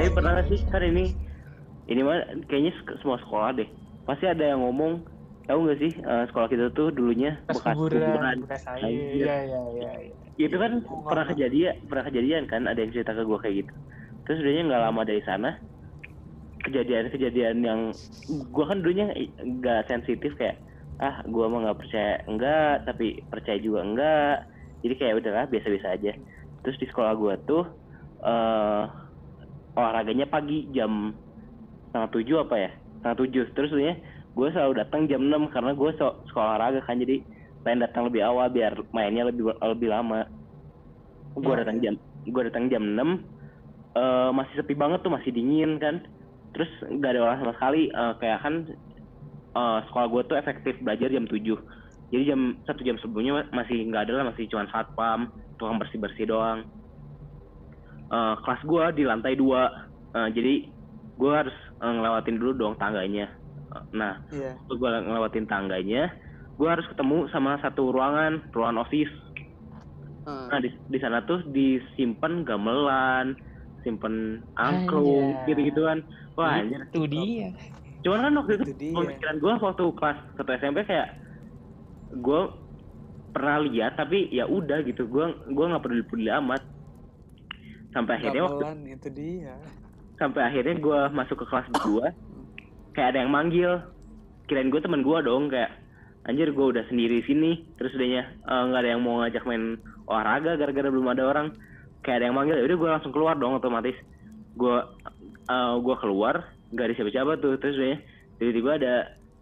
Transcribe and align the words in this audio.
tapi 0.00 0.16
pernah 0.16 0.30
nggak 0.40 0.48
sih 0.48 0.60
kan 0.72 0.80
ini? 0.80 1.12
Ini 1.90 2.00
mah 2.06 2.18
kayaknya 2.48 2.72
semua 3.04 3.20
sekolah 3.20 3.52
deh. 3.58 3.68
Pasti 4.08 4.24
ada 4.24 4.44
yang 4.56 4.64
ngomong 4.64 5.04
tahu 5.44 5.58
nggak 5.66 5.78
sih 5.82 5.92
eh, 5.92 6.24
sekolah 6.30 6.48
kita 6.48 6.64
tuh 6.72 6.88
dulunya 6.94 7.36
bekas 7.52 7.76
kuburan 7.84 8.36
bekas 8.48 8.64
air. 8.80 8.88
Iya 9.12 9.34
iya 9.44 9.60
iya 9.76 9.90
iya. 10.00 10.14
itu 10.40 10.56
kan 10.56 10.72
Oh, 10.88 11.04
pernah 11.04 11.26
kejadian 11.28 11.74
pernah 11.84 12.04
kejadian 12.08 12.44
kan 12.48 12.62
ada 12.64 12.80
yang 12.80 12.92
cerita 12.96 13.12
ke 13.12 13.22
gue 13.28 13.38
kayak 13.44 13.56
gitu. 13.66 13.74
Terus 14.24 14.36
sebenarnya 14.40 14.64
nggak 14.72 14.82
lama 14.88 15.02
dari 15.04 15.22
sana 15.28 15.50
kejadian-kejadian 16.60 17.56
yang 17.64 17.80
gue 18.28 18.64
kan 18.68 18.78
dulunya 18.84 19.12
nggak 19.40 19.88
sensitif 19.88 20.36
kayak 20.36 20.60
ah 21.00 21.24
gue 21.24 21.44
mah 21.50 21.58
nggak 21.68 21.78
percaya. 21.80 22.14
Enggak 22.28 22.88
tapi 22.88 23.04
percaya 23.32 23.58
juga 23.60 23.80
enggak 23.84 24.34
jadi 24.84 24.94
kayak 25.00 25.14
udahlah 25.20 25.44
biasa-biasa 25.52 25.88
aja. 25.96 26.12
Terus 26.64 26.76
di 26.80 26.86
sekolah 26.88 27.12
gue 27.16 27.34
tuh 27.48 27.64
eh 28.24 28.84
olahraganya 29.78 30.26
pagi 30.34 30.70
jam 30.76 30.92
setengah 31.90 32.10
tujuh 32.14 32.36
apa 32.44 32.54
ya? 32.64 32.70
Setengah 33.00 33.16
tujuh. 33.22 33.44
Terus 33.54 33.68
sebenarnya 33.72 33.96
gue 34.36 34.48
selalu 34.54 34.72
datang 34.80 35.00
jam 35.10 35.20
6 35.26 35.42
karena 35.54 35.72
gue 35.80 35.90
so, 35.98 36.06
sekolah 36.30 36.46
olahraga 36.56 36.80
kan 36.88 36.96
jadi 37.02 37.16
pengen 37.64 37.80
datang 37.86 38.02
lebih 38.08 38.22
awal 38.24 38.46
biar 38.56 38.72
mainnya 38.96 39.22
lebih 39.30 39.44
lebih 39.60 39.88
lama. 39.94 40.26
Gue 41.34 41.52
Ya, 41.52 41.60
datang 41.60 41.78
jam 41.84 41.94
gue 42.20 42.42
datang 42.48 42.64
jam 42.72 42.82
6 42.84 43.10
eh 43.98 44.30
masih 44.38 44.54
sepi 44.60 44.74
banget 44.82 45.00
tuh 45.04 45.12
masih 45.16 45.30
dingin 45.36 45.78
kan. 45.82 45.96
Terus 46.54 46.70
nggak 46.94 47.10
ada 47.14 47.20
orang 47.26 47.38
sama 47.42 47.52
sekali 47.58 47.80
eh, 47.90 48.12
kayak 48.20 48.38
kan 48.44 48.54
eh, 49.56 49.78
sekolah 49.88 50.06
gue 50.12 50.22
tuh 50.30 50.36
efektif 50.42 50.74
belajar 50.84 51.08
jam 51.12 51.26
7 51.26 51.56
jadi 52.10 52.22
jam 52.34 52.40
satu 52.66 52.82
jam 52.82 52.96
sebelumnya 53.02 53.32
ma- 53.38 53.50
masih 53.62 53.86
nggak 53.86 54.02
ada 54.08 54.12
lah 54.22 54.24
masih 54.34 54.44
cuma 54.50 54.66
satpam 54.70 55.30
tukang 55.58 55.78
bersih 55.80 55.98
bersih 56.02 56.26
doang 56.26 56.66
Eh, 58.10 58.34
kelas 58.42 58.62
gue 58.66 58.84
di 58.98 59.02
lantai 59.06 59.38
dua. 59.38 59.70
Eh, 60.10 60.28
jadi 60.34 60.54
gue 61.14 61.32
harus 61.32 61.54
eh, 61.54 61.92
ngelewatin 61.94 62.36
dulu 62.42 62.52
dong 62.58 62.74
tangganya. 62.74 63.30
Eh, 63.70 63.84
nah 63.94 64.18
waktu 64.34 64.74
gue 64.74 64.90
ngelewatin 65.06 65.46
tangganya 65.46 66.10
gue 66.60 66.68
harus 66.68 66.84
ketemu 66.92 67.24
sama 67.32 67.56
satu 67.62 67.94
ruangan 67.94 68.42
ruangan 68.50 68.82
office. 68.82 69.14
Eh, 70.26 70.46
nah 70.50 70.58
di, 70.58 70.74
di 70.90 70.98
sana 70.98 71.22
tuh 71.22 71.46
disimpan 71.54 72.42
gamelan 72.42 73.38
simpen 73.80 74.44
angklung 74.60 75.40
Anjay. 75.40 75.56
gitu 75.56 75.60
gituan 75.72 75.98
wah 76.36 76.60
anjir. 76.60 76.84
itu 76.84 77.06
dia. 77.08 77.48
Cuman 78.04 78.28
kan 78.28 78.32
waktu 78.36 78.52
itu, 78.60 78.64
Itu 78.76 78.92
pemikiran 78.92 79.36
gue 79.40 79.52
waktu 79.56 79.84
kelas 79.96 80.18
satu 80.36 80.50
SMP 80.56 80.78
kayak 80.84 81.08
gue 82.12 82.42
pernah 83.30 83.56
lihat 83.62 83.94
tapi 83.94 84.28
ya 84.34 84.50
udah 84.50 84.82
gitu. 84.82 85.06
Gue 85.06 85.30
gue 85.46 85.64
nggak 85.64 85.80
peduli 85.80 86.04
peduli 86.04 86.28
amat 86.42 86.69
sampai 87.90 88.12
akhirnya 88.18 88.42
waktu 88.46 88.64
itu 88.86 89.08
dia. 89.10 89.54
sampai 90.20 90.40
akhirnya 90.44 90.76
gue 90.78 91.00
masuk 91.16 91.36
ke 91.42 91.46
kelas 91.48 91.68
2 91.86 92.30
kayak 92.94 93.16
ada 93.16 93.18
yang 93.24 93.32
manggil. 93.32 93.80
Kirain 94.46 94.70
gue 94.70 94.80
teman 94.82 95.06
gue 95.06 95.18
dong 95.22 95.46
kayak 95.46 95.70
anjir 96.26 96.50
gue 96.50 96.66
udah 96.74 96.84
sendiri 96.90 97.22
sini. 97.24 97.62
Terus 97.78 97.94
udahnya 97.94 98.22
eh, 98.34 98.62
nggak 98.70 98.80
ada 98.82 98.90
yang 98.90 99.02
mau 99.02 99.22
ngajak 99.22 99.44
main 99.46 99.78
olahraga 100.10 100.58
gara-gara 100.58 100.88
belum 100.90 101.08
ada 101.10 101.22
orang. 101.26 101.46
Kayak 102.02 102.16
ada 102.22 102.24
yang 102.30 102.36
manggil 102.36 102.56
ya 102.58 102.64
udah 102.66 102.78
gue 102.78 102.90
langsung 102.98 103.12
keluar 103.14 103.34
dong 103.38 103.56
otomatis. 103.56 103.96
Gue 104.58 104.76
eh, 105.48 105.74
gue 105.78 105.96
keluar 106.02 106.50
nggak 106.74 106.86
ada 106.86 106.94
siapa-siapa 106.98 107.32
tuh. 107.38 107.54
Terus 107.62 107.74
udahnya 107.78 107.98
tiba-tiba 108.42 108.70
ada 108.82 108.94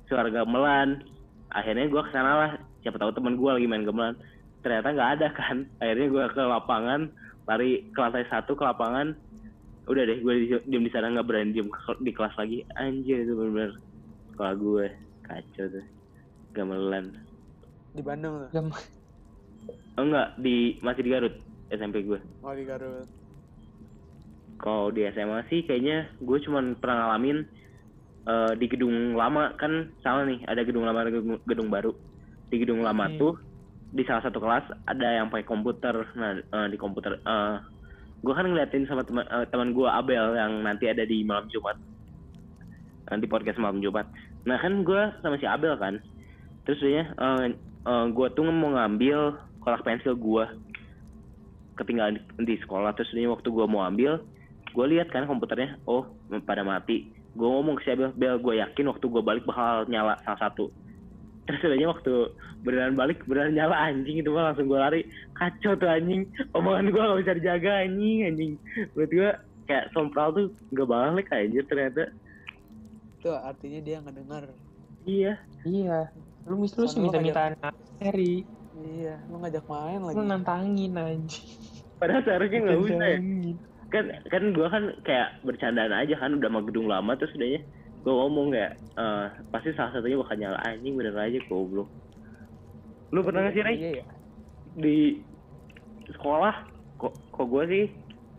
suara 0.08 0.28
gamelan. 0.28 1.02
Akhirnya 1.48 1.88
gue 1.88 2.02
ke 2.04 2.10
sana 2.12 2.32
lah. 2.36 2.52
Siapa 2.84 3.00
tahu 3.00 3.16
teman 3.16 3.40
gue 3.40 3.48
lagi 3.48 3.66
main 3.66 3.88
gamelan. 3.88 4.14
Ternyata 4.60 4.92
nggak 4.92 5.10
ada 5.20 5.28
kan. 5.32 5.64
Akhirnya 5.80 6.06
gue 6.12 6.24
ke 6.36 6.42
lapangan 6.44 7.08
lari 7.48 7.88
ke 7.88 7.98
lantai 7.98 8.28
satu 8.28 8.52
ke 8.52 8.62
lapangan 8.62 9.16
udah 9.88 10.02
deh 10.04 10.20
gue 10.20 10.34
di- 10.44 10.64
diem 10.68 10.84
di 10.84 10.92
sana 10.92 11.08
nggak 11.08 11.24
berani 11.24 11.56
diem 11.56 11.68
di 11.98 12.12
kelas 12.12 12.36
lagi 12.36 12.60
anjir 12.76 13.24
itu 13.24 13.32
bener-bener 13.32 13.72
sekolah 14.36 14.54
gue 14.54 14.86
kacau 15.24 15.64
tuh 15.72 15.86
gamelan 16.52 17.16
Di 17.88 18.04
Bandung 18.04 18.46
tuh. 18.46 18.50
Gam- 18.52 18.76
oh 19.96 20.04
enggak 20.04 20.36
di 20.38 20.76
masih 20.78 21.02
di 21.02 21.10
Garut 21.10 21.34
SMP 21.68 22.04
gue 22.04 22.20
Oh 22.44 22.52
di 22.52 22.62
Garut. 22.62 23.08
kalau 24.58 24.90
di 24.90 25.08
SMA 25.08 25.46
sih 25.48 25.64
kayaknya 25.64 26.12
gue 26.18 26.38
cuman 26.44 26.76
pernah 26.76 27.08
ngalamin 27.08 27.38
eh, 28.28 28.52
di 28.60 28.66
gedung 28.68 29.16
lama 29.16 29.56
kan 29.56 29.88
sama 30.04 30.28
nih 30.28 30.44
ada 30.44 30.62
gedung 30.62 30.84
lama 30.84 31.00
ada 31.00 31.10
gedung, 31.10 31.40
gedung 31.46 31.68
baru 31.72 31.92
di 32.48 32.56
gedung 32.60 32.84
lama 32.84 33.08
Hmm. 33.08 33.16
tuh 33.16 33.34
di 33.88 34.02
salah 34.04 34.20
satu 34.20 34.36
kelas 34.36 34.68
ada 34.84 35.08
yang 35.08 35.32
pakai 35.32 35.48
komputer. 35.48 36.04
Nah 36.16 36.40
eh, 36.40 36.66
di 36.68 36.76
komputer 36.76 37.16
eh 37.16 37.56
gue 38.18 38.34
kan 38.34 38.44
ngeliatin 38.44 38.84
sama 38.84 39.06
teman 39.06 39.24
eh, 39.24 39.46
teman 39.48 39.72
gue 39.72 39.88
Abel 39.88 40.36
yang 40.36 40.60
nanti 40.60 40.90
ada 40.90 41.08
di 41.08 41.24
malam 41.24 41.48
Jumat. 41.48 41.80
Nanti 43.08 43.24
podcast 43.24 43.56
malam 43.56 43.80
Jumat. 43.80 44.04
Nah 44.44 44.60
kan 44.60 44.84
gue 44.84 45.02
sama 45.24 45.40
si 45.40 45.46
Abel 45.48 45.74
kan. 45.80 46.00
Terus 46.68 46.80
dia 46.84 47.04
gue 47.88 48.28
tuh 48.36 48.44
mau 48.44 48.76
ngambil 48.76 49.40
kotak 49.64 49.80
pensil 49.80 50.12
gue 50.12 50.44
ketinggalan 51.80 52.20
di, 52.20 52.20
di 52.44 52.54
sekolah. 52.60 52.92
Terus 52.92 53.08
dia 53.16 53.32
waktu 53.32 53.48
gue 53.48 53.64
mau 53.64 53.88
ambil 53.88 54.20
gue 54.76 54.86
lihat 54.92 55.08
kan 55.08 55.24
komputernya. 55.24 55.80
Oh 55.88 56.04
pada 56.44 56.60
mati. 56.60 57.08
Gue 57.32 57.48
ngomong 57.48 57.80
ke 57.80 57.88
si 57.88 57.96
Abel 57.96 58.12
Bel 58.12 58.36
gue 58.36 58.60
yakin 58.60 58.92
waktu 58.92 59.04
gue 59.08 59.22
balik 59.24 59.48
bakal 59.48 59.88
nyala 59.88 60.20
salah 60.28 60.52
satu 60.52 60.68
terus 61.48 61.64
sebenarnya 61.64 61.88
waktu 61.88 62.14
beneran 62.60 62.92
balik 62.92 63.24
beneran 63.24 63.56
nyala 63.56 63.88
anjing 63.88 64.20
itu 64.20 64.28
mah 64.28 64.52
langsung 64.52 64.68
gue 64.68 64.76
lari. 64.76 65.00
Kacau 65.32 65.72
tuh 65.80 65.88
anjing. 65.88 66.28
Omongan 66.52 66.92
gue 66.92 67.00
gak 67.00 67.20
bisa 67.24 67.32
dijaga 67.40 67.88
anjing 67.88 68.18
anjing. 68.28 68.52
Buat 68.92 69.08
gue 69.08 69.30
kayak 69.64 69.88
sompral 69.96 70.36
tuh 70.36 70.52
gak 70.76 70.88
balik 70.92 71.32
anjir 71.32 71.64
ternyata. 71.64 72.12
Itu 73.16 73.32
artinya 73.32 73.80
dia 73.80 73.96
nggak 74.04 74.16
dengar. 74.20 74.44
iya. 75.08 75.40
Iya. 75.64 76.12
Lu 76.44 76.60
mis 76.60 76.76
lu 76.76 76.84
sih 76.84 77.00
minta-mintaan 77.00 77.56
Harry. 78.04 78.44
Iya, 78.78 79.18
lu 79.26 79.42
ngajak 79.42 79.64
main 79.66 80.00
lagi. 80.04 80.14
lu 80.14 80.22
nantangin 80.22 80.94
aja 80.94 81.40
padahal 81.98 82.22
seharusnya 82.22 82.58
nggak 82.62 82.78
usah 82.78 82.96
ya. 83.02 83.18
Kan 83.88 84.04
kan 84.30 84.42
gue 84.54 84.68
kan 84.70 84.84
kayak 85.02 85.28
bercandaan 85.42 85.90
aja 85.96 86.14
kan 86.14 86.36
udah 86.38 86.50
mau 86.52 86.62
gedung 86.62 86.86
lama 86.86 87.16
terus 87.18 87.34
udahnya 87.34 87.64
gue 88.08 88.16
ngomong 88.16 88.48
kayak 88.56 88.72
eh, 88.96 89.26
pasti 89.52 89.76
salah 89.76 89.92
satunya 89.92 90.16
bakal 90.16 90.40
nyala. 90.40 90.58
Anjing 90.64 90.96
bener 90.96 91.12
aja 91.12 91.36
goblok. 91.44 91.92
Lu 93.12 93.20
pernah 93.20 93.44
nggak 93.44 93.54
sih 93.60 93.64
Ray? 93.64 93.76
Iya 93.76 93.90
ya. 94.00 94.06
di 94.78 95.20
sekolah 96.08 96.54
kok 96.96 97.12
kok 97.34 97.46
gue 97.52 97.64
sih 97.68 97.84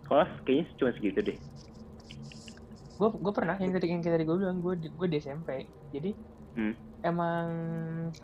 sekolah 0.07 0.27
kayaknya 0.41 0.65
cuma 0.81 0.91
segitu 0.97 1.19
deh. 1.21 1.37
Gue 2.97 3.09
gue 3.13 3.33
pernah 3.33 3.53
yang 3.61 3.69
tadi 3.69 3.85
yang 3.93 4.01
tadi 4.01 4.25
gue 4.25 4.37
bilang 4.41 4.57
gue 4.57 4.73
di, 4.73 4.87
gue 4.89 5.07
di 5.07 5.17
SMP 5.21 5.69
jadi 5.93 6.17
Hmm. 6.49 6.73
emang 7.05 7.47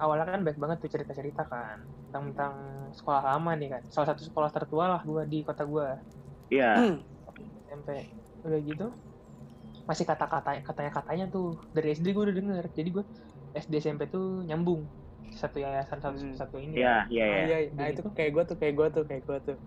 awalnya 0.02 0.34
kan 0.34 0.42
baik 0.42 0.58
banget 0.58 0.82
tuh 0.82 0.92
cerita 0.98 1.14
cerita 1.14 1.46
kan 1.46 1.78
tentang 2.10 2.34
tentang 2.34 2.56
sekolah 2.98 3.22
lama 3.22 3.54
nih 3.54 3.70
kan. 3.70 3.84
Salah 3.94 4.18
satu 4.18 4.26
sekolah 4.26 4.50
tertua 4.50 4.98
lah 4.98 5.02
gue 5.06 5.24
di 5.30 5.46
kota 5.46 5.62
gue 5.62 5.88
iya. 6.50 6.74
Hmm. 6.74 7.06
SMP 7.70 8.10
udah 8.42 8.60
gitu 8.66 8.88
masih 9.90 10.06
kata 10.10 10.26
kata 10.34 10.50
katanya 10.68 10.92
katanya 10.98 11.26
tuh. 11.34 11.46
Dari 11.76 11.88
SD 11.98 12.08
gue 12.16 12.24
udah 12.28 12.38
denger. 12.40 12.64
Jadi 12.78 12.90
gue 12.96 13.04
SD 13.64 13.74
SMP 13.84 14.04
tuh 14.14 14.24
nyambung. 14.48 14.82
Satu 15.42 15.58
yayasan 15.64 16.00
satu 16.06 16.18
Hmm. 16.18 16.36
satu 16.40 16.56
ini. 16.66 16.78
Iya 16.78 16.88
iya 17.12 17.24
Oh, 17.30 17.36
iya 17.44 17.56
iya, 17.64 17.72
nah 17.78 17.86
itu 17.92 18.02
kayak 18.16 18.32
gue 18.36 18.44
tuh, 18.50 18.56
kayak 18.60 18.74
gue 18.80 18.88
tuh, 18.96 19.04
kayak 19.10 19.24
gue 19.28 19.38
tuh. 19.48 19.58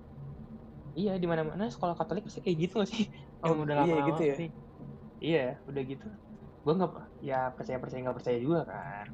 iya 0.99 1.11
di 1.23 1.27
mana 1.31 1.43
mana 1.51 1.65
sekolah 1.75 1.95
Katolik 1.99 2.23
pasti 2.27 2.41
kayak 2.45 2.59
gitu 2.63 2.75
gak 2.83 2.91
sih 2.95 3.05
Oh, 3.47 3.55
Yang 3.55 3.59
udah 3.65 3.77
iya 3.81 3.95
lama-lama 3.95 4.09
gitu 4.09 4.21
ya? 4.31 4.35
pasti. 4.35 4.43
iya 5.25 5.39
udah 5.69 5.83
gitu. 5.91 6.07
Gue 6.65 6.73
nggak 6.79 6.91
ya 7.29 7.35
percaya 7.57 7.79
percaya 7.83 8.01
nggak 8.05 8.19
percaya 8.19 8.39
juga 8.47 8.61
kan. 8.73 9.07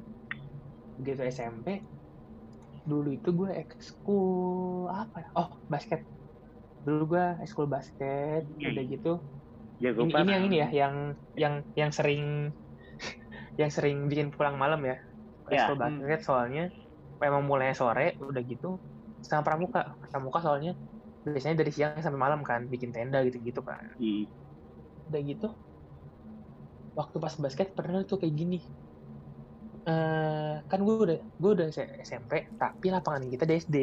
Gitu 1.05 1.21
SMP 1.35 1.67
dulu 2.89 3.07
itu 3.17 3.29
gue 3.39 3.49
ekskul 3.61 4.85
apa 5.01 5.15
ya? 5.23 5.27
Oh 5.39 5.49
basket. 5.73 5.99
Dulu 6.85 7.01
gue 7.13 7.23
ekskul 7.43 7.67
basket 7.75 8.41
Hmm. 8.59 8.69
udah 8.69 8.83
gitu 8.93 9.09
jago 9.83 10.03
ini, 10.03 10.11
ini 10.21 10.29
parah. 10.29 10.35
yang 10.35 10.43
ini 10.47 10.55
ya 10.63 10.69
yang 10.79 10.95
yang 11.41 11.53
yang 11.79 11.91
sering 11.97 12.23
yang 13.59 13.71
sering 13.75 13.95
bikin 14.11 14.27
pulang 14.35 14.55
malam 14.63 14.81
ya 14.89 14.95
Ya, 15.49 15.75
basket 15.81 16.19
soalnya 16.27 16.61
emang 17.27 17.43
mulainya 17.49 17.75
sore 17.81 18.03
udah 18.21 18.43
gitu 18.51 18.67
setengah 19.23 19.43
pramuka 19.47 19.79
pramuka 20.11 20.39
soalnya 20.45 20.71
biasanya 21.25 21.57
dari 21.61 21.71
siang 21.75 21.93
sampai 22.05 22.21
malam 22.25 22.41
kan 22.49 22.61
bikin 22.73 22.91
tenda 22.95 23.17
gitu 23.27 23.37
gitu 23.49 23.61
kan 23.69 23.85
Hmm. 23.99 24.25
udah 25.09 25.21
gitu 25.29 25.45
waktu 26.99 27.17
pas 27.23 27.35
basket 27.43 27.67
pernah 27.77 28.01
tuh 28.09 28.17
kayak 28.21 28.35
gini 28.41 28.57
eh 29.89 30.53
kan 30.69 30.79
gue 30.85 30.95
udah 31.05 31.17
gue 31.41 31.49
udah 31.55 31.67
SMP 32.07 32.31
tapi 32.61 32.85
lapangan 32.95 33.23
kita 33.33 33.43
di 33.49 33.53
SD 33.63 33.75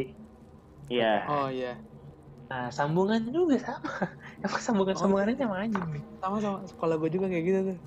iya 0.93 1.09
Oh 1.27 1.49
iya. 1.51 1.83
Nah 2.53 2.69
sambungan 2.69 3.25
juga 3.33 3.57
sama. 3.57 4.13
Emang 4.45 4.61
sambungan 4.61 4.93
sambungannya 4.93 5.41
sama 5.41 5.57
aja 5.65 5.79
nih 5.89 6.05
Sama 6.21 6.37
sama 6.45 6.59
sekolah 6.69 7.01
gue 7.01 7.09
juga 7.09 7.27
kayak 7.33 7.45
gitu 7.49 7.61
tuh. 7.73 7.79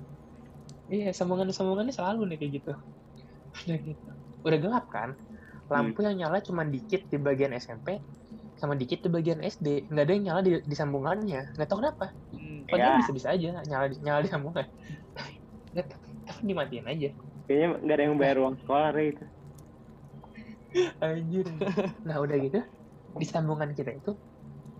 iya 0.90 1.14
sambungan 1.14 1.46
sambungannya 1.54 1.94
selalu 1.94 2.34
nih 2.34 2.36
kayak 2.42 2.52
gitu. 2.58 2.72
Udah 3.62 3.78
gitu. 3.78 4.10
Udah 4.42 4.58
gelap 4.58 4.86
kan? 4.90 5.14
Lampu 5.70 6.02
yang 6.02 6.18
nyala 6.18 6.42
cuma 6.42 6.66
dikit 6.66 7.06
di 7.06 7.14
bagian 7.14 7.54
SMP 7.54 8.02
sama 8.58 8.74
dikit 8.74 9.06
di 9.06 9.10
bagian 9.12 9.38
SD 9.44 9.86
nggak 9.92 10.02
ada 10.02 10.12
yang 10.18 10.24
nyala 10.26 10.40
di, 10.42 10.52
di 10.66 10.74
sambungannya. 10.74 11.54
Nggak 11.54 11.68
tahu 11.70 11.78
kenapa. 11.86 12.10
Hmm. 12.34 12.66
padahal 12.66 12.98
Ya. 12.98 12.98
bisa-bisa 13.06 13.28
aja 13.30 13.46
nyala 13.62 13.86
nyala 14.02 14.20
di 14.26 14.30
sambungan. 14.34 14.66
Nggak 15.78 15.86
tapi 16.26 16.42
dimatiin 16.42 16.86
aja. 16.90 17.08
Kayaknya 17.46 17.68
nggak 17.86 17.94
ada 17.94 18.02
yang 18.02 18.16
bayar 18.18 18.36
uang 18.42 18.56
sekolah 18.66 18.90
itu. 18.98 19.24
Anjir. 21.06 21.46
Nah 22.02 22.16
udah 22.18 22.36
gitu, 22.42 22.60
di 23.14 23.26
sambungan 23.26 23.70
kita 23.72 23.94
itu 23.94 24.18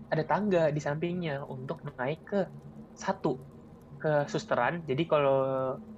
ada 0.07 0.23
tangga 0.23 0.71
di 0.75 0.79
sampingnya 0.79 1.43
untuk 1.43 1.83
naik 1.83 2.21
ke 2.23 2.39
satu 2.95 3.37
ke 4.01 4.27
susteran. 4.31 4.73
Jadi 4.89 5.03
kalau 5.11 5.37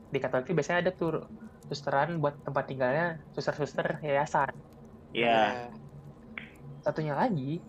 di 0.09 0.17
Katolik 0.17 0.49
itu 0.49 0.55
biasanya 0.57 0.79
ada 0.83 0.91
tuh 0.95 1.29
susteran 1.69 2.17
buat 2.17 2.35
tempat 2.41 2.63
tinggalnya 2.65 3.05
suster-suster 3.35 4.01
yayasan. 4.01 4.49
Iya. 5.13 5.69
Satunya 6.81 7.13
lagi 7.13 7.61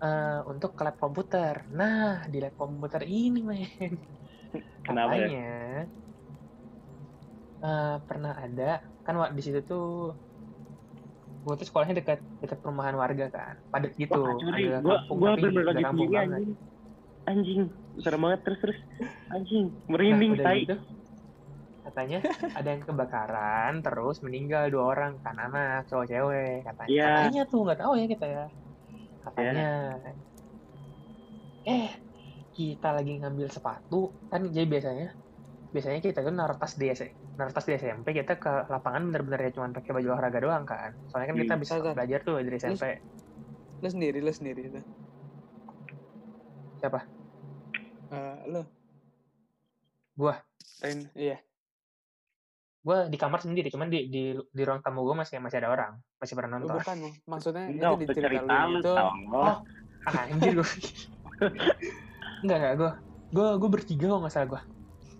eh, 0.00 0.40
untuk 0.48 0.70
ke 0.76 0.82
lab 0.86 0.96
komputer. 0.96 1.68
Nah 1.78 2.24
di 2.32 2.38
lab 2.40 2.54
komputer 2.56 3.02
ini 3.04 3.40
men, 3.44 3.92
Kenapa 4.86 5.12
ya? 5.12 5.28
katanya 5.28 5.44
eh, 7.66 7.94
pernah 8.08 8.32
ada 8.44 8.80
kan 9.04 9.14
di 9.36 9.42
situ 9.44 9.60
tuh 9.70 9.86
gue 11.46 11.54
tuh 11.54 11.66
sekolahnya 11.70 12.02
dekat 12.02 12.18
dekat 12.42 12.58
perumahan 12.58 12.98
warga 12.98 13.30
kan 13.30 13.54
padat 13.70 13.94
gitu 13.94 14.18
Wah, 14.18 14.34
curi. 14.34 14.66
ada 14.66 14.82
Gua 14.82 14.96
kampung 14.98 15.16
gua 15.22 15.28
tapi 15.38 15.42
bener 15.46 15.64
kampung 15.78 16.08
banget. 16.10 16.38
anjing. 16.42 16.50
Anjing, 17.26 17.60
serem 17.98 18.20
banget 18.22 18.40
terus 18.42 18.58
terus. 18.62 18.78
Anjing, 19.30 19.66
Nah, 19.70 19.90
merinding 19.90 20.30
udah 20.34 20.46
tai. 20.46 20.58
gitu, 20.62 20.76
katanya 21.86 22.18
ada 22.50 22.68
yang 22.68 22.82
kebakaran 22.82 23.72
terus 23.78 24.16
meninggal 24.26 24.64
dua 24.70 24.84
orang 24.90 25.12
kan 25.22 25.38
anak 25.38 25.86
cowok 25.86 26.06
cewek 26.06 26.66
katanya 26.66 26.90
Iya. 26.90 27.06
katanya 27.06 27.42
tuh 27.46 27.60
nggak 27.62 27.78
tahu 27.78 27.92
ya 27.94 28.06
kita 28.10 28.26
ya 28.26 28.44
katanya 29.22 29.66
eh 31.66 31.88
kita 32.50 32.88
lagi 32.90 33.12
ngambil 33.22 33.48
sepatu 33.50 33.94
kan 34.26 34.42
jadi 34.46 34.66
biasanya 34.66 35.06
biasanya 35.70 35.98
kita 36.02 36.18
tuh 36.22 36.34
naruh 36.34 36.58
tas 36.58 36.74
di 36.74 36.86
S- 37.36 37.38
naruh 37.38 37.52
tas 37.52 37.68
di 37.68 37.76
SMP 37.76 38.16
kita 38.16 38.40
ke 38.40 38.48
lapangan 38.72 39.12
bener-bener 39.12 39.40
ya 39.44 39.50
cuma 39.60 39.68
pakai 39.68 39.92
baju 39.92 40.08
olahraga 40.16 40.40
doang 40.40 40.64
kan 40.64 40.96
soalnya 41.04 41.28
kan 41.28 41.36
kita 41.36 41.54
Hmm. 41.54 41.62
bisa 41.62 41.74
Salah. 41.76 41.92
belajar 41.92 42.18
tuh 42.24 42.40
dari 42.40 42.56
SMP 42.56 42.84
Lo 43.76 43.92
sendiri, 43.92 44.24
lo 44.24 44.32
sendiri 44.32 44.72
itu. 44.72 44.80
Siapa? 46.80 46.96
Eh, 48.08 48.38
lo. 48.48 48.64
Gua. 50.16 50.32
Tain, 50.80 51.04
iya. 51.12 51.36
gue 52.86 52.98
di 53.10 53.18
kamar 53.18 53.42
sendiri 53.42 53.66
cuman 53.66 53.90
di 53.90 54.06
di 54.06 54.22
di 54.38 54.62
ruang 54.62 54.78
tamu 54.78 55.02
gue 55.02 55.18
masih 55.18 55.42
masih 55.42 55.58
ada 55.58 55.74
orang 55.74 55.98
masih 56.22 56.38
pernah 56.38 56.54
Oh, 56.54 56.70
nonton 56.70 56.78
bukan, 56.78 56.98
maksudnya 57.26 57.66
Enggak, 57.66 57.90
itu 57.98 57.98
di 57.98 58.06
cerita 58.14 58.54
lu 58.62 58.70
lu 58.70 58.78
itu. 58.78 58.92
Oh. 58.94 59.58
ah, 60.06 60.22
anjir 60.30 60.52
gue 60.54 60.68
enggak 62.46 62.56
enggak 62.62 62.74
gue 62.78 62.90
gue 63.34 63.48
gue 63.58 63.70
bertiga 63.74 64.06
kok 64.06 64.18
nggak 64.22 64.34
salah 64.38 64.48
gue 64.54 64.60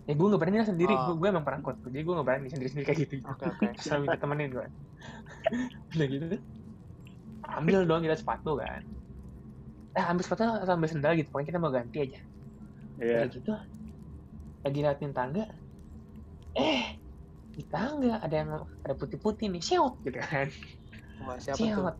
ya 0.07 0.13
gue 0.15 0.27
nggak 0.27 0.41
berani 0.41 0.57
lah 0.63 0.67
sendiri. 0.71 0.93
Oh. 0.95 1.11
gue 1.11 1.15
gue 1.19 1.27
emang 1.27 1.43
penakut 1.43 1.75
jadi 1.91 2.03
gue 2.03 2.13
nggak 2.15 2.27
berani 2.27 2.47
sendiri 2.47 2.69
sendiri 2.71 2.85
kayak 2.87 2.99
gitu. 3.03 3.13
Oke, 3.27 3.43
oke. 3.51 3.65
selalu 3.83 4.01
minta 4.07 4.17
temenin 4.17 4.49
gue 4.55 4.67
udah 5.95 6.07
gitu 6.07 6.25
ambil 7.47 7.87
dong 7.87 8.03
kita 8.03 8.17
sepatu 8.19 8.59
kan. 8.59 8.83
Eh 9.95 10.03
ambil 10.03 10.23
sepatu 10.23 10.43
atau 10.45 10.73
ambil 10.75 10.89
sendal 10.91 11.13
gitu. 11.15 11.31
Pokoknya 11.31 11.47
kita 11.55 11.59
mau 11.59 11.71
ganti 11.71 11.97
aja. 12.03 12.19
Iya. 12.99 13.17
udah 13.23 13.27
gitu. 13.31 13.53
Lagi 14.67 14.79
liatin 14.83 15.13
tangga. 15.15 15.45
Eh 16.53 16.99
di 17.57 17.63
tangga 17.65 18.21
ada 18.21 18.35
yang 18.35 18.49
ada 18.83 18.93
putih-putih 18.93 19.49
nih. 19.49 19.63
Siot 19.63 19.95
gitu 20.05 20.19
kan. 20.19 20.47
Wah, 21.25 21.37
siapa 21.41 21.57
siot 21.57 21.95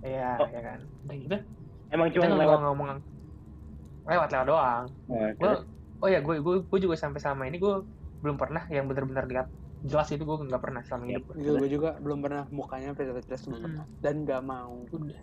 iya 0.00 0.40
Oh. 0.40 0.48
ya 0.48 0.60
kan. 0.64 0.78
Udah 1.06 1.16
gitu. 1.16 1.36
Emang 1.90 2.08
cuma 2.14 2.34
lewat. 2.34 2.58
ngomong 2.64 2.88
lewat 4.08 4.28
lewat 4.32 4.46
doang. 4.48 4.84
Nah, 5.06 5.30
gue 5.36 5.52
oh 6.02 6.08
ya 6.14 6.18
gue 6.26 6.34
gue 6.46 6.54
gue 6.70 6.78
juga 6.84 6.96
sampai 7.04 7.20
sama 7.26 7.42
ini 7.48 7.56
gue 7.64 7.72
belum 8.22 8.36
pernah 8.42 8.62
yang 8.74 8.84
benar-benar 8.90 9.24
lihat. 9.32 9.46
Jelas 9.90 10.08
itu 10.14 10.22
gue 10.28 10.36
nggak 10.48 10.62
pernah 10.64 10.80
selama 10.86 11.04
hidup 11.10 11.24
gue 11.30 11.36
Itu 11.40 11.50
gue 11.60 11.68
juga 11.74 11.88
belum 12.04 12.18
pernah 12.24 12.42
mukanya 12.58 12.88
jelas 13.28 13.42
belum 13.48 13.60
Hmm. 13.60 13.64
pernah. 13.64 13.84
Dan 14.04 14.14
nggak 14.24 14.40
mau. 14.52 14.74
udah. 14.96 15.20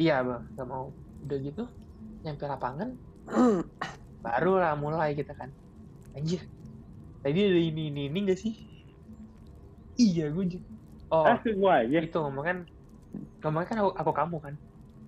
Iya 0.00 0.14
bang 0.28 0.42
nggak 0.52 0.68
mau. 0.74 0.86
Udah 1.24 1.36
gitu 1.46 1.62
nyampe 2.24 2.44
lapangan 2.52 2.88
baru 4.26 4.50
lah 4.62 4.72
mulai 4.84 5.08
kita 5.18 5.32
kan. 5.40 5.50
Anjir. 6.16 6.42
Tadi 7.22 7.38
ada 7.48 7.60
ini 7.68 7.82
ini 7.92 8.02
ini 8.08 8.18
gak 8.28 8.38
sih? 8.42 8.54
Iya 10.02 10.22
gue 10.34 10.44
juga 10.52 10.66
oh 11.14 11.30
Ah, 11.30 11.36
semuanya. 11.44 11.98
itu 12.04 12.16
ngomong 12.22 12.44
kan 12.48 12.58
ngomong 13.42 13.64
kan 13.68 13.76
aku, 13.82 13.90
aku 14.00 14.12
kamu 14.18 14.36
kan? 14.46 14.54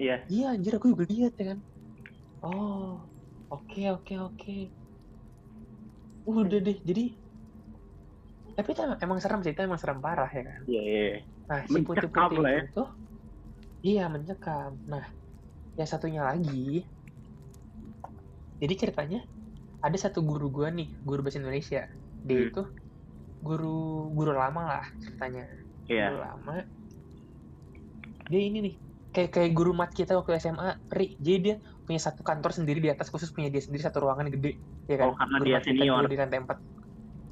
Iya. 0.02 0.14
iya 0.32 0.44
anjir 0.54 0.72
aku 0.76 0.86
juga 0.92 1.04
lihat 1.12 1.32
ya 1.40 1.44
kan. 1.50 1.58
Oh 2.42 3.10
oke 3.54 3.80
oke 3.94 4.12
oke 4.26 4.50
udah 6.28 6.60
deh 6.60 6.78
jadi 6.84 7.04
tapi 8.52 8.74
itu 8.74 8.80
emang, 9.00 9.22
serem 9.22 9.40
sih 9.40 9.54
itu 9.54 9.62
emang 9.62 9.78
serem 9.78 10.02
parah 10.02 10.26
ya 10.28 10.42
kan 10.42 10.60
Iya, 10.66 10.82
iya. 10.82 11.18
Nah, 11.48 11.60
si 11.64 11.80
putih-putih 11.80 12.38
ya. 12.44 12.60
itu 12.68 12.84
iya 13.80 14.04
mencekam. 14.10 14.76
Nah, 14.84 15.06
yang 15.78 15.88
satunya 15.88 16.20
lagi, 16.20 16.84
jadi 18.58 18.74
ceritanya 18.74 19.22
ada 19.78 19.94
satu 19.96 20.20
guru 20.20 20.50
gua 20.50 20.68
nih, 20.68 20.90
guru 21.00 21.22
bahasa 21.24 21.38
Indonesia. 21.38 21.86
Dia 22.26 22.36
Hmm. 22.36 22.48
itu 22.50 22.62
guru 23.38 24.10
guru 24.12 24.34
lama 24.34 24.62
lah 24.76 24.86
ceritanya. 24.98 25.46
Iya. 25.86 26.10
Guru 26.10 26.18
lama. 26.20 26.54
Dia 28.28 28.40
ini 28.42 28.58
nih, 28.60 28.74
kayak 29.14 29.30
kayak 29.32 29.52
guru 29.54 29.72
mat 29.72 29.94
kita 29.94 30.18
waktu 30.18 30.36
SMA, 30.36 30.76
Ri. 30.90 31.16
Jadi 31.16 31.38
dia 31.40 31.56
punya 31.88 32.00
satu 32.08 32.22
kantor 32.28 32.50
sendiri 32.58 32.78
di 32.84 32.90
atas 32.94 33.08
khusus 33.12 33.30
punya 33.36 33.48
dia 33.54 33.62
sendiri 33.66 33.82
satu 33.88 33.98
ruangan 34.04 34.28
gede, 34.34 34.48
ya 34.90 34.96
kan? 35.02 35.10
Oh, 35.10 35.12
karena 35.18 35.36
Guru 35.38 35.48
dia 35.48 35.58
senior. 35.64 36.04
di 36.12 36.16
lantai 36.20 36.38
4. 36.44 36.58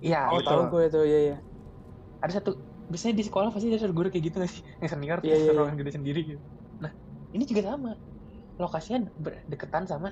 Iya, 0.06 0.18
Oh, 0.30 0.38
betul 0.38 0.60
tahu 0.60 0.60
gue 0.72 0.82
itu, 0.88 0.98
iya 1.10 1.18
iya. 1.26 1.34
ada 2.22 2.32
satu 2.38 2.50
biasanya 2.90 3.14
di 3.20 3.24
sekolah 3.28 3.48
pasti 3.54 3.66
ada 3.70 3.80
satu 3.84 3.94
guru 3.98 4.08
kayak 4.12 4.24
gitu 4.28 4.36
nggak 4.40 4.52
sih 4.56 4.62
yang 4.80 4.90
senior 4.94 5.18
Iya, 5.22 5.34
terus 5.34 5.42
iya, 5.42 5.50
ruangan 5.56 5.76
gede 5.80 5.92
sendiri 5.98 6.20
gitu 6.30 6.42
nah 6.82 6.92
ini 7.34 7.44
juga 7.50 7.62
sama 7.70 7.90
lokasinya 8.62 8.98
berdeketan 9.24 9.84
sama 9.92 10.08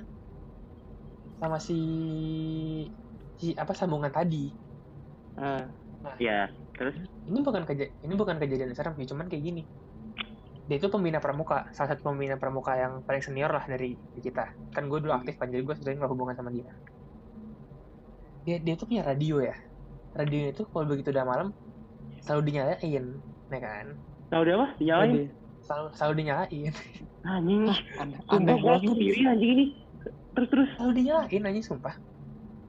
sama 1.39 1.59
si 1.59 1.73
si 3.39 3.47
apa 3.61 3.73
sambungan 3.79 4.11
tadi 4.17 4.37
Ah, 5.37 5.75
Iya. 6.19 6.31
Terus 6.75 6.95
ini 7.29 7.39
bukan 7.47 7.63
keja 7.69 7.85
ini 8.05 8.13
bukan 8.21 8.37
kejadian 8.41 8.71
serem 8.77 8.93
sih 8.99 9.07
cuman 9.11 9.25
kayak 9.31 9.43
gini 9.47 9.61
dia 10.65 10.81
itu 10.81 10.89
pembina 10.89 11.21
pramuka 11.21 11.69
salah 11.77 11.93
satu 11.93 12.09
pembina 12.09 12.41
pramuka 12.41 12.73
yang 12.73 13.05
paling 13.05 13.21
senior 13.21 13.53
lah 13.53 13.61
dari 13.69 13.93
kita 14.17 14.49
kan 14.73 14.89
gue 14.89 14.97
dulu 14.97 15.13
aktif 15.13 15.37
kan 15.37 15.53
jadi 15.53 15.61
gue 15.61 15.75
sering 15.77 16.01
hubungan 16.01 16.33
sama 16.33 16.49
dia 16.49 16.65
dia 18.45 18.57
dia 18.61 18.73
tuh 18.73 18.89
punya 18.89 19.05
radio 19.05 19.41
ya 19.45 19.53
radionya 20.17 20.49
itu 20.57 20.63
kalau 20.69 20.85
begitu 20.89 21.13
udah 21.13 21.25
malam 21.25 21.47
selalu 22.25 22.41
dinyalain 22.49 23.05
ya 23.53 23.59
kan 23.61 23.85
tahu 24.33 24.41
dia 24.41 24.55
apa? 24.57 24.67
Dinyalain. 24.81 25.29
selalu 25.65 25.87
selalu 25.93 26.13
dinyalain 26.25 26.73
Anjing. 27.25 27.61
aneh, 27.97 28.19
Sumpah 28.29 28.37
aneh 28.37 28.57
banget. 28.61 28.89
sendiri 28.93 29.21
anjing 29.25 29.51
ini. 29.53 29.65
Terus 30.33 30.47
terus. 30.49 30.69
selalu 30.77 30.91
dinyalain 30.97 31.41
aja 31.45 31.61
sumpah 31.61 31.95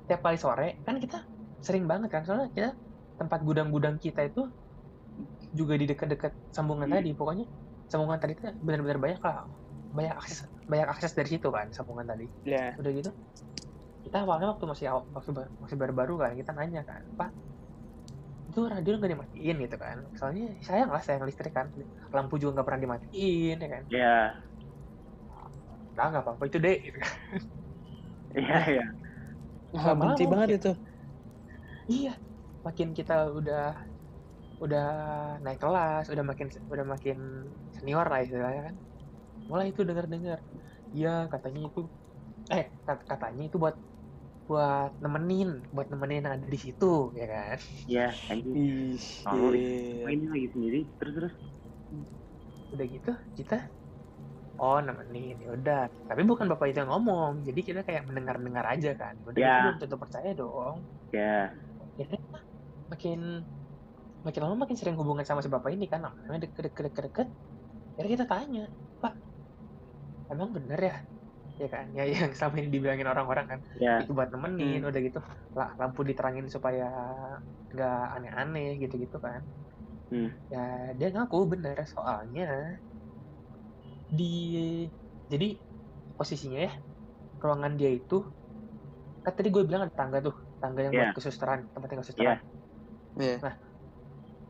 tiap 0.06 0.20
kali 0.20 0.38
sore 0.38 0.68
kan 0.84 1.00
kita 1.00 1.18
sering 1.64 1.88
banget 1.88 2.12
kan 2.12 2.22
soalnya 2.28 2.48
kita 2.52 2.70
tempat 3.16 3.40
gudang-gudang 3.42 3.96
kita 3.96 4.28
itu 4.28 4.52
juga 5.56 5.74
di 5.80 5.88
dekat-dekat 5.88 6.36
sambungan 6.52 6.92
tadi 6.92 7.16
pokoknya 7.16 7.48
sambungan 7.90 8.18
tadi 8.22 8.32
itu 8.36 8.42
benar-benar 8.66 8.98
banyak 9.04 9.20
lah 9.26 9.36
banyak 9.96 10.14
akses 10.20 10.38
banyak 10.70 10.88
akses 10.92 11.12
dari 11.18 11.28
situ 11.32 11.48
kan 11.56 11.66
sambungan 11.76 12.06
tadi 12.12 12.24
Ya, 12.44 12.78
udah 12.80 12.90
gitu 12.98 13.10
kita 14.04 14.16
awalnya 14.24 14.46
waktu 14.52 14.64
masih 14.72 14.86
aw- 14.92 15.08
waktu 15.16 15.30
ba- 15.38 15.52
masih 15.62 15.76
baru-baru 15.82 16.12
kan 16.22 16.32
kita 16.40 16.50
nanya 16.58 16.80
kan 16.90 17.02
pak 17.20 17.30
itu 18.48 18.60
radio 18.72 18.92
nggak 18.98 19.12
dimatiin 19.14 19.54
gitu 19.64 19.76
kan 19.84 19.96
soalnya 20.18 20.42
sayang 20.66 20.90
lah 20.94 21.02
sayang 21.06 21.24
listrik 21.28 21.52
kan 21.58 21.66
lampu 22.14 22.34
juga 22.40 22.50
nggak 22.54 22.66
pernah 22.68 22.82
dimatiin 22.84 23.54
ya 23.64 23.68
kan 23.74 23.84
Iya. 23.90 24.36
nah 25.96 26.04
nggak 26.10 26.22
apa-apa 26.24 26.42
itu 26.48 26.58
deh 26.64 26.76
gitu 26.86 26.98
kan. 27.04 27.12
Iya, 28.38 28.54
iya. 28.70 28.82
ah, 29.78 29.88
Lama-lama 29.88 30.22
benci 30.24 30.24
banget 30.32 30.48
itu. 30.56 30.68
Iya, 31.92 32.10
makin 32.66 32.88
kita 32.98 33.12
udah 33.38 33.58
udah 34.62 34.82
naik 35.44 35.58
kelas, 35.62 36.02
udah 36.12 36.24
makin 36.30 36.46
udah 36.72 36.86
makin 36.92 37.16
senior 37.86 38.06
lah 38.12 38.18
istilahnya 38.24 38.60
kan. 38.68 38.76
Mulai 39.50 39.66
itu 39.72 39.82
dengar-dengar. 39.88 40.38
Iya, 40.96 41.08
katanya 41.32 41.60
itu 41.68 41.80
eh 42.54 42.64
kat- 42.86 43.06
katanya 43.10 43.42
itu 43.48 43.56
buat 43.64 43.76
buat 44.48 44.90
nemenin, 45.04 45.48
buat 45.74 45.88
nemenin 45.92 46.20
yang 46.26 46.34
ada 46.38 46.48
di 46.54 46.58
situ, 46.64 46.86
ya 47.20 47.24
kan. 47.34 47.58
Iya, 47.88 48.02
anjing. 48.30 48.58
Ih, 48.58 48.96
Oh, 49.28 49.50
iya. 49.56 50.06
Ini 50.14 50.24
lagi 50.32 50.48
sendiri. 50.54 50.78
Terus 50.98 51.14
terus. 51.18 51.34
Udah 52.72 52.86
gitu, 52.94 53.10
kita 53.38 53.54
oh 54.60 54.76
nemenin, 54.86 55.34
ya 55.44 55.48
udah. 55.56 55.78
Tapi 56.08 56.22
bukan 56.30 56.46
bapak 56.50 56.66
itu 56.68 56.78
yang 56.82 56.90
ngomong, 56.92 57.32
jadi 57.46 57.60
kita 57.68 57.80
kayak 57.86 58.02
mendengar-dengar 58.08 58.64
aja 58.72 58.88
kan. 59.00 59.14
Udah 59.28 59.40
Ya. 59.40 59.46
gitu 59.46 59.58
belum 59.64 59.76
tentu 59.82 59.96
percaya 60.02 60.28
dong. 60.40 60.76
Ya. 61.12 61.56
ya 61.98 62.04
kan, 62.10 62.20
makin 62.92 63.18
makin 64.24 64.40
lama 64.44 64.56
makin 64.62 64.76
sering 64.80 64.96
hubungan 65.00 65.26
sama 65.28 65.40
si 65.44 65.48
bapak 65.54 65.70
ini 65.76 65.84
kan 65.92 66.00
namanya 66.04 66.40
deket 66.44 66.62
deket 66.68 66.82
deket 66.88 67.02
deket 67.08 67.28
akhirnya 67.96 68.12
kita 68.16 68.26
tanya 68.28 68.64
pak 69.02 69.14
emang 70.32 70.50
bener 70.56 70.80
ya 70.80 70.96
ya 71.56 71.68
kan 71.72 71.86
ya 71.96 72.04
yang 72.04 72.32
selama 72.36 72.54
ini 72.60 72.68
dibilangin 72.68 73.08
orang-orang 73.08 73.46
kan 73.48 73.60
ya 73.80 74.04
itu 74.04 74.12
buat 74.12 74.28
nemenin 74.28 74.84
Hmm. 74.84 74.88
udah 74.92 75.00
gitu 75.00 75.18
lah 75.56 75.70
lampu 75.80 76.00
diterangin 76.04 76.46
supaya 76.52 76.86
nggak 77.72 78.00
aneh-aneh 78.16 78.76
gitu-gitu 78.84 79.16
kan 79.26 79.40
Hmm. 80.12 80.28
ya 80.52 80.92
dia 80.98 81.08
ngaku 81.16 81.36
bener 81.52 81.76
soalnya 81.88 82.44
di 84.06 84.32
jadi 85.26 85.48
posisinya 86.14 86.60
ya 86.68 86.72
ruangan 87.42 87.74
dia 87.80 87.90
itu 87.92 88.16
kan 89.24 89.32
tadi 89.34 89.48
gue 89.50 89.62
bilang 89.66 89.82
ada 89.86 89.94
tangga 89.96 90.18
tuh 90.22 90.36
tangga 90.62 90.80
yang 90.86 90.92
Iya. 90.94 91.00
buat 91.10 91.16
kesusteran 91.18 91.60
tempat 91.74 91.86
tinggal 91.90 92.04
kesusteran 92.06 92.38
Iya. 93.18 93.36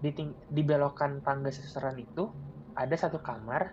di 0.05 0.11
ting- 0.17 0.38
di 0.57 0.62
belokan 0.69 1.25
tangga 1.25 1.49
kesusteran 1.49 1.97
itu 1.97 2.25
ada 2.76 2.95
satu 2.95 3.18
kamar 3.18 3.73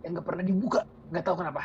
yang 0.00 0.12
nggak 0.12 0.24
pernah 0.24 0.42
dibuka 0.42 0.80
nggak 1.06 1.22
tahu 1.22 1.36
kenapa 1.36 1.62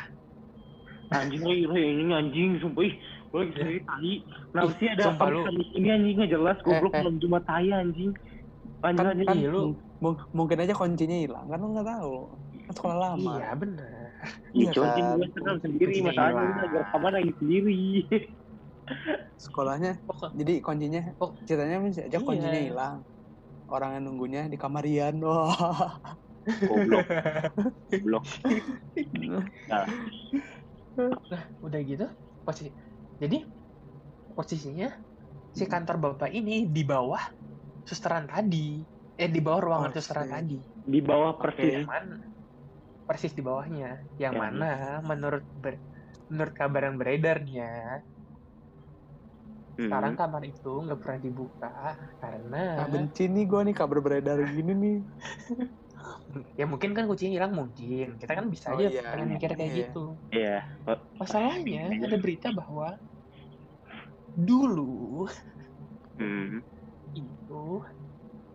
anjing 1.10 1.40
ini 1.42 2.08
anjing 2.10 2.56
sumpah 2.58 2.82
ih 2.82 2.94
gue 3.28 3.42
sendiri 3.50 3.80
tai 3.82 4.14
kenapa 4.50 4.66
Ih, 4.66 4.76
sih 4.76 4.88
ada 4.88 5.02
apa 5.10 5.24
lu. 5.26 5.40
ini 5.72 5.88
anjing 5.88 6.14
nggak 6.14 6.30
jelas 6.30 6.56
goblok 6.60 6.92
Eh, 6.92 6.96
eh. 6.96 7.02
belum 7.02 7.16
cuma 7.18 7.38
tai 7.40 7.68
anjing 7.68 8.12
anjing 8.80 8.96
Kan, 8.98 9.10
anjing 9.10 9.26
kan 9.26 9.36
lu- 9.46 9.76
mung- 9.98 10.22
mungkin 10.30 10.56
aja 10.58 10.72
kuncinya 10.72 11.16
hilang 11.16 11.46
kan 11.46 11.56
lu 11.56 11.68
nggak 11.70 11.88
tahu 11.88 12.16
kan 12.62 12.72
sekolah 12.72 12.96
lama 12.98 13.32
iya 13.34 13.50
bener 13.54 13.88
Iya, 14.52 14.70
cuma 14.70 14.86
kan? 14.86 15.16
gue 15.16 15.28
sekarang 15.28 15.58
sendiri 15.60 15.90
Kuncinya 15.90 16.10
masalahnya 16.12 16.64
gak 16.70 16.84
kamar 16.90 17.10
lagi 17.10 17.32
sendiri. 17.34 17.80
sekolahnya 19.36 19.92
jadi 20.38 20.52
kuncinya 20.60 21.02
Oh. 21.18 21.30
ceritanya 21.42 21.76
aja 21.82 22.02
Iya. 22.04 22.18
kuncinya 22.18 22.60
hilang 22.60 22.96
orang 23.74 23.90
yang 23.94 24.04
nunggunya 24.08 24.40
di 24.52 24.56
kamar 24.62 24.84
Ian 24.92 25.16
wah 25.28 25.92
Goblok. 26.66 27.06
Goblok. 27.90 28.24
Nah, 29.70 29.86
Nah, 31.32 31.42
udah 31.64 31.80
gitu 31.90 32.04
posisi 32.46 32.70
jadi 33.22 33.36
posisinya 34.36 34.86
si 35.58 35.64
kantor 35.72 35.96
bapak 36.04 36.30
ini 36.38 36.52
di 36.76 36.82
bawah 36.92 37.22
susteran 37.88 38.24
tadi 38.32 38.56
eh 39.20 39.30
di 39.34 39.40
bawah 39.46 39.60
ruangan 39.66 39.92
Oke. 39.92 39.98
susteran 39.98 40.28
tadi 40.34 40.54
di 40.92 40.98
bawah 41.08 41.32
persis. 41.40 41.72
yang 41.76 41.86
mana 41.92 42.14
persis 43.08 43.32
di 43.38 43.42
bawahnya 43.48 43.86
yang 44.22 44.34
Ya. 44.34 44.40
mana 44.42 44.66
menurut 45.10 45.44
ber- 45.62 45.82
menurut 46.30 46.54
kabar 46.60 46.80
yang 46.88 46.96
beredar 47.00 47.36
nih 47.44 47.54
ya 47.62 47.66
Hmm. 49.78 49.88
sekarang 49.88 50.14
kamar 50.20 50.42
itu 50.52 50.68
nggak 50.84 50.98
pernah 51.02 51.18
dibuka 51.26 51.68
karena 52.22 52.56
nah, 52.78 52.86
benci 52.92 53.22
nih 53.32 53.44
gue 53.50 53.60
nih 53.66 53.74
kabar 53.80 53.98
beredar 54.04 54.38
gini 54.54 54.72
nih 54.82 54.96
ya 56.58 56.64
mungkin 56.70 56.90
kan 56.96 57.04
kuncinya 57.08 57.32
hilang 57.36 57.52
mungkin 57.60 58.06
kita 58.20 58.32
kan 58.38 58.46
bisa 58.54 58.66
Oh, 58.72 58.78
aja 58.78 58.86
iya. 58.88 59.00
pengen 59.12 59.28
mikir 59.36 59.50
kayak 59.58 59.72
Iya. 59.72 59.86
gitu 59.86 59.98
Iya. 60.32 60.54
Masalahnya 61.20 61.82
ada 62.06 62.16
berita 62.24 62.48
bahwa 62.52 62.88
dulu 64.36 65.28
Hmm. 66.18 66.60
itu 67.14 67.82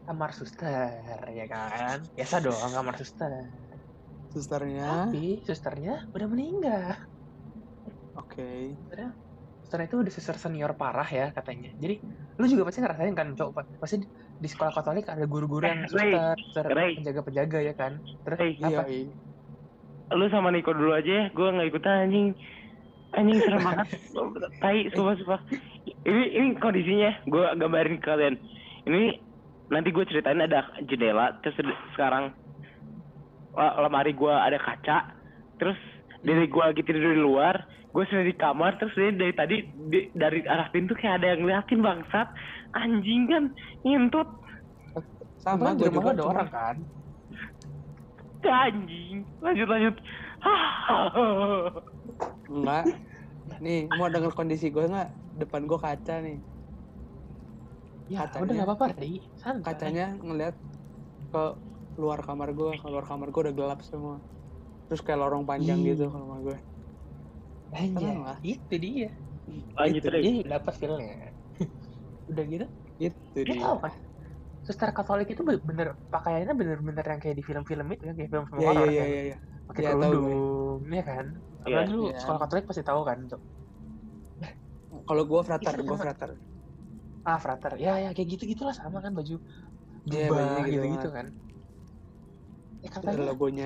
kamar 0.05 0.29
suster 0.39 1.19
ya 1.38 1.43
kan 1.53 1.97
biasa 2.15 2.36
dong 2.45 2.69
kamar 2.77 2.95
suster 3.01 3.31
susternya 4.33 4.88
tapi 4.88 5.17
susternya 5.47 5.93
udah 6.15 6.27
meninggal 6.31 6.95
oke 8.15 8.47
suster 9.67 9.83
itu 9.83 10.00
udah 10.00 10.13
suster 10.15 10.39
senior 10.39 10.71
parah 10.79 11.03
ya 11.03 11.36
katanya 11.36 11.75
jadi 11.75 12.00
lu 12.39 12.45
juga 12.47 12.63
pasti 12.71 12.79
ngerasain 12.79 13.15
kan 13.19 13.27
cowok 13.36 13.67
pasti 13.83 14.00
di- 14.39 14.47
sekolah 14.47 14.71
katolik 14.71 15.03
ada 15.12 15.27
guru-guru 15.27 15.67
yang 15.67 15.83
Eh, 15.83 16.39
suster 16.39 16.71
penjaga-penjaga 16.71 17.59
ya 17.67 17.74
kan 17.75 18.00
terus 18.24 18.39
Ray, 18.39 18.55
iya 18.55 18.79
apa 18.79 18.83
iya. 18.88 19.12
Lu 20.15 20.24
sama 20.31 20.55
Niko 20.55 20.71
dulu 20.71 20.95
aja 20.95 21.12
ya, 21.12 21.25
gue 21.36 21.47
nggak 21.51 21.67
ikutan 21.67 22.07
anjing. 22.07 22.27
Anjing 23.12 23.43
serem 23.43 23.59
banget. 23.67 23.88
Tai, 24.63 24.79
sumpah, 24.95 25.15
sumpah. 25.19 25.41
Ini, 25.83 26.24
ini 26.31 26.47
kondisinya, 26.63 27.12
gue 27.27 27.45
gambarin 27.59 28.00
ke 28.00 28.07
kalian. 28.07 28.39
Ini 28.88 29.19
nanti 29.67 29.91
gue 29.91 30.07
ceritain 30.07 30.39
ada 30.39 30.63
jendela, 30.88 31.36
terus 31.43 31.59
sekarang 31.91 32.31
lemari 33.83 34.15
gue 34.15 34.31
ada 34.31 34.55
kaca, 34.63 35.12
terus 35.59 35.75
dari 36.21 36.45
gue 36.45 36.63
lagi 36.63 36.81
tidur 36.81 37.07
di 37.07 37.17
luar, 37.17 37.65
gue 37.88 38.03
sendiri 38.05 38.31
di 38.31 38.36
kamar, 38.36 38.75
terus 38.77 38.93
dia 38.93 39.12
dari 39.12 39.31
tadi 39.31 39.55
di- 39.88 40.09
dari 40.12 40.43
arah 40.43 40.67
pintu 40.67 40.91
kayak 40.93 41.19
ada 41.19 41.25
yang 41.31 41.39
ngeliatin 41.41 41.79
bangsat, 41.79 42.27
anjing 42.74 43.25
kan, 43.25 43.43
ngintut, 43.81 44.27
sama 45.38 45.71
gue 45.71 45.88
rumah 45.88 45.89
juga 45.89 46.09
ada 46.12 46.24
orang 46.25 46.47
kan? 46.50 46.75
Anjing, 48.39 49.24
lanjut 49.39 49.67
lanjut. 49.67 49.95
enggak. 52.47 52.83
Nih 53.57 53.89
mau 53.89 54.07
denger 54.07 54.31
kondisi 54.31 54.69
gue 54.69 54.86
nggak 54.86 55.09
depan 55.38 55.65
gue 55.65 55.75
kaca 55.75 56.15
nih. 56.21 56.38
Ya 58.07 58.24
Kacanya- 58.24 58.39
udah 58.39 58.53
nggak 58.55 58.67
apa-apa 58.69 58.86
Ri. 58.95 59.19
Santai. 59.36 59.67
Kacanya 59.67 60.15
ngeliat 60.15 60.55
ke 61.27 61.43
luar 61.97 62.21
kamar 62.21 62.53
gue 62.53 62.71
keluar 62.77 63.03
kamar 63.03 63.27
gue 63.29 63.41
udah 63.41 63.53
gelap 63.53 63.79
semua 63.81 64.21
terus 64.88 65.01
kayak 65.06 65.20
lorong 65.24 65.46
panjang 65.50 65.79
Ih. 65.79 65.89
gitu 65.89 66.03
kamar 66.13 66.39
gue 66.48 66.58
Anjay, 67.82 68.17
lah. 68.25 68.38
itu 68.51 68.74
dia 68.84 69.08
Lanjut 69.77 70.03
Gitu. 70.06 70.10
Ray. 70.13 70.24
Dia 70.24 70.44
dapat 70.53 70.74
feelnya. 70.79 71.38
Udah 72.29 72.44
gitu, 72.53 72.65
itu 73.06 73.17
dia 73.48 73.56
tahu 73.62 73.75
kan? 73.84 73.94
Suster 74.67 74.89
Katolik 74.98 75.27
itu 75.34 75.41
bener 75.70 75.88
pakaiannya 76.13 76.53
bener-bener 76.62 77.06
yang 77.12 77.22
kayak 77.24 77.38
di 77.39 77.46
film-film 77.50 77.86
itu 77.96 78.03
kan, 78.10 78.15
kayak 78.20 78.32
film-film 78.34 78.62
iya 78.62 78.70
iya 78.75 78.86
horor 78.86 78.89
iya 78.94 79.01
kan. 79.01 79.10
iya 79.12 79.20
iya 79.27 79.36
Pakai 79.67 79.82
Iya, 79.82 79.89
tahu 80.01 80.13
gue. 80.24 80.34
kerudung, 80.34 80.82
ya 80.98 81.03
kan? 81.12 81.25
Apalagi 81.65 81.91
lu 82.00 82.03
Iya. 82.03 82.17
sekolah 82.22 82.39
Katolik 82.44 82.65
pasti 82.70 82.84
tahu 82.89 83.01
kan 83.10 83.20
tuh. 83.32 83.41
kalau 85.08 85.24
gue 85.32 85.41
frater 85.48 85.74
Iya, 85.74 85.77
gue 85.88 85.98
sama. 85.98 86.03
frater 86.03 86.29
Ah, 87.29 87.38
frater. 87.44 87.72
Ya, 87.86 87.89
ya 88.03 88.10
kayak 88.15 88.29
gitu-gitulah 88.34 88.75
sama 88.82 88.98
kan 89.06 89.12
baju 89.17 89.34
Iya, 90.12 90.25
jubah 90.32 90.50
gitu 90.67 90.72
gitu-gitu 90.74 91.08
banget. 91.08 91.10
kan. 91.17 91.27
Ya 92.84 92.89
katanya 92.96 93.27
logonya 93.27 93.65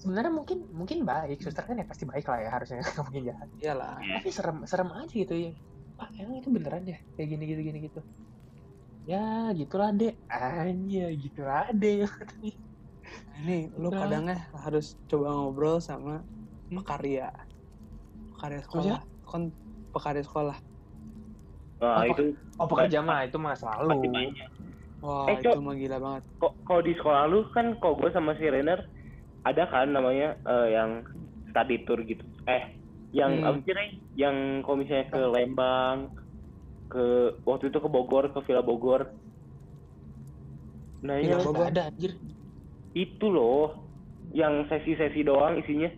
sebenarnya 0.00 0.32
mungkin 0.38 0.58
mungkin 0.78 0.98
baik, 1.10 1.36
suster 1.44 1.64
kan 1.68 1.76
ya 1.80 1.86
pasti 1.90 2.04
baik 2.12 2.24
lah 2.30 2.38
ya 2.44 2.48
harusnya 2.54 2.76
nggak 2.82 3.04
mungkin 3.06 3.24
jahat. 3.30 3.48
iyalah 3.60 4.06
Tapi 4.14 4.28
serem 4.36 4.56
serem 4.70 4.88
aja 5.00 5.14
gitu 5.22 5.34
ya. 5.44 5.48
Pak, 5.98 6.08
emang 6.20 6.36
itu 6.40 6.50
beneran 6.56 6.82
ya 6.92 6.96
kayak 7.14 7.28
gini 7.32 7.42
gitu 7.50 7.60
gini 7.68 7.78
gitu. 7.88 8.00
Ya, 9.10 9.16
gitulah 9.58 9.88
deh. 10.00 10.12
Anya, 10.34 11.00
gitulah 11.22 11.64
deh. 11.80 11.96
ini 13.38 13.52
lu 13.82 13.88
Udah. 13.88 14.00
kadangnya 14.00 14.34
harus 14.64 14.84
coba 15.10 15.26
ngobrol 15.36 15.76
sama 15.88 16.12
Hmm? 16.70 16.86
pekarya 16.86 17.22
pekarya 18.32 18.60
sekolah 18.66 18.98
kon 19.28 19.42
pekarya 19.94 20.22
sekolah 20.28 20.56
Wah, 21.80 22.00
Apa? 22.00 22.12
itu 22.12 22.22
Oh, 22.60 22.66
pekerja 22.70 22.98
mah 23.08 23.18
itu 23.26 23.36
mah 23.44 23.54
selalu. 23.60 23.92
wah 25.02 25.30
Eh, 25.30 25.38
itu 25.44 25.56
mah 25.64 25.74
gila 25.80 25.96
banget 26.04 26.24
kok 26.40 26.52
kalau 26.66 26.82
di 26.88 26.92
sekolah 26.98 27.22
lu 27.32 27.38
kan 27.54 27.66
kok 27.82 27.94
gue 28.00 28.10
sama 28.16 28.32
si 28.38 28.46
Renner 28.54 28.80
ada 29.46 29.62
kan 29.64 29.86
namanya 29.88 30.34
eh, 30.42 30.68
yang 30.72 31.06
study 31.46 31.86
tour 31.86 32.02
gitu 32.02 32.20
eh 32.44 32.74
yang 33.12 33.32
Hmm. 33.32 33.46
apa 33.46 33.58
sih 33.62 33.72
Ray? 33.72 33.88
yang 34.12 34.34
kalau 34.60 34.76
misalnya 34.76 35.06
ke 35.06 35.20
Lembang 35.24 35.98
ke 36.86 37.04
waktu 37.42 37.70
itu 37.70 37.78
ke 37.78 37.88
Bogor 37.88 38.28
ke 38.28 38.40
Villa 38.42 38.60
Bogor 38.60 39.06
nah 41.00 41.16
Villa 41.16 41.38
iya 41.38 41.38
Bogor. 41.38 41.64
Ada 41.64 41.82
anjir. 41.86 42.12
itu 42.92 43.26
loh 43.26 43.86
yang 44.28 44.64
sesi-sesi 44.66 45.22
doang 45.22 45.54
isinya 45.56 45.92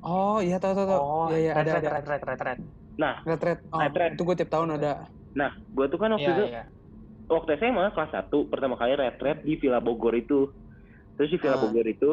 oh 0.00 0.38
iya 0.38 0.60
tahu 0.60 0.72
tahu 0.72 0.86
tahu 0.86 1.00
Oh, 1.00 1.26
iya 1.28 1.38
iya 1.40 1.52
red, 1.54 1.64
ada 1.64 1.72
red, 1.72 1.80
ada 1.80 1.90
red, 1.90 2.06
red, 2.06 2.22
red, 2.22 2.40
red. 2.40 2.58
nah 2.94 3.14
red 3.24 3.40
red 3.40 3.58
oh 3.66 3.80
Red 3.80 3.94
Red. 3.94 4.10
itu 4.14 4.22
gue 4.22 4.36
tiap 4.36 4.50
tahun 4.52 4.68
ada 4.72 4.92
nah 5.32 5.50
gue 5.66 5.86
tuh 5.88 5.98
kan 5.98 6.12
waktu 6.12 6.22
Iya, 6.22 6.30
itu 6.30 6.44
iya. 6.46 6.64
waktu 7.26 7.50
SMA 7.56 7.90
kelas 7.90 8.12
1 8.12 8.30
pertama 8.46 8.76
kali 8.76 8.92
retret 8.94 9.42
di 9.42 9.56
Villa 9.56 9.80
Bogor 9.80 10.14
itu 10.14 10.52
terus 11.14 11.28
di 11.28 11.38
Villa 11.38 11.56
Ah. 11.56 11.60
Bogor 11.60 11.86
itu 11.86 12.10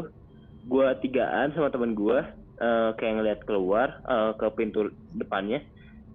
gue 0.68 0.88
tigaan 1.01 1.53
sama 1.53 1.74
teman 1.74 1.98
gue 1.98 2.20
eh, 2.62 2.89
kayak 2.98 3.13
ngeliat 3.18 3.39
keluar 3.46 4.01
eh, 4.06 4.32
ke 4.38 4.46
pintu 4.53 4.94
depannya 5.18 5.65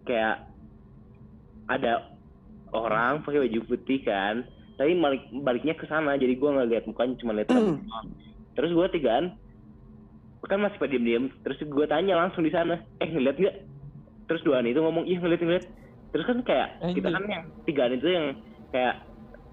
kayak 0.07 0.47
ada 1.67 2.15
orang 2.71 3.27
pakai 3.27 3.43
baju 3.47 3.61
putih 3.67 4.03
kan 4.07 4.47
tapi 4.77 4.93
balik 5.01 5.25
baliknya 5.43 5.75
ke 5.75 5.89
sana 5.89 6.15
jadi 6.21 6.37
gue 6.37 6.51
nggak 6.53 6.69
lihat 6.69 6.85
mukanya 6.85 7.17
cuma 7.19 7.33
lihat 7.33 7.49
doang. 7.49 7.81
terus 8.57 8.71
gue 8.71 8.87
tigaan 9.01 9.35
kan 10.47 10.63
masih 10.63 10.79
pada 10.79 10.95
diem-diem 10.95 11.27
terus 11.43 11.59
gue 11.59 11.87
tanya 11.91 12.15
langsung 12.15 12.47
di 12.47 12.55
sana 12.55 12.79
eh 13.03 13.09
ngeliat 13.11 13.35
nggak? 13.35 13.57
Terus 14.27 14.43
duaan 14.47 14.67
itu 14.67 14.79
ngomong 14.79 15.07
iya 15.07 15.19
ngeliat 15.19 15.43
ngeliat. 15.43 15.65
Terus 16.15 16.25
kan 16.27 16.39
kayak 16.47 16.69
kita 16.95 17.09
kan 17.11 17.25
yang 17.27 17.45
tigaan 17.67 17.93
itu 17.99 18.09
yang 18.11 18.27
kayak 18.71 18.95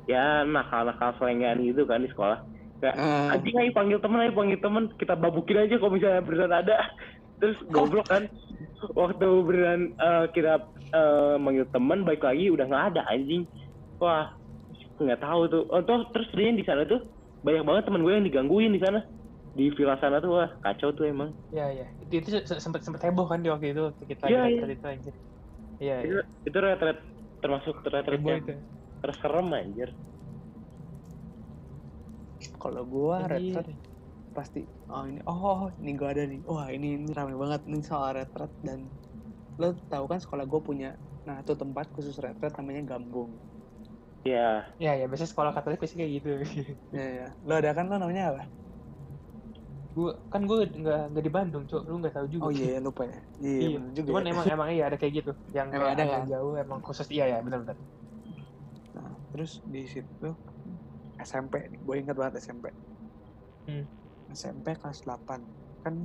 ya 0.06 0.46
nakal-nakal 0.46 1.16
selengean 1.18 1.66
gitu 1.66 1.88
kan 1.90 2.06
di 2.06 2.10
sekolah 2.12 2.46
kayak 2.84 2.98
Eh, 3.00 3.32
anjing 3.32 3.56
ayo 3.56 3.72
panggil 3.72 4.00
temen 4.04 4.20
ayo 4.20 4.32
panggil 4.36 4.60
temen. 4.60 4.84
Kita 5.00 5.14
babukin 5.16 5.58
aja 5.64 5.76
kalau 5.80 5.96
misalnya 5.96 6.22
beneran 6.28 6.54
ada. 6.54 6.76
Terus 7.40 7.58
goblok 7.72 8.08
kan. 8.12 8.24
Waktu 8.92 9.28
beneran 9.48 9.82
eh, 9.96 10.26
kita 10.36 10.54
eh, 10.92 11.36
manggil 11.40 11.66
temen 11.72 12.04
baik 12.04 12.22
lagi 12.22 12.52
udah 12.52 12.66
nggak 12.68 12.86
ada 12.94 13.02
anjing. 13.08 13.48
Wah 14.04 14.28
nggak 15.00 15.22
tahu 15.24 15.42
tuh. 15.50 15.64
Oh, 15.72 15.82
toh, 15.88 16.12
terus 16.12 16.30
dia 16.36 16.52
di 16.52 16.66
sana 16.68 16.84
tuh 16.84 17.00
banyak 17.44 17.64
banget 17.64 17.84
temen 17.88 18.02
gue 18.04 18.14
yang 18.14 18.26
digangguin 18.28 18.76
di 18.76 18.82
sana. 18.84 19.00
Di 19.54 19.70
villa 19.78 19.96
sana 20.02 20.18
tuh 20.20 20.32
wah 20.34 20.50
kacau 20.66 20.92
tuh 20.98 21.06
emang. 21.08 21.30
Iya 21.54 21.66
iya. 21.76 21.86
Itu 22.04 22.14
itu 22.20 22.30
se- 22.50 22.62
sempet 22.62 22.82
sempet 22.84 23.02
heboh 23.06 23.26
kan 23.32 23.40
di 23.40 23.50
waktu 23.54 23.72
itu 23.74 23.84
kita 24.12 24.24
retret 24.28 24.70
itu 24.76 24.86
anjir. 24.90 25.16
Iya 25.82 25.96
itu 26.04 26.16
iya. 26.18 26.24
itu 26.48 26.58
retret 26.58 26.98
termasuk 27.44 27.76
retret 27.86 28.22
yang 28.24 28.42
terserem 29.04 29.48
anjir 29.52 29.90
Kalau 32.62 32.82
gua 32.94 33.16
retret 33.32 33.66
pasti 34.38 34.60
oh 34.92 35.04
ini 35.10 35.20
oh 35.30 35.60
ini 35.82 35.90
gua 36.00 36.10
ada 36.14 36.24
nih 36.32 36.40
wah 36.52 36.68
ini 36.76 36.86
ini 36.98 37.08
rame 37.18 37.34
banget 37.44 37.62
nih 37.72 37.82
soal 37.90 38.12
retret 38.18 38.52
dan 38.68 38.80
lo 39.62 39.66
tahu 39.92 40.06
kan 40.12 40.20
sekolah 40.26 40.46
gue 40.52 40.62
punya 40.70 40.88
nah 41.28 41.36
itu 41.44 41.54
tempat 41.62 41.86
khusus 41.96 42.16
retret 42.26 42.54
namanya 42.60 42.82
Gambung 42.90 43.32
ya 44.24 44.74
Iya 44.82 44.90
iya. 44.98 45.04
Biasanya 45.10 45.32
sekolah 45.34 45.52
Katolik 45.56 45.80
pasti 45.82 45.96
kayak 46.00 46.14
gitu. 46.18 46.28
ya 46.98 47.02
ya 47.18 47.24
lo 47.48 47.52
ada 47.60 47.70
kan 47.78 47.86
lo 47.90 47.96
namanya 48.04 48.24
apa 48.32 48.42
gua 49.96 50.12
kan 50.32 50.42
gue 50.50 50.58
nggak 50.82 50.98
nggak 51.10 51.24
di 51.28 51.32
Bandung, 51.38 51.64
cok. 51.70 51.82
Lu 51.90 51.96
nggak 52.02 52.16
tahu 52.18 52.28
juga. 52.36 52.48
oh 52.48 52.50
iya 52.58 52.68
lupa 52.86 53.02
ya 53.12 53.18
iya, 53.44 53.60
Iya. 53.62 53.76
bener 53.76 53.92
juga 54.00 54.12
Cuman 54.12 54.24
ya. 54.24 54.26
emang 54.32 54.46
emang 54.54 54.68
iya 54.74 54.84
ada 54.88 54.98
kayak 55.00 55.14
gitu. 55.20 55.32
Yang 55.58 55.70
Emang 55.76 55.90
ada 55.94 56.04
kan? 56.14 56.22
jauh 56.32 56.54
emang 56.64 56.80
khusus 56.86 57.08
iya 57.16 57.24
ya 57.32 57.38
benar-benar. 57.46 57.78
Nah, 58.96 59.12
terus 59.30 59.52
di 59.74 59.80
situ 59.94 60.26
SMP 61.24 61.64
nih, 61.72 61.80
gue 61.80 61.96
ingat 61.98 62.16
banget 62.20 62.44
SMP. 62.44 62.70
Hmm. 63.68 63.88
SMP 64.32 64.76
kelas 64.76 65.08
8. 65.08 65.84
Kan 65.84 65.96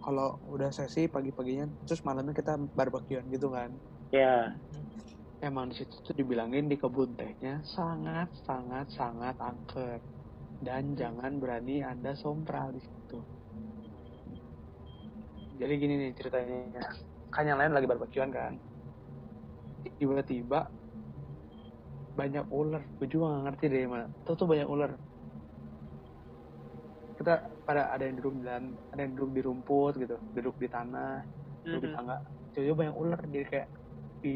kalau 0.00 0.40
udah 0.48 0.72
sesi 0.72 1.06
pagi-paginya, 1.10 1.68
terus 1.84 2.00
malamnya 2.02 2.32
kita 2.32 2.56
barbekyuan 2.56 3.28
gitu 3.28 3.52
kan. 3.52 3.70
ya 4.08 4.56
Emang 5.38 5.70
di 5.70 5.78
situ 5.78 5.94
tuh 6.02 6.14
dibilangin 6.16 6.66
di 6.66 6.74
kebun 6.74 7.14
tehnya 7.14 7.62
sangat 7.62 8.26
sangat 8.42 8.90
sangat 8.90 9.36
angker. 9.38 10.00
Dan 10.58 10.98
jangan 10.98 11.38
berani 11.38 11.86
Anda 11.86 12.18
sompral 12.18 12.74
di 12.74 12.82
situ. 12.82 13.18
Jadi 15.58 15.72
gini 15.78 15.94
nih 15.94 16.10
ceritanya. 16.18 16.82
Kan 17.30 17.46
yang 17.46 17.58
lain 17.62 17.70
lagi 17.70 17.86
barbekyuan 17.86 18.34
kan. 18.34 18.58
Tiba-tiba 19.98 20.66
banyak 22.18 22.44
ular. 22.50 22.82
Gue 22.98 23.06
juga 23.06 23.38
gak 23.38 23.42
ngerti 23.46 23.64
dari 23.70 23.86
mana. 23.86 24.10
Tuh 24.26 24.34
tuh 24.34 24.50
banyak 24.50 24.66
ular. 24.66 24.90
Kita 27.14 27.34
pada 27.62 27.94
ada 27.94 28.02
yang 28.02 28.18
duduk 28.18 28.34
di 28.38 28.42
dan 28.42 28.74
ada 28.90 29.00
yang 29.06 29.14
duduk 29.14 29.30
di 29.38 29.40
rumput 29.46 29.92
gitu, 30.02 30.16
duduk 30.34 30.58
di 30.58 30.66
tanah, 30.66 31.22
duduk 31.62 31.82
di 31.86 31.90
tangga. 31.94 32.16
Tiba-tiba 32.50 32.76
banyak 32.82 32.96
ular. 32.98 33.20
Jadi 33.22 33.46
kayak 33.46 33.68
di 34.18 34.34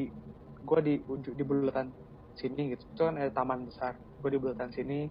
gue 0.62 0.78
di 0.86 0.94
ujung 1.10 1.34
di 1.34 1.42
bulatan 1.42 1.90
sini 2.38 2.62
gitu. 2.78 2.86
Itu 2.94 3.02
kan 3.10 3.18
ada 3.18 3.30
taman 3.34 3.66
besar. 3.66 3.98
Gue 4.22 4.30
di 4.30 4.38
bulatan 4.38 4.70
sini. 4.70 5.10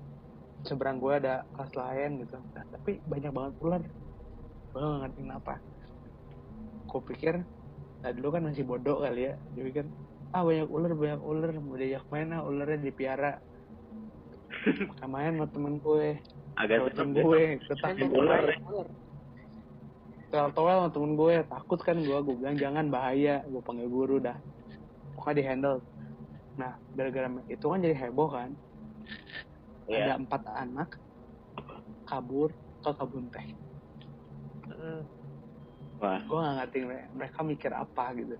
Seberang 0.63 1.01
gue 1.01 1.11
ada 1.11 1.43
kelas 1.51 1.73
lain 1.73 2.23
gitu. 2.23 2.37
Nah, 2.37 2.63
tapi 2.71 3.01
banyak 3.03 3.31
banget 3.33 3.53
ular. 3.59 3.83
Gue 4.71 4.79
gak 4.79 4.99
ngerti 5.03 5.19
kenapa. 5.25 5.53
Gue 6.91 7.01
pikir, 7.07 7.35
nah 8.03 8.11
dulu 8.11 8.35
kan 8.35 8.43
masih 8.45 8.67
bodoh 8.67 8.99
kali 8.99 9.31
ya. 9.31 9.33
Jadi 9.55 9.63
pikir, 9.71 9.85
ah 10.31 10.41
banyak 10.43 10.67
ular 10.67 10.91
banyak 10.95 11.21
ular. 11.21 11.51
Mau 11.59 11.75
diajak 11.75 12.05
main 12.07 12.31
ah 12.35 12.41
ularnya 12.43 12.79
dipiara 12.79 13.31
main 15.07 15.33
sama 15.35 15.47
temen 15.49 15.73
gue. 15.81 16.07
Agak 16.59 16.93
temen 16.93 17.11
gue 17.15 17.43
ketakut 17.65 18.11
Ular. 18.13 18.43
towel 20.31 20.75
sama 20.79 20.89
temen 20.93 21.13
gue 21.17 21.33
takut 21.47 21.79
kan 21.81 21.97
gue. 21.99 22.17
Gue 22.23 22.35
bilang 22.37 22.57
jangan 22.59 22.85
bahaya. 22.87 23.43
Gue 23.47 23.61
panggil 23.63 23.89
guru 23.89 24.21
dah. 24.21 24.37
Pokoknya 25.17 25.37
di 25.37 25.43
handle 25.45 25.79
nah 26.59 26.75
gara-gara 26.93 27.31
itu 27.47 27.63
kan 27.63 27.79
jadi 27.79 27.95
heboh 27.95 28.29
kan. 28.29 28.51
Ya 29.87 30.13
ada 30.13 30.13
empat 30.19 30.41
anak 30.51 30.99
kabur 32.05 32.51
ke 32.83 32.91
kebun 32.91 33.25
teh. 33.31 33.47
Mm. 34.71 35.03
wah. 36.01 36.17
gue 36.25 36.39
gak 36.41 36.55
ngerti 36.57 36.79
mere- 36.87 37.11
mereka 37.13 37.39
mikir 37.43 37.71
apa 37.71 38.03
gitu. 38.17 38.35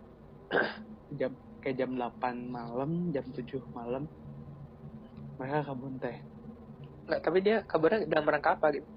Jam 1.20 1.32
kayak 1.62 1.78
jam 1.78 1.94
8 1.94 2.18
malam 2.50 3.14
jam 3.14 3.26
7 3.30 3.46
malam. 3.72 4.04
Mereka 5.38 5.62
ke 5.62 5.66
kebun 5.70 5.94
teh. 5.98 6.18
Nggak, 7.06 7.20
tapi 7.22 7.38
dia 7.42 7.58
kabarnya 7.66 8.06
dalam 8.06 8.26
rangka 8.26 8.58
apa 8.58 8.68
gitu? 8.74 8.88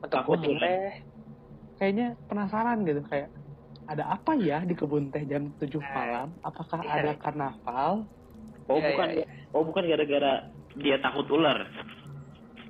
Untuk 0.00 0.56
ya. 0.56 0.60
teh. 0.60 0.92
kayaknya 1.76 2.12
penasaran 2.28 2.84
gitu 2.84 3.00
kayak 3.08 3.32
ada 3.88 4.04
apa 4.12 4.36
ya 4.36 4.60
di 4.62 4.76
kebun 4.76 5.08
teh 5.08 5.24
jam 5.24 5.48
7 5.56 5.80
malam? 5.80 6.28
Apakah 6.40 6.80
Iya. 6.80 6.92
ada 7.00 7.12
karnaval? 7.16 7.92
Oh 8.68 8.76
Iya, 8.78 8.88
bukan. 8.92 9.08
iya, 9.16 9.26
oh 9.50 9.62
bukan 9.64 9.84
gara-gara 9.84 10.32
dia 10.78 10.96
takut 11.00 11.26
ular. 11.28 11.66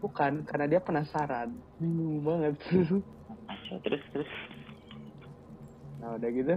Bukan 0.01 0.49
karena 0.49 0.67
dia 0.67 0.81
penasaran. 0.81 1.53
Bingung 1.77 2.25
banget. 2.25 2.57
Terus 3.85 4.03
terus. 4.11 4.31
Nah 6.01 6.17
udah 6.17 6.31
gitu. 6.33 6.57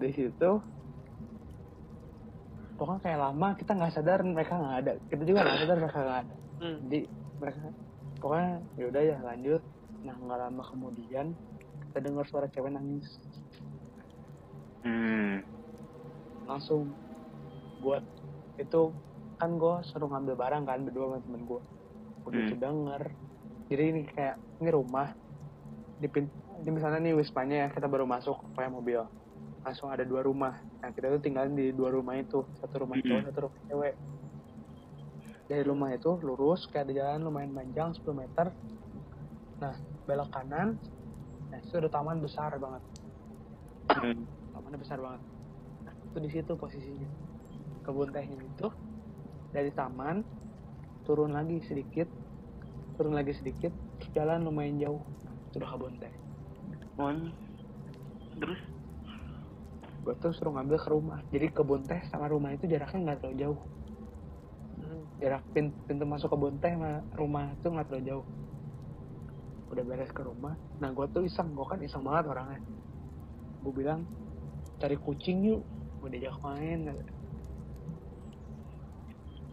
Di 0.00 0.08
situ 0.16 0.50
pokoknya 2.80 3.00
kayak 3.04 3.20
lama 3.20 3.48
kita 3.60 3.76
nggak 3.76 3.92
sadar 3.92 4.24
mereka 4.24 4.56
nggak 4.56 4.76
ada. 4.80 4.92
Kita 5.12 5.22
juga 5.28 5.44
nggak 5.44 5.58
sadar 5.60 5.76
mereka 5.76 5.98
nggak 6.00 6.20
ada. 6.24 6.34
Hmm. 6.60 6.78
jadi 6.88 6.98
mereka 7.40 7.58
pokoknya 8.20 8.50
ya 8.80 8.84
udah 8.88 9.02
ya 9.04 9.16
lanjut. 9.20 9.62
Nah 10.00 10.14
nggak 10.16 10.38
lama 10.40 10.62
kemudian 10.64 11.26
kita 11.84 11.98
dengar 12.00 12.24
suara 12.24 12.48
cewek 12.48 12.72
nangis. 12.72 13.08
Hmm. 14.80 15.44
Langsung 16.48 16.88
buat 17.84 18.04
itu 18.56 18.92
kan 19.36 19.56
gue 19.56 19.74
suruh 19.88 20.08
ngambil 20.08 20.36
barang 20.36 20.64
kan 20.64 20.84
berdua 20.84 21.16
sama 21.16 21.18
temen 21.24 21.42
gue 21.44 21.60
udah 22.24 22.40
Hmm. 22.40 22.60
denger. 22.60 23.02
Jadi 23.68 23.82
ini 23.84 24.00
kayak 24.08 24.36
ini 24.60 24.70
rumah. 24.72 25.12
Di 26.00 26.08
pin 26.08 26.32
di 26.60 26.68
misalnya 26.68 27.00
nih 27.00 27.16
wismanya 27.16 27.56
ya 27.56 27.68
kita 27.72 27.88
baru 27.88 28.04
masuk 28.04 28.40
pakai 28.52 28.68
mobil 28.68 29.00
langsung 29.60 29.92
ada 29.92 30.04
dua 30.04 30.24
rumah. 30.24 30.56
Nah 30.80 30.88
kita 30.92 31.12
tuh 31.12 31.20
tinggalin 31.20 31.52
di 31.52 31.72
dua 31.72 31.92
rumah 31.92 32.16
itu. 32.16 32.44
Satu 32.60 32.84
rumah 32.84 32.96
Hmm. 32.96 33.06
cowok 33.06 33.22
satu 33.28 33.38
rumah 33.48 33.60
cewek. 33.68 33.94
Dari 35.50 35.62
rumah 35.66 35.90
itu 35.90 36.10
lurus 36.22 36.70
kayak 36.70 36.88
ada 36.88 36.92
jalan 36.94 37.20
lumayan 37.26 37.52
panjang 37.52 37.90
10 37.92 38.14
meter. 38.14 38.46
Nah 39.60 39.74
belok 40.08 40.30
kanan 40.32 40.78
nah 41.50 41.58
itu 41.58 41.74
ada 41.76 41.90
taman 41.90 42.22
besar 42.22 42.54
banget. 42.56 42.82
Hmm. 43.90 44.24
tamannya 44.54 44.78
besar 44.78 44.98
banget. 45.02 45.22
Nah, 45.82 45.94
itu 45.98 46.18
di 46.22 46.30
situ 46.30 46.52
posisinya. 46.54 47.10
Kebun 47.82 48.14
tehnya 48.14 48.38
itu 48.38 48.68
dari 49.50 49.74
taman 49.74 50.22
turun 51.02 51.34
lagi 51.34 51.58
sedikit 51.66 52.06
turun 52.94 53.18
lagi 53.18 53.34
sedikit 53.34 53.74
jalan 54.14 54.46
lumayan 54.46 54.78
jauh. 54.78 55.02
Itu 55.50 55.58
udah 55.58 55.70
kebun 55.74 55.94
teh. 55.98 56.14
Mon. 56.96 57.32
terus 58.40 58.60
gue 60.00 60.14
tuh 60.16 60.32
suruh 60.32 60.52
ngambil 60.56 60.78
ke 60.80 60.88
rumah. 60.88 61.18
Jadi 61.28 61.46
kebun 61.52 61.84
teh 61.84 62.00
sama 62.08 62.26
rumah 62.32 62.50
itu 62.56 62.64
jaraknya 62.64 62.98
nggak 63.04 63.18
terlalu 63.20 63.36
jauh. 63.40 63.60
Jarak 65.20 65.42
pin- 65.52 65.76
pintu 65.84 66.04
masuk 66.08 66.32
kebun 66.32 66.56
teh 66.56 66.72
sama 66.72 67.04
rumah 67.14 67.52
itu 67.52 67.66
nggak 67.68 67.86
terlalu 67.88 68.04
jauh. 68.08 68.26
Udah 69.70 69.84
beres 69.84 70.10
ke 70.10 70.22
rumah. 70.24 70.56
Nah 70.80 70.90
gue 70.90 71.06
tuh 71.12 71.22
iseng. 71.28 71.52
Gue 71.52 71.66
kan 71.68 71.78
iseng 71.84 72.02
banget 72.02 72.24
orangnya. 72.32 72.60
Gue 73.60 73.72
bilang 73.76 74.00
cari 74.80 74.96
kucing 74.96 75.44
yuk. 75.44 75.62
Gue 76.00 76.08
diajak 76.16 76.36
main. 76.40 76.80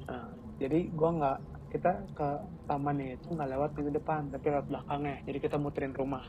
Nah, 0.08 0.32
jadi 0.56 0.80
gue 0.88 1.10
nggak 1.20 1.38
kita 1.76 1.92
ke 2.16 2.30
tamannya 2.64 3.20
itu 3.20 3.28
nggak 3.36 3.50
lewat 3.52 3.70
pintu 3.76 3.92
depan 3.92 4.32
tapi 4.32 4.48
lewat 4.48 4.68
belakangnya. 4.72 5.16
Jadi 5.28 5.38
kita 5.44 5.60
muterin 5.60 5.92
rumah. 5.92 6.24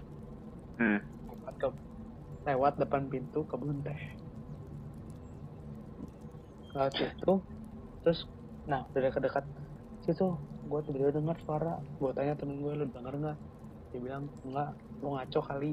Hmm. 0.79 1.03
ke 1.59 1.88
lewat 2.49 2.81
depan 2.81 3.13
pintu 3.13 3.45
kebun 3.45 3.85
teh 3.85 4.01
lewat 6.73 6.97
situ 6.97 7.33
terus 8.01 8.25
nah 8.65 8.89
udah 8.89 9.01
dekat-dekat 9.13 9.45
situ 10.09 10.41
gue 10.69 10.81
tiba-tiba 10.85 11.11
dengar 11.17 11.37
suara. 11.43 11.81
Gue 11.97 12.13
tanya 12.13 12.37
temen 12.37 12.61
gue 12.61 12.73
lu 12.77 12.87
denger 12.93 13.15
nggak? 13.17 13.39
Dia 13.93 14.01
bilang 14.05 14.25
enggak 14.45 14.77
lu 15.01 15.09
ngaco 15.17 15.41
kali. 15.41 15.73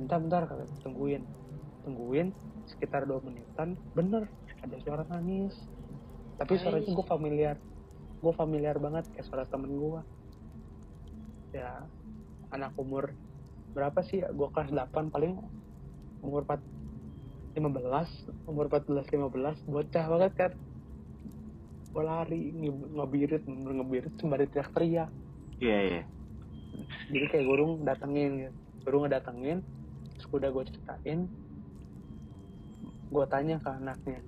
Bentar 0.00 0.18
bentar 0.24 0.42
kata 0.48 0.64
tungguin. 0.80 1.22
Tungguin 1.84 2.32
sekitar 2.72 3.04
dua 3.04 3.20
menitan 3.20 3.76
bener 3.92 4.32
ada 4.64 4.76
suara 4.80 5.04
nangis. 5.12 5.52
Tapi 6.40 6.56
suara 6.56 6.80
itu 6.80 6.96
gue 6.96 7.06
familiar. 7.06 7.60
Gue 8.24 8.32
familiar 8.32 8.80
banget 8.80 9.12
kayak 9.12 9.28
suara 9.28 9.44
temen 9.44 9.76
gue 9.76 10.00
ya 11.52 11.84
anak 12.48 12.72
umur 12.80 13.12
berapa 13.76 14.00
sih 14.08 14.24
gue 14.24 14.48
kelas 14.56 14.72
8 14.72 15.12
paling 15.12 15.36
umur 16.22 16.46
4 16.46 16.62
15 17.58 18.48
umur 18.48 18.64
14 18.72 19.04
15 19.12 19.68
bocah 19.68 20.04
banget 20.08 20.32
kan 20.38 20.52
gue 21.92 22.00
lari 22.02 22.40
nge- 22.56 22.88
ngebirit 22.96 23.44
ngebirit 23.44 24.12
sembari 24.16 24.48
teriak-teriak. 24.48 25.12
Iya 25.60 25.78
iya. 25.84 26.02
Jadi 27.12 27.26
kayak 27.28 27.44
guru 27.44 27.84
datengin 27.84 28.48
gitu. 28.48 28.54
Guru 28.88 28.96
ngedatengin 29.04 29.60
terus 30.16 30.26
udah 30.32 30.48
gue 30.48 30.64
ceritain 30.72 31.28
gue 33.12 33.24
tanya 33.28 33.60
ke 33.60 33.68
anaknya. 33.68 34.20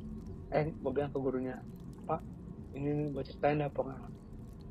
Eh 0.53 0.69
gue 0.77 0.91
bilang 0.93 1.09
ke 1.09 1.17
gurunya 1.17 1.57
pak 2.05 2.21
ini 2.77 3.09
gue 3.17 3.25
ceritain 3.25 3.65
ada 3.65 3.73
pengalaman 3.73 4.13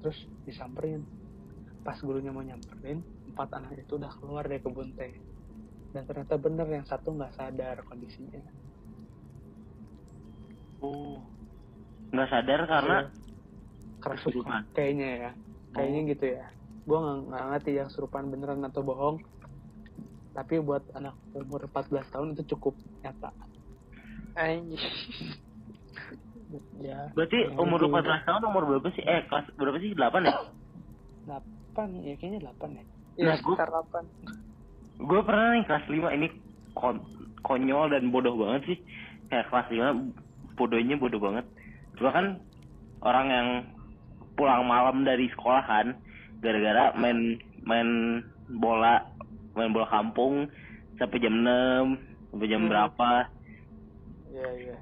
terus 0.06 0.30
disamperin. 0.46 1.02
Pas 1.82 1.98
gurunya 1.98 2.30
mau 2.30 2.46
nyamperin 2.46 3.02
empat 3.34 3.50
anak 3.58 3.74
itu 3.82 3.98
udah 3.98 4.14
keluar 4.22 4.46
dari 4.46 4.62
kebun 4.62 4.94
teh 4.94 5.18
dan 5.94 6.04
ternyata 6.04 6.36
bener 6.36 6.68
yang 6.68 6.86
satu 6.86 7.14
nggak 7.14 7.34
sadar 7.34 7.78
kondisinya 7.86 8.42
Oh. 10.84 11.16
Nggak 12.12 12.28
sadar 12.28 12.60
karena 12.68 12.98
kerasukan 14.04 14.44
Kesurupan. 14.44 14.62
kayaknya 14.76 15.10
ya 15.16 15.32
kayaknya 15.72 16.00
gitu 16.12 16.26
ya 16.36 16.46
gua 16.84 17.24
nggak 17.24 17.44
ngerti 17.56 17.72
yang 17.80 17.88
serupan 17.88 18.28
beneran 18.28 18.68
atau 18.68 18.84
bohong 18.84 19.24
tapi 20.36 20.60
buat 20.60 20.84
anak 20.92 21.16
umur 21.32 21.64
14 21.72 22.04
tahun 22.12 22.28
itu 22.36 22.44
cukup 22.52 22.76
nyata 23.00 23.32
ya 26.84 27.10
berarti 27.16 27.40
umur 27.56 27.80
lu 27.80 27.88
14 27.88 28.28
tahun 28.28 28.42
umur 28.44 28.64
berapa 28.68 28.88
sih? 28.92 29.08
Eh, 29.08 29.24
kelas 29.26 29.48
berapa 29.56 29.78
sih? 29.80 29.96
8 29.96 30.28
ya? 30.28 30.36
delapan 31.24 31.88
ya 32.04 32.14
kayaknya 32.20 32.40
delapan 32.44 32.70
ya 32.76 32.84
Iya, 33.14 33.26
Nah, 33.30 33.38
sekitar 33.40 33.70
8. 33.70 34.04
Gue 35.04 35.20
pernah 35.22 35.52
nih 35.54 35.68
kelas 35.68 35.86
5 35.86 36.16
ini 36.16 36.28
kon- 36.74 37.04
konyol 37.44 37.92
dan 37.92 38.08
bodoh 38.08 38.40
banget 38.40 38.62
sih. 38.74 38.78
Kayak 39.28 39.52
kelas 39.52 39.68
5 39.70 40.56
bodohnya 40.56 40.96
bodoh 40.96 41.20
banget. 41.20 41.46
Gue 42.00 42.10
kan 42.10 42.40
orang 43.04 43.28
yang 43.28 43.48
pulang 44.34 44.66
malam 44.66 45.04
dari 45.04 45.30
sekolah 45.30 45.64
kan 45.68 45.88
gara-gara 46.42 46.96
main 46.98 47.38
main 47.64 48.20
bola 48.60 49.06
main 49.54 49.70
bola 49.70 49.86
kampung 49.88 50.50
sampai 50.98 51.22
jam 51.22 51.46
6 51.46 52.00
sampai 52.34 52.48
jam 52.50 52.66
Hmm. 52.66 52.72
berapa 52.72 53.12
iya 54.34 54.50
iya 54.58 54.78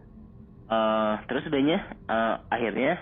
eh 0.72 1.14
terus 1.28 1.44
udahnya 1.52 1.78
eh, 2.08 2.36
akhirnya 2.48 2.96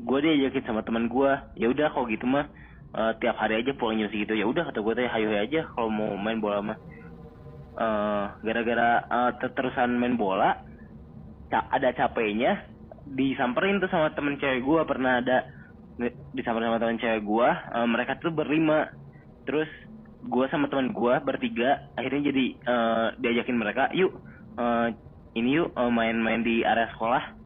gue 0.00 0.18
diajakin 0.18 0.64
sama 0.64 0.80
teman 0.80 1.12
gue 1.12 1.30
ya 1.54 1.68
udah 1.68 1.92
kalau 1.92 2.08
gitu 2.08 2.24
mah 2.24 2.48
eh, 2.94 3.12
tiap 3.18 3.36
hari 3.36 3.60
aja 3.60 3.74
pulang 3.74 3.98
jam 3.98 4.10
segitu. 4.10 4.38
Ya 4.38 4.46
udah 4.46 4.70
kata 4.70 4.78
gue 4.80 4.94
teh 4.94 5.10
hayo 5.10 5.28
aja 5.34 5.66
kalau 5.74 5.90
mau 5.90 6.14
main 6.14 6.38
bola 6.38 6.62
mah. 6.62 6.78
Eh, 7.74 8.24
gara-gara 8.46 8.90
eh, 9.02 9.30
terusan 9.50 9.98
main 9.98 10.14
bola 10.14 10.54
ca- 11.50 11.68
ada 11.74 11.90
capeknya 11.90 12.70
disamperin 13.04 13.82
tuh 13.82 13.90
sama 13.92 14.14
temen 14.16 14.40
cewek 14.40 14.64
gue 14.64 14.80
pernah 14.88 15.20
ada 15.20 15.44
disamperin 16.32 16.72
sama 16.72 16.80
temen 16.80 17.02
cewek 17.02 17.22
gue 17.26 17.48
eh, 17.50 17.86
mereka 17.90 18.16
tuh 18.22 18.30
berlima. 18.30 18.88
Terus 19.44 19.68
gue 20.24 20.46
sama 20.48 20.72
teman 20.72 20.94
gue 20.94 21.14
bertiga 21.20 21.82
akhirnya 21.98 22.30
jadi 22.32 22.44
eh, 22.56 23.06
diajakin 23.18 23.58
mereka 23.58 23.90
yuk 23.92 24.14
eh, 24.56 24.94
ini 25.34 25.58
yuk 25.58 25.74
eh, 25.74 25.90
main-main 25.90 26.46
di 26.46 26.62
area 26.62 26.88
sekolah. 26.94 27.42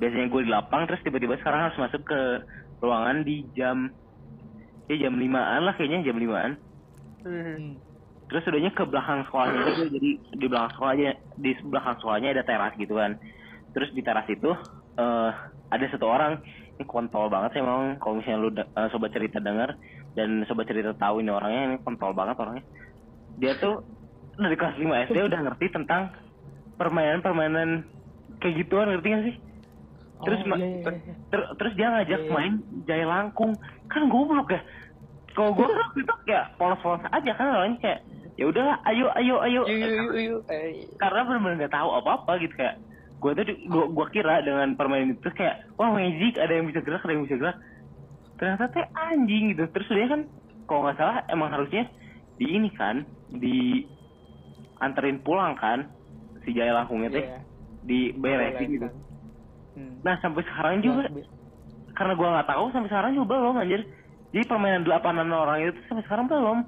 Biasanya 0.00 0.32
gue 0.32 0.40
di 0.46 0.50
lapang 0.54 0.88
terus 0.88 1.02
tiba-tiba 1.04 1.36
sekarang 1.42 1.68
harus 1.68 1.76
masuk 1.76 2.06
ke 2.08 2.20
ruangan 2.80 3.20
di 3.26 3.44
jam 3.52 3.92
ya 4.90 5.06
jam 5.06 5.14
limaan 5.14 5.62
lah 5.62 5.74
kayaknya 5.78 6.02
jam 6.10 6.18
limaan 6.18 6.52
Hmm. 7.20 7.76
terus 8.32 8.48
udahnya 8.48 8.72
ke 8.72 8.80
belakang 8.88 9.28
sekolahnya 9.28 9.60
juga 9.60 9.84
jadi 9.92 10.10
di 10.40 10.46
belakang 10.48 10.72
sekolahnya 10.72 11.10
di 11.36 11.50
belakang 11.68 11.96
sekolahnya 12.00 12.28
ada 12.32 12.44
teras 12.48 12.72
gitu 12.80 12.94
kan 12.96 13.12
terus 13.76 13.92
di 13.92 14.00
teras 14.00 14.24
itu 14.32 14.50
eh 14.96 15.30
ada 15.70 15.84
satu 15.92 16.06
orang 16.08 16.40
ini 16.80 16.84
kontol 16.88 17.28
banget 17.28 17.54
sih 17.54 17.60
emang 17.60 18.00
kalau 18.00 18.16
misalnya 18.18 18.40
lu 18.40 18.50
eh, 18.56 18.88
sobat 18.88 19.12
cerita 19.12 19.36
dengar 19.36 19.76
dan 20.16 20.48
sobat 20.48 20.64
cerita 20.64 20.96
tahu 20.96 21.20
ini 21.20 21.28
orangnya 21.28 21.60
ini 21.68 21.76
kontol 21.84 22.16
banget 22.16 22.40
orangnya 22.40 22.64
dia 23.36 23.52
tuh 23.60 23.84
dari 24.40 24.56
kelas 24.56 24.76
5 24.80 24.94
SD 25.04 25.18
udah 25.20 25.40
ngerti 25.44 25.66
tentang 25.76 26.02
permainan-permainan 26.80 27.84
kayak 28.40 28.56
gituan 28.64 28.88
ngerti 28.96 29.08
gak 29.12 29.24
sih 29.28 29.36
terus 30.24 30.40
Oh, 30.44 30.56
iya, 30.56 30.68
iya, 30.68 30.88
iya. 30.88 31.14
ter- 31.28 31.50
terus 31.60 31.72
dia 31.76 31.88
ngajak 31.92 32.20
Iya, 32.20 32.26
iya. 32.28 32.32
main 32.32 32.52
jaya 32.88 33.06
langkung 33.08 33.52
kan 33.92 34.02
goblok 34.08 34.48
ya 34.52 34.60
kalau 35.40 35.56
gue 35.56 35.66
itu 35.96 36.14
kayak 36.28 36.44
polos-polos 36.60 37.00
aja 37.08 37.32
kan 37.32 37.46
orangnya 37.48 37.78
kayak 37.80 38.00
ya 38.36 38.44
udahlah 38.44 38.76
ayo 38.84 39.08
ayo 39.16 39.36
ayo 39.40 39.60
yuk, 39.64 40.12
yuk. 40.12 40.40
Eh, 40.46 40.92
karena 40.96 41.24
benar-benar 41.24 41.56
nggak 41.56 41.72
tahu 41.72 41.90
apa-apa 41.96 42.32
gitu 42.38 42.52
kayak 42.52 42.76
gue 43.20 43.30
tuh 43.32 43.44
di- 43.44 43.60
gua, 43.64 43.84
gua 43.88 44.06
kira 44.08 44.40
dengan 44.40 44.76
permainan 44.76 45.16
itu 45.16 45.28
kayak 45.32 45.60
wah 45.76 45.88
magic 45.88 46.36
ada 46.36 46.52
yang 46.52 46.68
bisa 46.68 46.80
gerak 46.80 47.00
ada 47.00 47.12
yang 47.12 47.24
bisa 47.24 47.36
gerak 47.36 47.56
ternyata 48.36 48.68
teh 48.68 48.86
anjing 49.08 49.52
gitu 49.52 49.64
terus 49.68 49.88
dia 49.88 50.08
kan 50.08 50.28
kalau 50.64 50.80
nggak 50.84 50.96
salah 50.96 51.16
emang 51.28 51.48
harusnya 51.48 51.88
di 52.36 52.46
ini 52.48 52.68
kan 52.72 53.04
di 53.28 53.84
anterin 54.76 55.20
pulang 55.20 55.56
kan 55.56 55.92
si 56.40 56.56
jaya 56.56 56.72
langkungnya 56.72 57.12
teh 57.12 57.24
Iya. 57.24 57.38
diberesin 57.80 58.68
gitu 58.72 58.88
Kan. 58.88 58.96
Hmm. 59.70 59.96
nah 60.00 60.16
sampai 60.20 60.42
sekarang 60.42 60.80
juga 60.80 61.04
Ya, 61.12 61.24
karena 61.92 62.16
gua 62.16 62.28
nggak 62.32 62.48
tahu 62.48 62.64
sampai 62.72 62.88
sekarang 62.88 63.12
juga 63.12 63.36
belum 63.36 63.60
anjir 63.60 63.82
jadi 64.30 64.44
permainan 64.46 64.86
delapanan 64.86 65.30
orang 65.34 65.66
itu 65.66 65.80
sampai 65.90 66.06
sekarang 66.06 66.30
belum. 66.30 66.58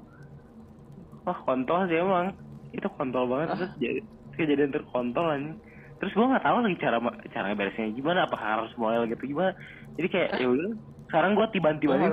Wah 1.23 1.39
kontol 1.47 1.87
sih 1.87 1.95
emang. 1.95 2.35
Itu 2.75 2.91
kontol 2.99 3.31
banget. 3.31 3.55
Terus 3.55 3.73
jadi 3.79 3.99
kejadian 4.35 4.71
terkontol 4.75 5.31
anjing. 5.31 5.55
Terus 6.03 6.11
gua 6.19 6.35
nggak 6.35 6.43
tahu 6.43 6.57
lagi 6.67 6.77
cara 6.83 6.97
cara 7.31 7.55
beresnya 7.55 7.95
gimana 7.95 8.27
apakah 8.27 8.59
harus 8.59 8.75
mulai 8.75 9.07
gitu 9.07 9.23
gimana. 9.31 9.55
Jadi 9.95 10.07
kayak 10.11 10.29
ya 10.43 10.47
udah 10.51 10.69
sekarang 11.07 11.31
gua 11.39 11.47
tiba-tiba 11.55 11.95
Oh. 11.95 12.11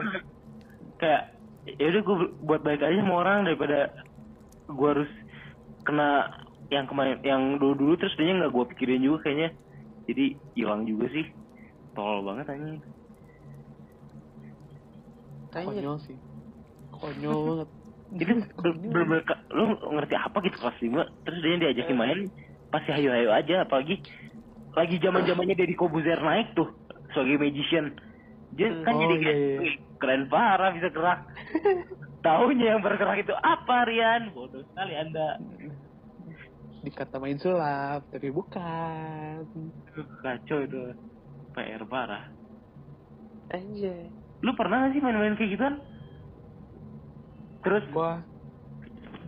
kayak 1.02 1.34
ya 1.66 1.86
udah 1.90 2.02
gua 2.06 2.16
buat 2.46 2.60
baik 2.62 2.86
aja 2.86 3.02
sama 3.02 3.14
orang 3.26 3.50
daripada 3.50 3.90
gua 4.70 4.94
harus 4.94 5.10
kena 5.82 6.30
yang 6.70 6.86
kemarin 6.86 7.18
yang 7.26 7.58
dulu 7.58 7.74
dulu 7.74 7.92
terus 7.98 8.14
dia 8.14 8.30
nggak 8.30 8.54
gua 8.54 8.70
pikirin 8.70 9.02
juga 9.02 9.26
kayaknya. 9.26 9.50
Jadi 10.06 10.38
hilang 10.54 10.86
juga 10.86 11.10
sih. 11.10 11.26
Tolol 11.98 12.22
banget 12.22 12.46
anjing. 12.54 12.78
Konyol 15.52 15.96
sih. 16.00 16.16
Konyol 16.90 17.38
banget. 17.44 17.68
Bener-bener 18.90 19.22
ke- 19.22 19.42
lu 19.54 19.64
ngerti 19.94 20.14
apa 20.14 20.42
gitu 20.42 20.56
kelas 20.58 20.78
5 20.80 21.22
terus 21.22 21.38
dia 21.40 21.56
diajakin 21.60 21.94
main 21.96 22.18
pasti 22.68 22.90
hayo-hayo 22.90 23.30
aja 23.30 23.62
apalagi 23.62 24.02
lagi 24.72 24.98
zaman 24.98 25.22
zamannya 25.24 25.54
Deddy 25.54 25.74
Kobuzer 25.74 26.18
naik 26.18 26.54
tuh 26.54 26.70
sebagai 27.10 27.38
magician. 27.40 27.94
Dia 28.50 28.66
kan 28.82 28.94
Oh, 28.94 29.00
jadi 29.00 29.14
iya, 29.16 29.30
iya. 29.30 29.58
"Wih, 29.60 29.74
keren 29.96 30.26
parah 30.26 30.70
bisa 30.70 30.90
gerak. 30.90 31.22
Tahunya 32.26 32.66
yang 32.68 32.82
bergerak 32.82 33.22
itu 33.22 33.32
apa 33.32 33.86
Rian? 33.86 34.34
Bodoh 34.34 34.60
sekali 34.64 34.92
anda. 34.92 35.38
Dikata 36.80 37.16
main 37.16 37.38
sulap 37.38 38.10
tapi 38.10 38.28
bukan. 38.28 39.46
Kacau 40.20 40.58
itu. 40.60 40.82
PR 41.50 41.82
parah. 41.84 42.26
Anjir. 43.50 44.10
Lu 44.40 44.56
pernah 44.56 44.88
gak 44.88 44.92
sih 44.96 45.02
main-main 45.04 45.36
kayak 45.36 45.52
gituan? 45.56 45.74
Terus? 47.60 47.84
Gua 47.92 48.24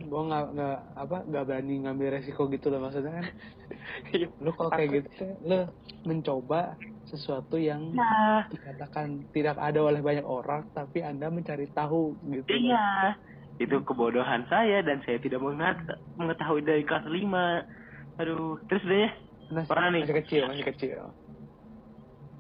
gua 0.09 0.22
nggak 0.29 0.44
nggak 0.57 0.79
apa 0.98 1.16
nggak 1.29 1.44
berani 1.46 1.75
ngambil 1.85 2.09
resiko 2.16 2.48
gitu 2.48 2.72
loh 2.72 2.81
maksudnya 2.85 3.22
kan. 3.22 3.27
Lu 4.44 4.51
kalau 4.53 4.70
kayak 4.72 5.05
gitu 5.05 5.25
lu 5.40 5.68
mencoba 6.05 6.77
sesuatu 7.09 7.57
yang 7.57 7.92
nah. 7.96 8.44
dikatakan 8.48 9.25
tidak 9.33 9.57
ada 9.57 9.81
oleh 9.81 10.01
banyak 10.05 10.25
orang 10.25 10.68
tapi 10.72 11.01
anda 11.05 11.29
mencari 11.29 11.68
tahu 11.72 12.16
gitu. 12.29 12.48
Iya, 12.53 13.16
itu 13.61 13.77
kebodohan 13.85 14.44
saya 14.48 14.85
dan 14.85 15.01
saya 15.05 15.20
tidak 15.20 15.40
mengat- 15.40 15.96
mengetahui 16.16 16.64
dari 16.64 16.85
kelas 16.85 17.07
5. 17.09 17.64
Aduh, 18.20 18.61
terus 18.68 18.85
deh. 18.85 19.11
Masih, 19.53 19.68
Pernah 19.68 19.88
nih. 19.92 20.03
masih 20.05 20.16
kecil 20.25 20.42
masih 20.48 20.66
kecil. 20.72 20.98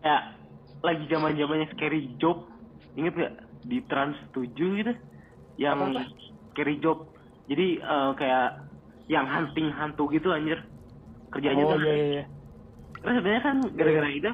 Ya 0.02 0.18
lagi 0.82 1.04
zaman 1.06 1.38
zamannya 1.38 1.68
scary 1.72 2.18
job, 2.18 2.42
inget 2.98 3.14
gak 3.16 3.34
di 3.64 3.78
Trans 3.86 4.18
7 4.34 4.52
gitu, 4.52 4.92
yang 5.60 5.94
scary 6.52 6.76
job. 6.82 7.08
Jadi 7.46 7.80
eh, 7.80 8.10
kayak 8.16 8.72
yang 9.10 9.26
hunting 9.26 9.68
hantu 9.74 10.08
gitu 10.14 10.30
anjir 10.30 10.62
kerjanya 11.32 11.64
oh 11.64 11.74
tuh. 11.74 11.78
iya 11.82 11.92
iya 11.92 12.06
iya. 12.06 12.24
Terus 13.02 13.14
sebenarnya 13.18 13.42
kan 13.42 13.56
gara-gara 13.74 14.08
itu 14.12 14.32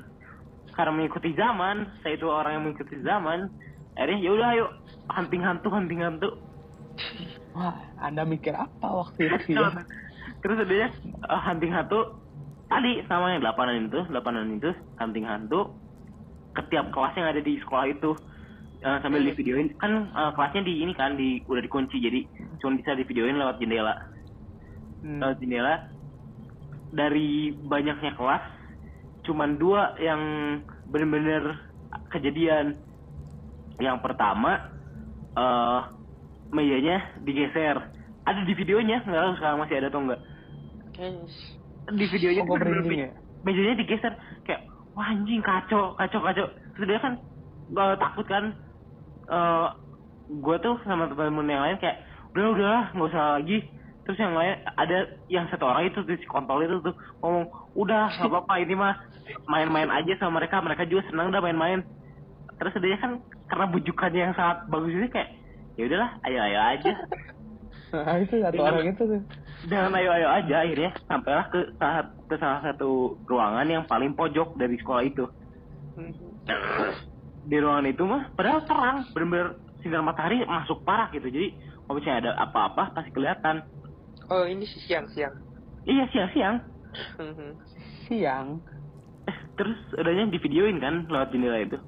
karena 0.76 0.92
mengikuti 0.94 1.30
zaman, 1.34 1.76
saya 2.04 2.14
itu 2.14 2.26
orang 2.28 2.52
yang 2.58 2.62
mengikuti 2.68 2.96
zaman. 3.02 3.50
Akhirnya 3.98 4.18
ya 4.22 4.30
udah 4.30 4.48
ayo 4.54 4.66
hunting 5.10 5.42
hantu 5.42 5.68
hunting 5.72 6.00
hantu. 6.04 6.30
wah 7.54 7.74
anda 8.02 8.26
mikir 8.26 8.54
apa 8.54 8.86
waktu 8.86 9.30
itu 9.30 9.54
ya 9.54 9.70
Terus 10.38 10.62
adanya 10.62 10.88
uh, 11.26 11.40
hunting 11.42 11.74
hantu 11.74 12.14
tadi 12.70 13.02
sama 13.10 13.34
yang 13.34 13.42
delapanan 13.42 13.90
itu, 13.90 14.00
delapanan 14.06 14.54
itu 14.54 14.70
hunting 14.98 15.26
hantu 15.26 15.74
ke 16.54 16.62
tiap 16.70 16.90
kelas 16.94 17.14
yang 17.18 17.26
ada 17.30 17.42
di 17.42 17.58
sekolah 17.62 17.86
itu 17.90 18.14
Uh, 18.78 19.02
sambil 19.02 19.26
di 19.26 19.34
videoin 19.34 19.74
kan 19.82 20.06
uh, 20.14 20.30
kelasnya 20.38 20.62
di 20.62 20.86
ini 20.86 20.94
kan 20.94 21.18
di 21.18 21.42
udah 21.50 21.62
dikunci. 21.62 21.98
Jadi 21.98 22.30
cuma 22.62 22.78
bisa 22.78 22.94
di 22.94 23.02
videoin 23.02 23.34
lewat 23.34 23.58
jendela. 23.58 23.94
Hmm. 25.02 25.18
lewat 25.18 25.36
jendela. 25.42 25.74
Dari 26.94 27.52
banyaknya 27.58 28.14
kelas 28.14 28.44
cuman 29.26 29.58
dua 29.58 29.98
yang 29.98 30.22
bener-bener 30.88 31.58
kejadian. 32.14 32.78
Yang 33.82 33.98
pertama 33.98 34.70
eh 35.34 35.80
mejanya 36.54 37.02
digeser. 37.26 37.76
Ada 38.24 38.46
di 38.46 38.54
videonya 38.54 39.02
nggak 39.02 39.22
tahu 39.26 39.34
sekarang 39.42 39.58
masih 39.58 39.74
ada 39.82 39.88
atau 39.90 40.00
enggak 40.06 40.20
di 41.88 42.06
videonya 42.12 42.42
Oh, 42.44 42.56
merinding 42.58 42.90
me- 42.90 43.02
ya? 43.06 43.10
mejanya 43.46 43.74
digeser. 43.80 44.12
Kayak 44.44 44.66
wah 44.92 45.08
anjing 45.08 45.40
kacau 45.42 45.94
kacau 45.96 46.20
kacau. 46.20 46.46
Terus 46.76 46.86
dia 46.86 47.00
kan 47.00 47.14
eh, 47.74 47.96
takut 47.98 48.26
kan 48.28 48.44
eh 49.28 49.66
gue 50.28 50.56
tuh 50.60 50.76
sama 50.84 51.08
temen-temen 51.08 51.48
yang 51.48 51.62
lain 51.64 51.78
kayak 51.78 52.04
udah 52.32 52.46
udah 52.52 52.78
nggak 52.92 53.08
usah 53.08 53.24
lagi. 53.36 53.58
Terus 54.04 54.18
yang 54.18 54.32
lain 54.32 54.56
ada 54.74 54.98
yang 55.28 55.44
satu 55.48 55.68
orang 55.68 55.84
itu 55.86 56.00
si 56.08 56.24
kontol 56.24 56.64
itu 56.64 56.80
tuh 56.80 56.96
ngomong 57.20 57.44
udah 57.76 58.08
nggak 58.08 58.28
apa-apa 58.28 58.54
ini 58.58 58.72
mah 58.72 58.96
main-main 59.44 59.88
aja 59.88 60.16
sama 60.16 60.40
mereka 60.40 60.60
mereka 60.60 60.88
juga 60.88 61.04
senang 61.08 61.28
dah 61.28 61.40
main-main. 61.40 61.84
Terus 62.56 62.72
dia 62.80 62.96
kan 62.96 63.20
karena 63.46 63.66
bujukannya 63.68 64.20
yang 64.20 64.34
sangat 64.34 64.64
bagus 64.66 64.92
ini 64.92 65.08
kayak 65.08 65.28
ya 65.76 65.84
udahlah 65.86 66.10
ayo 66.24 66.38
ayo 66.42 66.58
aja. 66.58 66.92
Nah 67.88 68.16
itu 68.20 68.34
satu 68.36 68.52
Dengan- 68.52 68.74
orang 68.74 68.88
itu 68.92 69.02
tuh. 69.06 69.22
jangan 69.64 69.92
ayo 69.96 70.10
ayo 70.12 70.28
aja 70.28 70.54
akhirnya 70.60 70.90
sampailah 71.04 71.46
ke 71.48 71.60
saat 71.76 72.06
ke 72.28 72.34
salah 72.36 72.60
satu 72.62 73.16
ruangan 73.24 73.66
yang 73.66 73.84
paling 73.84 74.12
pojok 74.12 74.54
dari 74.54 74.76
sekolah 74.76 75.02
itu 75.02 75.24
di 77.48 77.56
ruangan 77.56 77.88
itu 77.88 78.04
mah 78.04 78.28
padahal 78.36 78.60
terang 78.68 79.08
bener-bener 79.16 79.56
sinar 79.80 80.04
matahari 80.04 80.44
masuk 80.44 80.84
parah 80.84 81.08
gitu. 81.10 81.24
Jadi 81.24 81.56
kalau 81.86 81.96
misalnya 81.96 82.18
ada 82.28 82.32
apa-apa 82.44 82.92
pasti 82.92 83.10
kelihatan. 83.10 83.64
Oh 84.28 84.44
ini 84.44 84.68
sih 84.68 84.84
siang-siang. 84.84 85.32
iya 85.88 86.04
siang-siang 86.12 86.60
Mhm. 87.16 87.50
siang? 88.04 88.60
Eh 89.24 89.38
terus 89.56 89.76
udahnya 89.96 90.28
di 90.28 90.36
videoin 90.36 90.76
kan 90.76 91.08
lewat 91.08 91.32
jendela 91.32 91.60
itu. 91.60 91.78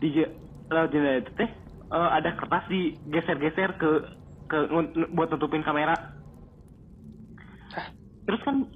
Di 0.00 0.08
je- 0.12 0.32
lewat 0.68 0.88
jendela 0.92 1.16
itu 1.20 1.32
teh 1.36 1.50
eh, 1.90 2.10
ada 2.12 2.36
kertas 2.36 2.64
digeser-geser 2.68 3.80
ke 3.80 3.88
ke 4.44 4.56
buat 5.10 5.30
tutupin 5.30 5.62
kamera. 5.62 5.96
Terus 8.26 8.40
kan 8.44 8.68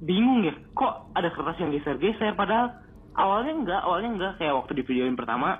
bingung 0.00 0.42
ya 0.42 0.54
kok 0.72 1.10
ada 1.14 1.30
kertas 1.30 1.58
yang 1.58 1.70
geser-geser 1.70 2.34
padahal 2.34 2.70
awalnya 3.18 3.52
enggak 3.58 3.80
awalnya 3.82 4.10
enggak. 4.14 4.32
Kayak 4.38 4.56
waktu 4.62 4.72
di 4.78 4.82
videoin 4.86 5.18
pertama 5.18 5.58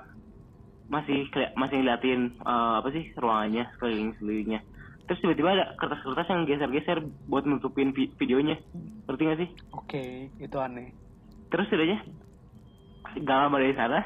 masih 0.89 1.29
keli- 1.29 1.53
masih 1.53 1.83
ngeliatin 1.83 2.33
eh, 2.41 2.73
apa 2.81 2.89
sih 2.89 3.03
ruangannya 3.13 3.69
sekeliling 3.77 4.17
sekelilingnya 4.17 4.61
terus 5.09 5.25
tiba-tiba 5.25 5.49
ada 5.57 5.65
kertas-kertas 5.81 6.29
yang 6.29 6.45
geser-geser 6.45 7.01
buat 7.25 7.41
nutupin 7.41 7.89
vi- 7.97 8.13
videonya. 8.21 8.61
Ngerti 9.09 9.21
gak 9.25 9.39
sih? 9.41 9.49
Oke 9.73 10.29
itu 10.37 10.57
aneh. 10.61 10.93
Terus 11.49 11.65
udahnya 11.73 12.05
gak 13.17 13.37
lama 13.41 13.57
dari 13.57 13.73
sana 13.73 14.05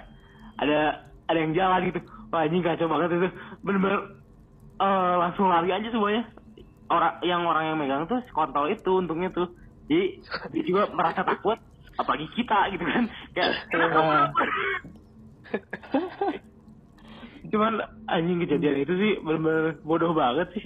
ada 0.64 1.04
ada 1.28 1.38
yang 1.44 1.52
jalan 1.52 1.92
gitu. 1.92 2.00
Wah 2.32 2.48
ini 2.48 2.64
kacau 2.64 2.88
banget 2.88 3.20
itu. 3.20 3.28
Bener-bener 3.68 4.00
eh, 4.80 5.16
langsung 5.20 5.52
lari 5.52 5.76
aja 5.76 5.92
semuanya. 5.92 6.24
Orang 6.88 7.20
yang 7.20 7.44
orang 7.52 7.64
yang 7.68 7.78
megang 7.84 8.08
tuh 8.08 8.24
kontol 8.32 8.72
itu 8.72 8.92
untungnya 8.96 9.28
tuh. 9.36 9.52
Jadi 9.92 10.24
dia 10.56 10.64
juga 10.64 10.88
merasa 10.96 11.28
takut 11.28 11.60
apalagi 12.00 12.28
kita 12.34 12.74
gitu 12.74 12.86
kan. 12.86 13.04
Kayak 13.36 13.52
cuman 17.54 17.74
anjing 18.10 18.40
kejadian 18.42 18.78
itu 18.82 18.94
sih 18.98 19.12
bener-bener 19.22 19.78
bodoh 19.86 20.16
banget 20.16 20.50
sih. 20.58 20.66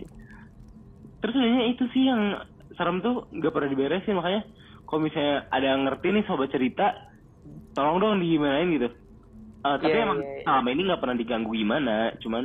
Terus 1.20 1.34
udahnya 1.36 1.64
itu 1.74 1.84
sih 1.92 2.08
yang 2.08 2.38
serem 2.78 3.02
tuh 3.02 3.26
nggak 3.34 3.52
pernah 3.52 3.70
diberesin 3.74 4.16
makanya 4.16 4.46
kalau 4.88 5.04
misalnya 5.04 5.50
ada 5.52 5.66
yang 5.76 5.84
ngerti 5.90 6.08
nih 6.14 6.24
sobat 6.30 6.54
cerita 6.54 6.96
tolong 7.74 7.98
dong 8.00 8.22
digimanain 8.22 8.70
gitu. 8.72 8.88
Eh, 9.68 9.78
tapi 9.82 9.98
Iya, 9.98 10.06
emang 10.06 10.20
iya, 10.22 10.30
iya. 10.32 10.44
selama 10.46 10.68
ini 10.72 10.82
nggak 10.88 11.02
pernah 11.02 11.18
diganggu 11.18 11.52
gimana 11.52 11.96
cuman 12.22 12.44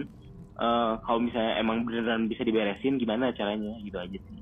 eh, 0.59 0.93
kalau 1.07 1.21
misalnya 1.21 1.53
emang 1.61 1.85
beneran 1.87 2.27
bisa 2.27 2.43
diberesin 2.43 2.99
gimana 2.99 3.31
caranya 3.37 3.77
gitu 3.85 4.01
aja 4.01 4.19
sih. 4.19 4.37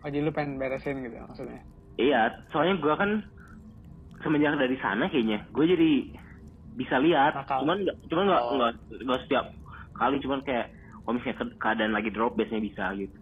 Oh 0.00 0.08
jadi 0.08 0.22
lu 0.22 0.32
pengen 0.32 0.56
beresin 0.56 1.02
gitu 1.02 1.18
maksudnya? 1.18 1.60
Iya 1.98 2.40
soalnya 2.54 2.78
gua 2.80 2.94
kan 2.96 3.26
semenjak 4.26 4.58
dari 4.58 4.76
sana 4.76 5.06
kayaknya 5.06 5.46
gue 5.46 5.64
jadi 5.64 5.90
bisa 6.74 6.98
lihat 6.98 7.32
Nakal. 7.32 7.62
cuman 7.62 7.76
nggak 7.80 7.96
cuman 8.06 8.24
nggak 8.26 8.42
Oh. 8.42 8.52
nggak 8.52 8.72
nggak 9.00 9.20
setiap 9.24 9.46
kali 9.94 10.16
cuman 10.18 10.40
kayak 10.42 10.66
kalau 11.00 11.14
misalnya 11.14 11.36
ke- 11.38 11.56
keadaan 11.56 11.92
lagi 11.94 12.10
drop 12.10 12.34
biasanya 12.34 12.62
bisa 12.62 12.84
gitu 12.94 13.16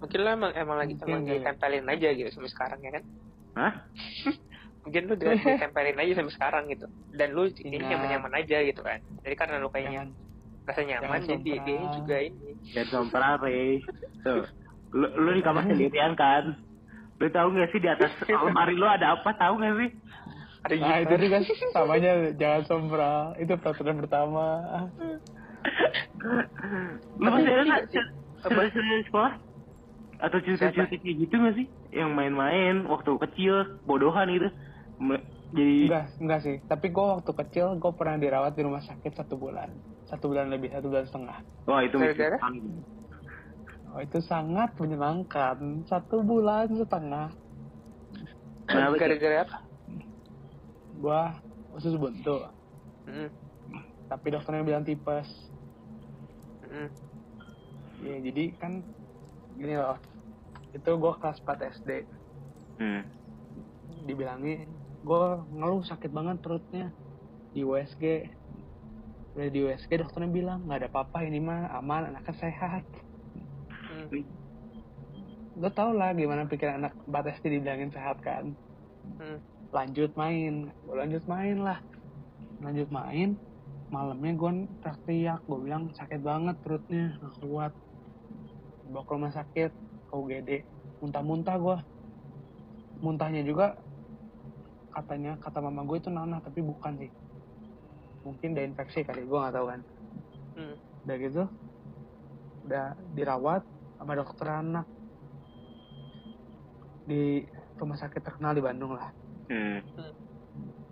Mungkin 0.00 0.18
lo 0.18 0.30
emang 0.32 0.52
emang 0.54 0.76
lagi 0.78 0.96
Mungkin 0.96 1.12
emang 1.12 1.22
kali. 1.22 1.36
ditempelin 1.36 1.86
aja 1.86 2.08
gitu 2.10 2.28
sampai 2.32 2.48
sekarang 2.48 2.78
ya 2.80 2.90
kan? 2.90 3.04
Hah? 3.52 3.72
Mungkin 4.88 5.02
lu 5.04 5.14
ditempelin 5.20 5.98
aja 5.98 6.12
sampai 6.16 6.32
sekarang 6.32 6.62
gitu. 6.68 6.86
Dan 7.12 7.28
lu 7.30 7.42
ini 7.52 7.76
Ingat. 7.76 7.88
nyaman-nyaman 7.90 8.32
aja 8.34 8.56
gitu 8.64 8.80
kan. 8.80 8.96
Jadi 9.20 9.34
karena 9.36 9.60
lu 9.60 9.68
kayaknya 9.68 10.08
rasa 10.64 10.80
nyaman 10.82 11.20
jadi 11.20 11.52
dia 11.60 11.84
juga 11.92 12.16
ini. 12.16 12.48
dan 12.72 12.86
somprare 12.86 13.82
tuh 14.22 14.40
lu, 14.92 15.06
lu 15.18 15.30
di 15.34 15.42
kamar 15.42 15.66
sendirian 15.66 16.14
kan 16.14 16.56
lu 17.20 17.28
tahu 17.28 17.48
nggak 17.52 17.68
sih 17.70 17.80
di 17.84 17.88
atas 17.92 18.10
lemari 18.48 18.74
lu 18.74 18.88
ada 18.88 19.20
apa? 19.20 19.36
Tahu 19.36 19.60
nggak 19.60 19.74
sih? 19.76 19.90
Ada 20.60 20.74
nah 20.76 20.98
itu 21.00 21.14
juga 21.24 21.38
samanya 21.72 22.12
jangan 22.36 22.62
sombra. 22.68 23.14
Itu 23.36 23.56
peraturan 23.60 23.96
pertama. 24.00 24.46
Lu 27.16 27.28
masih 27.28 27.52
ada 27.52 28.80
di 28.80 29.04
sekolah? 29.08 29.32
Atau 30.20 30.36
cerita-cerita 30.44 30.96
kayak 31.00 31.16
gitu 31.16 31.34
nggak 31.36 31.54
sih? 31.56 31.66
Yang 31.92 32.10
main-main 32.12 32.84
waktu 32.88 33.10
kecil 33.28 33.80
bodohan 33.88 34.28
gitu. 34.32 34.48
Jadi 35.50 35.76
enggak 35.88 36.04
enggak 36.20 36.40
sih. 36.44 36.56
Tapi 36.68 36.86
gue 36.92 37.04
waktu 37.04 37.32
kecil 37.32 37.66
gue 37.80 37.92
pernah 37.96 38.16
dirawat 38.20 38.52
di 38.52 38.62
rumah 38.64 38.84
sakit 38.84 39.12
satu 39.16 39.40
bulan. 39.40 39.72
Satu 40.08 40.28
bulan 40.28 40.52
lebih 40.52 40.72
satu 40.72 40.92
bulan 40.92 41.04
setengah. 41.08 41.36
Wah 41.68 41.80
itu 41.84 41.96
Gara-gara? 41.96 42.36
Oh 43.90 44.00
itu 44.00 44.18
sangat 44.22 44.74
menyenangkan 44.78 45.86
satu 45.90 46.22
bulan 46.22 46.70
setengah 46.70 47.30
Kenapa? 48.70 49.02
Gara-gara 49.02 49.36
apa? 49.42 49.58
gue 51.00 51.22
usus 51.74 51.96
buntu 51.96 52.44
Hmm. 53.08 53.32
tapi 54.06 54.30
dokternya 54.30 54.62
bilang 54.62 54.84
tipes 54.84 55.26
Hmm. 56.70 56.86
ya 58.04 58.16
jadi 58.22 58.54
kan 58.60 58.84
gini 59.58 59.74
loh 59.74 59.98
itu 60.70 60.90
gue 60.94 61.12
kelas 61.18 61.42
4 61.42 61.74
SD 61.80 61.90
hmm. 62.78 63.02
dibilangin 64.06 64.70
gue 65.02 65.26
ngeluh 65.56 65.82
sakit 65.82 66.12
banget 66.12 66.38
perutnya 66.44 66.92
di 67.50 67.66
USG 67.66 68.30
udah 69.34 69.48
di 69.50 69.58
USG 69.66 69.90
dokternya 69.98 70.30
bilang 70.30 70.68
nggak 70.68 70.86
ada 70.86 70.88
apa-apa 70.92 71.26
ini 71.26 71.42
mah 71.42 71.72
aman 71.74 72.14
anaknya 72.14 72.34
sehat 72.38 72.84
Hmm. 74.10 75.62
lo 75.62 75.68
tau 75.70 75.90
lah 75.94 76.10
gimana 76.16 76.50
pikiran 76.50 76.82
anak 76.82 76.94
4 77.06 77.36
SD 77.38 77.60
dibilangin 77.60 77.94
sehat 77.94 78.18
kan? 78.22 78.52
Hmm. 79.18 79.38
lanjut 79.70 80.10
main. 80.18 80.74
Gue 80.82 80.96
lanjut 80.98 81.22
main 81.30 81.56
lah. 81.62 81.78
Lanjut 82.58 82.90
main 82.90 83.38
malamnya 83.90 84.32
gue 84.38 84.52
teriak 84.86 85.42
gue 85.50 85.58
bilang 85.66 85.90
sakit 85.98 86.22
banget 86.22 86.54
perutnya 86.62 87.18
nggak 87.18 87.34
kuat. 87.42 87.72
Bawa 88.90 89.02
ke 89.02 89.12
rumah 89.14 89.32
sakit 89.34 89.70
ke 90.10 90.14
UGD 90.14 90.50
muntah-muntah 91.02 91.56
gue 91.58 91.76
muntahnya 93.02 93.42
juga 93.42 93.78
katanya 94.94 95.38
kata 95.42 95.58
mama 95.62 95.82
gue 95.86 95.98
itu 95.98 96.10
nanah 96.10 96.38
tapi 96.38 96.62
bukan 96.62 97.02
sih. 97.02 97.10
Mungkin 98.22 98.54
udah 98.54 98.64
infeksi 98.64 99.02
kali 99.02 99.26
gue 99.26 99.38
nggak 99.38 99.54
tahu 99.58 99.66
kan. 99.66 99.80
Hmm. 100.50 100.76
udah 101.06 101.16
gitu 101.16 101.42
udah 102.68 102.86
dirawat 103.16 103.62
sama 104.00 104.16
dokter 104.16 104.48
anak 104.48 104.88
di 107.04 107.44
rumah 107.76 108.00
sakit 108.00 108.24
terkenal 108.24 108.56
di 108.56 108.64
Bandung 108.64 108.96
lah 108.96 109.12
Hmm. 109.50 109.82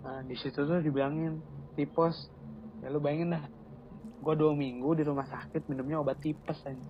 Nah, 0.03 0.19
di 0.27 0.35
situ 0.35 0.67
tuh 0.67 0.83
dibilangin 0.83 1.39
tipes. 1.79 2.27
Ya 2.83 2.91
lu 2.91 2.99
bayangin 2.99 3.39
dah. 3.39 3.47
Gua 4.19 4.35
dua 4.35 4.51
minggu 4.51 4.99
di 4.99 5.07
rumah 5.07 5.23
sakit 5.31 5.63
minumnya 5.71 6.03
obat 6.03 6.19
tipes 6.19 6.59
aja. 6.67 6.87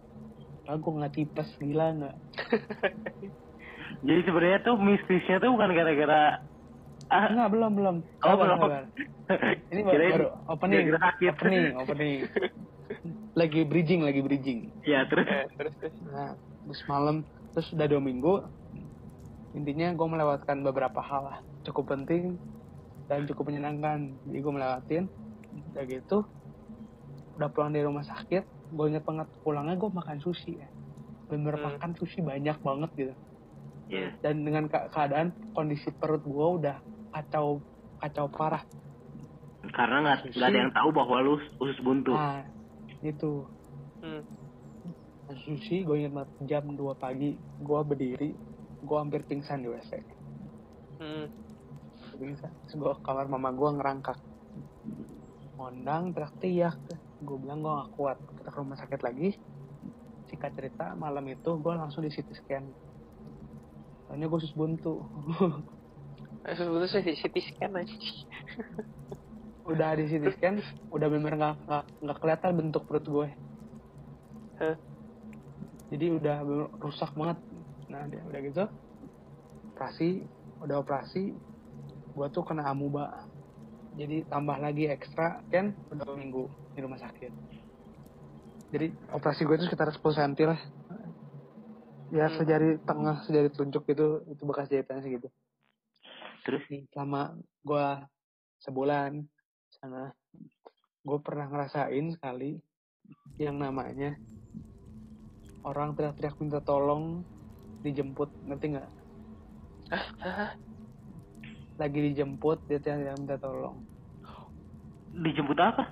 Padahal 0.66 0.82
gua 0.82 0.94
nggak 1.06 1.14
tipes, 1.14 1.46
gila 1.62 1.94
nggak? 1.94 2.16
jadi 4.06 4.20
sebenarnya 4.26 4.60
tuh 4.66 4.82
mistisnya 4.82 5.38
tuh 5.38 5.54
bukan 5.54 5.78
gara-gara 5.78 6.42
ah 7.10 7.26
Enggak, 7.30 7.50
belum, 7.54 7.72
belum. 7.78 7.96
Oh, 8.26 8.34
belum. 8.34 8.60
Ini 9.70 9.82
baru, 9.86 10.10
baru 10.10 10.30
opening. 10.50 10.86
Opening, 10.98 11.66
opening. 11.78 12.18
lagi 13.34 13.62
bridging, 13.64 14.02
lagi 14.02 14.20
bridging. 14.20 14.74
ya 14.84 15.06
terus 15.06 15.26
Eh, 15.26 15.46
terus 15.54 15.74
terus. 15.76 15.96
Nah, 16.04 16.34
terus 16.64 16.82
malam, 16.86 17.16
terus 17.52 17.70
udah 17.70 17.88
dua 17.88 18.00
minggu. 18.00 18.34
Intinya 19.52 19.90
gue 19.92 20.08
melewatkan 20.08 20.62
beberapa 20.62 21.00
hal 21.00 21.24
lah. 21.26 21.40
Cukup 21.64 21.90
penting 21.90 22.38
dan 23.06 23.26
cukup 23.26 23.50
menyenangkan. 23.50 23.98
Jadi 24.24 24.38
gue 24.38 24.54
melewatin. 24.54 25.04
Udah 25.70 25.84
gitu, 25.84 26.18
udah 27.36 27.50
pulang 27.50 27.72
dari 27.72 27.82
rumah 27.82 28.04
sakit. 28.04 28.44
Gue 28.70 28.86
inget 28.88 29.02
banget 29.02 29.26
pulangnya 29.40 29.74
gue 29.76 29.90
makan 29.90 30.18
sushi 30.20 30.54
ya. 30.56 30.70
Bener 31.26 31.56
Hmm. 31.56 31.66
makan 31.68 31.92
sushi 31.96 32.20
banyak 32.20 32.58
banget 32.60 32.92
gitu. 32.96 33.16
ya 33.90 34.14
Dan 34.20 34.46
dengan 34.46 34.66
ke- 34.66 34.86
keadaan 34.88 35.34
kondisi 35.50 35.90
perut 35.92 36.22
gue 36.22 36.48
udah 36.56 36.78
kacau 37.10 37.66
kacau 37.98 38.28
parah. 38.28 38.62
karena 39.70 40.16
nggak 40.24 40.40
ada 40.40 40.56
yang 40.58 40.72
tahu 40.72 40.90
bahwa 40.90 41.20
lu 41.20 41.34
usus 41.58 41.78
buntu 41.80 42.10
Nah, 42.10 42.42
itu. 43.02 43.48
Hmm. 44.00 44.24
sushi 45.30 45.86
gue 45.86 46.02
inget 46.02 46.10
banget 46.10 46.32
jam 46.50 46.66
2 46.74 46.80
pagi 46.98 47.38
gue 47.38 47.80
berdiri 47.86 48.34
gue 48.82 48.98
hampir 48.98 49.22
pingsan 49.22 49.62
di 49.62 49.70
WC 49.70 50.02
Hmm. 50.98 51.30
pingsan 52.18 52.50
gue 52.66 52.94
kamar 53.06 53.30
mama 53.30 53.54
gue 53.54 53.70
ngerangkak. 53.72 54.18
Ngondang 55.56 56.12
teriak-teriak. 56.12 56.76
Gue 57.20 57.38
bilang 57.40 57.60
gue 57.60 57.72
gak 57.72 57.92
kuat 57.94 58.18
kita 58.20 58.50
ke 58.50 58.58
rumah 58.58 58.76
sakit 58.76 59.00
lagi. 59.00 59.30
Singkat 60.28 60.52
cerita 60.56 60.86
malam 60.96 61.24
itu 61.28 61.52
gue 61.56 61.74
langsung 61.76 62.02
di 62.02 62.12
CT 62.12 62.30
scan. 62.36 62.64
Soalnya 64.08 64.26
gue 64.26 64.40
sus 64.40 64.56
buntu. 64.56 65.04
Eh, 66.48 66.56
Sebetulnya 66.56 66.88
saya 66.88 67.04
di 67.04 67.16
CT 67.16 67.36
scan 67.52 67.72
aja. 67.76 67.96
udah 69.70 69.90
di 69.94 70.04
CT 70.10 70.26
scan 70.34 70.56
udah 70.90 71.08
bener 71.08 71.34
nggak 71.38 71.56
nggak 72.02 72.18
kelihatan 72.18 72.52
bentuk 72.58 72.84
perut 72.90 73.06
gue 73.06 73.28
Hah? 74.58 74.76
jadi 75.94 76.06
udah 76.18 76.38
bener- 76.42 76.72
rusak 76.82 77.14
banget 77.14 77.38
nah 77.86 78.04
dia 78.06 78.22
udah 78.26 78.40
gitu 78.42 78.64
operasi 79.74 80.26
udah 80.60 80.78
operasi 80.82 81.34
gue 82.10 82.28
tuh 82.34 82.44
kena 82.44 82.68
amuba 82.68 83.30
jadi 83.94 84.26
tambah 84.26 84.58
lagi 84.58 84.90
ekstra 84.90 85.42
kan 85.48 85.72
udah 85.90 86.06
minggu 86.18 86.50
di 86.74 86.80
rumah 86.82 87.00
sakit 87.00 87.32
jadi 88.70 88.90
operasi 89.14 89.46
gue 89.46 89.56
itu 89.56 89.66
sekitar 89.66 89.90
10 89.90 90.02
cm 90.02 90.34
lah 90.46 90.60
ya 92.10 92.26
Hmm. 92.26 92.38
sejari 92.42 92.82
tengah 92.82 93.22
sejari 93.26 93.54
telunjuk 93.54 93.86
gitu 93.86 94.26
itu 94.26 94.42
bekas 94.46 94.66
jahitannya 94.66 95.06
segitu 95.06 95.30
Terus? 96.42 96.66
nih 96.74 96.90
selama 96.90 97.38
gue 97.62 97.86
sebulan 98.66 99.22
sana 99.80 100.12
gue 101.08 101.20
pernah 101.24 101.48
ngerasain 101.48 102.12
sekali 102.12 102.60
yang 103.40 103.56
namanya 103.56 104.20
orang 105.64 105.96
teriak-teriak 105.96 106.36
minta 106.44 106.60
tolong 106.60 107.24
dijemput 107.80 108.28
ngerti 108.44 108.76
nggak 108.76 108.90
lagi 111.80 112.00
dijemput 112.12 112.60
dia 112.68 112.84
teriak 112.84 113.16
minta 113.16 113.40
tolong 113.40 113.80
Dijemput 115.10 115.58
apa? 115.58 115.90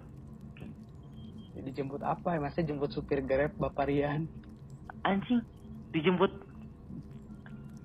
Ya, 1.57 1.61
dijemput 1.65 2.05
apa 2.05 2.37
ya 2.37 2.39
masnya 2.39 2.69
jemput 2.69 2.93
supir 2.93 3.25
grab 3.25 3.49
bapak 3.57 3.89
Rian 3.89 4.29
Anjing. 5.01 5.41
Dijemput. 5.89 6.29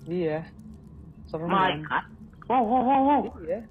iya 0.05 0.45
serem 1.31 1.47
My 1.47 1.79
kan 1.79 1.81
God. 1.87 2.05
Wow, 2.51 2.63
wow, 2.67 2.81
wow, 2.83 3.01
wow. 3.01 3.21
iya 3.47 3.63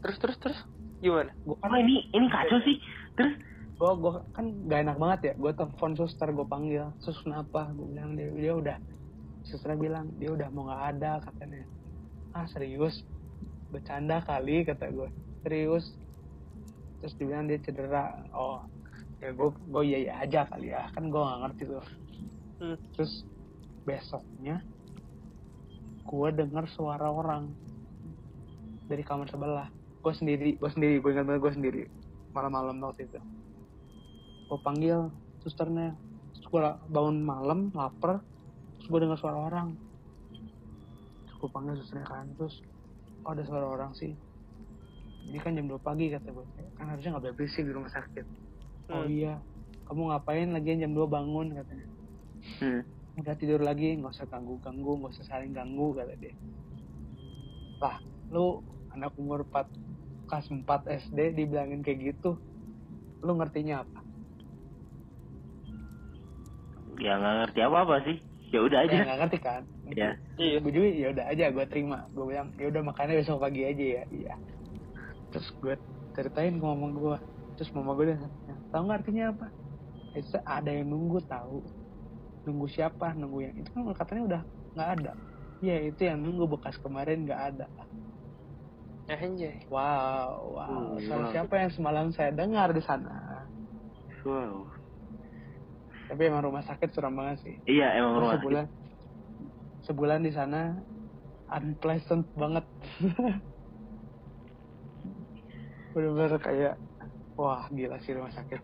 Terus 0.00 0.16
terus 0.18 0.36
terus 0.40 0.58
gimana? 1.00 1.32
gue 1.44 1.56
Apa 1.60 1.66
kan 1.72 1.80
ini? 1.80 2.06
Ini 2.12 2.26
kacau 2.28 2.58
sih. 2.64 2.76
Terus 3.16 3.32
gue 3.80 3.90
gue 3.96 4.12
kan 4.36 4.46
gak 4.68 4.80
enak 4.84 4.96
banget 5.00 5.20
ya. 5.20 5.32
Gue 5.40 5.52
telepon 5.56 5.92
suster 5.96 6.28
gue 6.30 6.46
panggil. 6.46 6.92
Sus 7.00 7.18
kenapa? 7.24 7.72
Gue 7.72 7.86
bilang 7.90 8.14
dia 8.14 8.28
dia 8.30 8.52
udah 8.54 8.76
suster 9.44 9.72
bilang 9.74 10.12
dia 10.20 10.30
udah 10.30 10.48
mau 10.52 10.68
nggak 10.68 10.82
ada 10.96 11.12
katanya. 11.24 11.64
Ah 12.36 12.46
serius? 12.52 13.02
Bercanda 13.72 14.20
kali 14.22 14.68
kata 14.68 14.92
gue 14.92 15.08
serius? 15.42 15.96
Terus 17.00 17.12
dibilang 17.16 17.48
dia 17.48 17.58
cedera. 17.64 18.20
Oh 18.36 18.62
ya 19.20 19.32
gue 19.32 19.48
gue 19.52 19.82
iya 19.84 19.98
iya 20.04 20.14
aja 20.22 20.44
kali 20.46 20.70
ya. 20.70 20.88
Kan 20.92 21.08
gue 21.08 21.20
nggak 21.20 21.40
ngerti 21.48 21.62
tuh. 21.68 21.84
Hmm. 22.60 22.76
terus 22.92 23.24
besoknya 23.88 24.60
gue 26.04 26.28
dengar 26.36 26.68
suara 26.68 27.08
orang 27.08 27.48
dari 28.84 29.00
kamar 29.00 29.32
sebelah 29.32 29.72
gue 30.00 30.12
sendiri 30.16 30.56
gue 30.56 30.70
sendiri 30.72 30.94
gue 30.98 31.10
ingat 31.12 31.26
banget 31.28 31.40
gue 31.40 31.52
sendiri. 31.54 31.82
Malam-malam 32.32 32.80
waktu 32.80 33.04
itu. 33.04 33.20
Gue 34.48 34.58
panggil 34.62 35.12
susternya. 35.42 35.92
Terus 36.34 36.46
gue 36.46 36.60
bangun 36.88 37.16
malam 37.20 37.58
lapar. 37.72 38.24
Terus 38.80 38.86
gue 38.88 39.00
dengar 39.02 39.18
suara 39.20 39.38
orang. 39.38 39.76
Terus 41.26 41.36
gue 41.36 41.50
panggil 41.52 41.74
susternya 41.76 42.06
kan. 42.08 42.26
Terus 42.38 42.64
oh 43.26 43.30
ada 43.36 43.44
suara 43.44 43.66
orang 43.68 43.92
sih. 43.92 44.16
Ini 45.20 45.36
kan 45.38 45.52
jam 45.52 45.68
2 45.68 45.76
pagi 45.78 46.08
kata 46.08 46.32
gue 46.32 46.44
kan 46.80 46.86
harusnya 46.88 47.12
nggak 47.12 47.24
boleh 47.28 47.36
berisik 47.36 47.68
di 47.68 47.72
rumah 47.76 47.92
sakit. 47.92 48.24
Oh 48.90 49.04
Hmm. 49.04 49.12
iya. 49.12 49.36
Kamu 49.84 50.06
ngapain 50.08 50.48
lagi 50.50 50.78
jam 50.78 50.96
2 50.96 51.04
bangun? 51.06 51.52
katanya. 51.54 51.86
Hmm. 52.62 52.82
udah 53.20 53.34
tidur 53.36 53.60
lagi. 53.60 54.00
Nggak 54.00 54.16
usah 54.16 54.26
ganggu 54.32 54.56
ganggu 54.64 54.96
nggak 54.96 55.12
usah 55.12 55.26
saling 55.28 55.52
ganggu 55.52 55.92
kata 55.92 56.16
dia. 56.16 56.32
Lah 57.84 58.00
lu 58.32 58.64
anak 58.90 59.12
umur 59.20 59.44
4 59.44 59.68
kelas 60.30 60.46
4 60.46 60.62
SD 61.10 61.18
dibilangin 61.34 61.82
kayak 61.82 62.14
gitu 62.14 62.38
lu 63.20 63.36
ngertinya 63.36 63.82
apa? 63.84 64.00
Ya 67.00 67.16
nggak 67.16 67.34
ngerti 67.44 67.60
apa 67.64 67.76
apa 67.84 67.94
sih. 68.06 68.16
Ya 68.50 68.60
udah 68.66 68.78
aja. 68.82 68.94
ya 68.94 69.02
nggak 69.06 69.18
ngerti 69.26 69.38
kan? 69.42 69.62
Ya. 69.90 70.10
Iya. 70.38 70.56
gue 70.62 70.72
juga 70.72 70.88
ya 70.90 71.08
udah 71.12 71.24
aja 71.26 71.44
gue 71.50 71.64
terima. 71.66 71.98
Gue 72.14 72.24
bilang 72.32 72.48
ya 72.56 72.66
udah 72.70 72.82
makannya 72.86 73.20
besok 73.20 73.42
pagi 73.42 73.62
aja 73.66 73.84
ya. 74.00 74.02
Iya. 74.08 74.34
Terus 75.34 75.48
gue 75.58 75.74
ceritain 76.14 76.56
ke 76.56 76.64
mama 76.64 76.88
gue 76.94 77.16
terus 77.58 77.70
mama 77.76 77.92
gue 77.92 78.14
udah 78.14 78.20
tahu 78.72 78.82
nggak 78.86 78.98
artinya 79.04 79.24
apa? 79.32 79.46
Itu 80.16 80.38
ada 80.42 80.70
yang 80.70 80.88
nunggu 80.88 81.18
tahu. 81.28 81.60
Nunggu 82.48 82.66
siapa? 82.72 83.12
Nunggu 83.16 83.38
yang 83.44 83.54
itu 83.58 83.68
kan 83.72 83.82
katanya 83.96 84.22
udah 84.24 84.42
nggak 84.76 84.90
ada. 85.00 85.12
Iya 85.60 85.76
itu 85.92 86.00
yang 86.08 86.18
nunggu 86.24 86.56
bekas 86.56 86.76
kemarin 86.80 87.28
nggak 87.28 87.42
ada. 87.54 87.66
Ya 87.68 87.84
anjay. 89.12 89.54
wow 89.66 90.28
wow 90.52 90.68
Hmm, 90.68 91.02
Suara 91.02 91.24
wow. 91.24 91.32
siapa 91.32 91.54
yang 91.56 91.70
semalam 91.70 92.06
saya 92.10 92.30
dengar 92.30 92.70
di 92.70 92.80
sana 92.80 93.42
Wow. 94.20 94.68
tapi 96.06 96.22
emang 96.24 96.44
rumah 96.44 96.60
sakit 96.60 96.90
seram 96.90 97.14
banget 97.14 97.40
sih 97.40 97.56
Iya 97.66 97.96
emang 97.96 98.12
Terus 98.12 98.22
rumah. 98.22 98.34
sebulan 98.36 98.64
sebulan 99.82 100.20
di 100.20 100.30
sana 100.30 100.60
unpleasant 101.48 102.28
banget 102.32 102.62
bener-bener 105.90 106.38
kayak 106.38 106.74
wah 107.34 107.66
gila 107.68 107.98
sih 108.00 108.12
rumah 108.12 108.30
sakit 108.30 108.60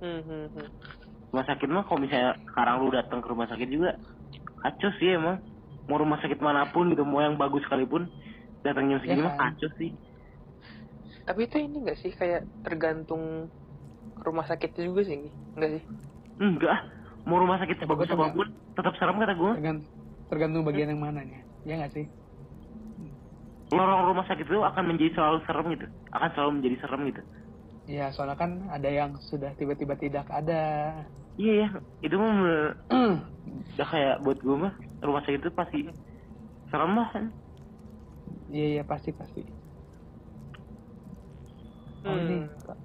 Hmm, 0.00 0.24
hmm, 0.24 0.46
hmm. 0.56 0.68
Rumah 1.28 1.44
sakit 1.44 1.68
mah 1.68 1.84
kalau 1.84 2.00
misalnya 2.00 2.32
sekarang 2.48 2.80
lu 2.80 2.88
datang 2.88 3.20
ke 3.20 3.28
rumah 3.28 3.44
sakit 3.44 3.68
juga 3.68 4.00
kacau 4.58 4.88
sih 4.96 5.12
emang. 5.12 5.44
Mau 5.92 6.00
rumah 6.00 6.16
sakit 6.16 6.40
mana 6.40 6.72
pun 6.72 6.88
gitu, 6.88 7.04
mau 7.04 7.20
yang 7.20 7.36
bagus 7.36 7.60
sekalipun 7.68 8.08
datang 8.60 8.84
jam 8.90 8.98
segini 9.00 9.20
Ya 9.20 9.24
mah 9.24 9.34
kan? 9.36 9.52
kacau 9.56 9.70
sih. 9.76 9.90
Tapi 11.26 11.40
itu 11.46 11.56
ini 11.60 11.76
nggak 11.84 11.98
sih 12.00 12.12
kayak 12.12 12.42
tergantung 12.66 13.48
rumah 14.20 14.44
sakitnya 14.44 14.82
juga 14.90 15.02
sih? 15.06 15.20
Enggak 15.56 15.70
sih? 15.78 15.82
Enggak, 16.40 16.78
mau 17.28 17.36
rumah 17.38 17.60
sakit 17.60 17.76
sebagus 17.78 18.08
apa 18.10 18.32
pun 18.32 18.48
tetap 18.74 18.94
serem 18.96 19.20
kata 19.20 19.34
gue. 19.36 19.52
tergantung 19.60 19.88
tergantung 20.30 20.62
bagian 20.64 20.88
yang 20.94 21.00
mananya 21.02 21.40
ya 21.66 21.74
nggak 21.76 21.92
sih 21.92 22.06
Lorong 23.70 24.02
rumah 24.10 24.26
sakit 24.26 24.50
itu 24.50 24.58
akan 24.66 24.82
menjadi 24.82 25.14
selalu 25.14 25.38
serem 25.46 25.66
gitu, 25.78 25.86
akan 26.10 26.28
selalu 26.34 26.50
menjadi 26.58 26.76
serem 26.82 27.00
gitu. 27.06 27.22
ya 27.86 28.10
soalnya 28.14 28.38
kan 28.38 28.50
ada 28.70 28.88
yang 28.88 29.14
sudah 29.20 29.52
tiba-tiba 29.58 29.94
tidak 29.98 30.26
ada 30.30 30.62
Iya 31.40 31.52
ya, 31.64 31.68
itu 32.04 32.14
mah 32.20 32.32
udah 32.36 33.86
kayak 33.94 34.16
buat 34.26 34.38
gue 34.42 34.56
mah 34.58 34.74
rumah 35.00 35.22
sakit 35.24 35.40
itu 35.40 35.50
pasti 35.54 35.78
serem 36.68 36.92
lah. 36.98 37.08
Iya 38.52 38.64
iya 38.72 38.82
pasti 38.90 39.10
pasti 39.20 39.38
oh 42.08 42.16
ini 42.22 42.34
Hmm. 42.36 42.76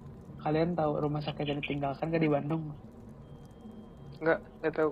kalian 0.43 0.69
tahu 0.79 0.91
rumah 1.03 1.21
sakit 1.27 1.45
yang 1.49 1.59
ditinggalkan 1.63 2.07
kan 2.13 2.21
di 2.25 2.29
Bandung 2.35 2.63
Enggak, 4.19 4.39
enggak 4.59 4.73
tahu. 4.77 4.91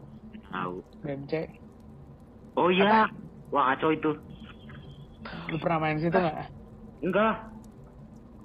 Tahu. 0.51 0.75
BMC 1.03 1.33
Oh 2.59 2.69
iya, 2.69 3.09
wah 3.53 3.63
kacau 3.73 3.89
itu. 3.97 4.11
lu 5.51 5.57
pernah 5.63 5.79
main 5.83 5.97
situ 6.01 6.13
nggak 6.23 6.37
Enggak, 7.03 7.33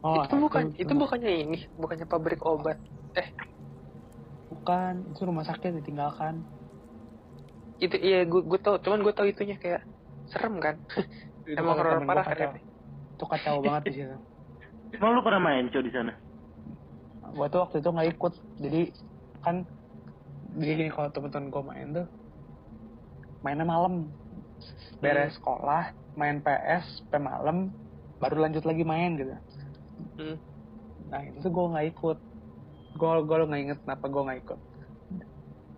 oh 0.06 0.22
itu 0.24 0.34
bukan 0.44 0.64
itu 0.82 0.92
rumah- 0.92 1.02
bukannya 1.02 1.30
ini, 1.42 1.56
bukannya 1.80 2.06
pabrik 2.12 2.40
obat. 2.50 2.76
Eh, 3.18 3.28
bukan 4.50 4.92
itu 5.10 5.20
rumah 5.28 5.44
sakit 5.50 5.70
ditinggalkan 5.78 6.34
itu 7.84 7.96
iya 8.06 8.16
gue 8.30 8.40
gue 8.50 8.58
tahu, 8.64 8.74
cuman 8.84 8.98
gue 9.06 9.14
tahu 9.16 9.26
itunya 9.32 9.56
kayak 9.62 9.80
serem 10.32 10.54
kan. 10.64 10.76
Itu 11.48 11.56
Emang 11.56 11.80
horor 11.80 12.04
parah 12.04 12.24
kacau. 12.28 12.52
kan? 12.52 12.60
itu 13.18 13.24
kacau 13.24 13.54
banget 13.64 13.82
di 13.88 13.92
situ. 13.96 14.16
Emang 14.94 15.10
lu 15.16 15.20
pernah 15.24 15.40
main 15.40 15.64
cow 15.72 15.80
di 15.80 15.92
sana? 15.92 16.12
gua 17.28 17.46
tuh 17.52 17.60
waktu 17.64 17.80
itu 17.80 17.88
nggak 17.88 18.08
ikut. 18.16 18.32
Jadi 18.60 18.82
kan 19.44 19.56
jadi 20.58 20.72
gini 20.80 20.90
kalau 20.92 21.08
temen-temen 21.12 21.48
gua 21.48 21.64
main 21.64 21.86
tuh 21.92 22.06
mainnya 23.40 23.64
malam. 23.64 24.12
Beres 24.98 25.38
sekolah 25.38 25.94
main 26.18 26.42
PS 26.42 27.06
sampai 27.06 27.20
malam 27.22 27.70
baru 28.18 28.42
lanjut 28.44 28.66
lagi 28.66 28.82
main 28.82 29.14
gitu. 29.16 29.34
Hmm. 30.18 30.36
nah 31.08 31.24
itu 31.24 31.40
tuh 31.40 31.50
gua 31.52 31.76
nggak 31.78 31.86
ikut. 31.96 32.18
Gua 32.98 33.22
gua 33.24 33.46
nggak 33.48 33.62
inget 33.64 33.78
kenapa 33.86 34.04
gua 34.10 34.22
nggak 34.28 34.40
ikut. 34.44 34.60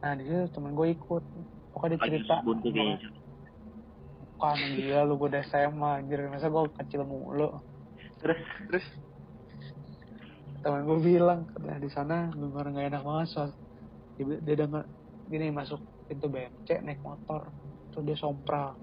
Nah 0.01 0.13
di 0.17 0.23
situ 0.27 0.45
temen 0.51 0.73
gua 0.75 0.87
ikut. 0.91 1.25
Pokoknya 1.71 1.97
dia 2.03 2.19
cerita 2.19 2.43
buntu 4.41 4.57
kayaknya. 4.57 4.73
Cow. 4.73 4.73
kan 4.73 4.79
gila 4.81 5.01
lu 5.05 5.15
gua 5.21 5.29
udah 5.29 5.43
SMA 5.45 5.91
anjir. 6.01 6.19
Masa 6.33 6.49
gua 6.49 6.65
kecil 6.73 7.05
mulu. 7.05 7.61
Terus, 8.21 8.41
Terus? 8.69 8.87
Temen 10.61 10.85
gue 10.85 10.99
bilang 11.01 11.49
katanya 11.49 11.81
di 11.81 11.89
sana 11.89 12.29
benar 12.37 12.69
nggak 12.69 12.93
enak 12.93 13.01
banget 13.01 13.29
soal 13.33 13.49
dia, 14.21 14.37
dia 14.45 14.61
denger 14.61 14.85
gini 15.33 15.49
masuk 15.49 15.81
pintu 16.05 16.29
BMC 16.29 16.85
naik 16.85 17.01
motor. 17.01 17.49
Terus 17.93 18.05
dia 18.05 18.17
sompral. 18.21 18.77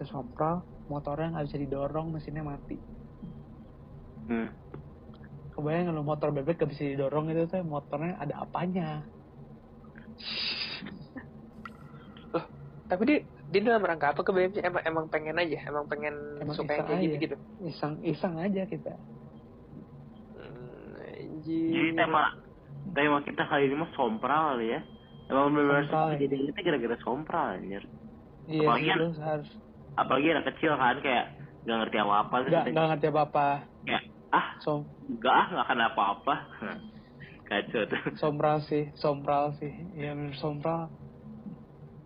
Terus 0.00 0.08
sompral 0.08 0.64
motornya 0.88 1.36
nggak 1.36 1.44
bisa 1.44 1.60
didorong 1.60 2.08
mesinnya 2.08 2.40
mati. 2.40 2.80
Hmm. 4.30 4.46
kebayang 5.50 5.90
kalau 5.90 6.06
motor 6.06 6.30
bebek 6.30 6.62
gak 6.62 6.70
bisa 6.70 6.86
didorong 6.86 7.34
itu 7.34 7.50
tuh 7.50 7.66
motornya 7.66 8.14
ada 8.22 8.46
apanya? 8.46 9.02
Tapi 12.90 13.02
dia 13.06 13.18
dia 13.52 13.60
dalam 13.66 13.82
rangka 13.88 14.06
apa 14.12 14.20
ke 14.26 14.30
BMC? 14.34 14.56
Emang 14.68 14.82
emang 14.90 15.06
pengen 15.12 15.36
aja, 15.42 15.56
emang 15.70 15.84
pengen 15.90 16.14
Emang 16.42 16.56
suka 16.56 16.72
yang 16.76 16.86
kayak 16.88 17.00
gitu 17.04 17.16
gitu. 17.24 17.36
iseng 17.68 17.94
iseng 18.10 18.34
aja 18.44 18.62
kita 18.72 18.90
Hmm, 20.34 20.96
Jadi 21.70 21.88
tema 21.98 22.20
tema 22.96 23.18
kita 23.28 23.42
kali 23.50 23.62
ini 23.68 23.76
mah 23.82 23.90
sompral 23.96 24.42
kali 24.54 24.64
ya. 24.74 24.80
Emang 25.30 25.48
benar 25.56 25.84
Sompral, 25.88 26.06
ya. 26.12 26.18
kejadian 26.18 26.42
itu 26.50 26.60
gara-gara 26.66 26.96
sompral 27.04 27.44
anjir. 27.56 27.82
iya 28.50 28.62
Apalagi 28.62 28.86
kan- 28.90 29.08
harus 29.26 29.48
Apalagi 30.00 30.26
anak 30.32 30.46
kecil 30.50 30.72
kan 30.82 30.96
kayak 31.04 31.24
nggak 31.64 31.76
ngerti 31.80 31.96
apa-apa 32.04 32.34
terus 32.48 32.58
nggak 32.58 32.64
kita 32.68 32.80
nggak 32.80 32.86
ngerti 32.88 33.06
apa 33.10 33.20
apa 33.26 33.40
kayak 33.86 34.02
ah 34.36 34.46
so 34.64 34.70
enggak 35.10 35.32
ah 35.40 35.44
nggak 35.50 35.64
akan 35.66 35.80
apa-apa. 35.88 36.34
Kacau 37.48 37.82
tuh. 37.90 38.02
sombral 38.20 38.58
sih 38.68 38.82
sombral 39.02 39.44
sih 39.58 39.72
iya 39.96 40.08
bener 40.18 40.34
sombral 40.42 40.80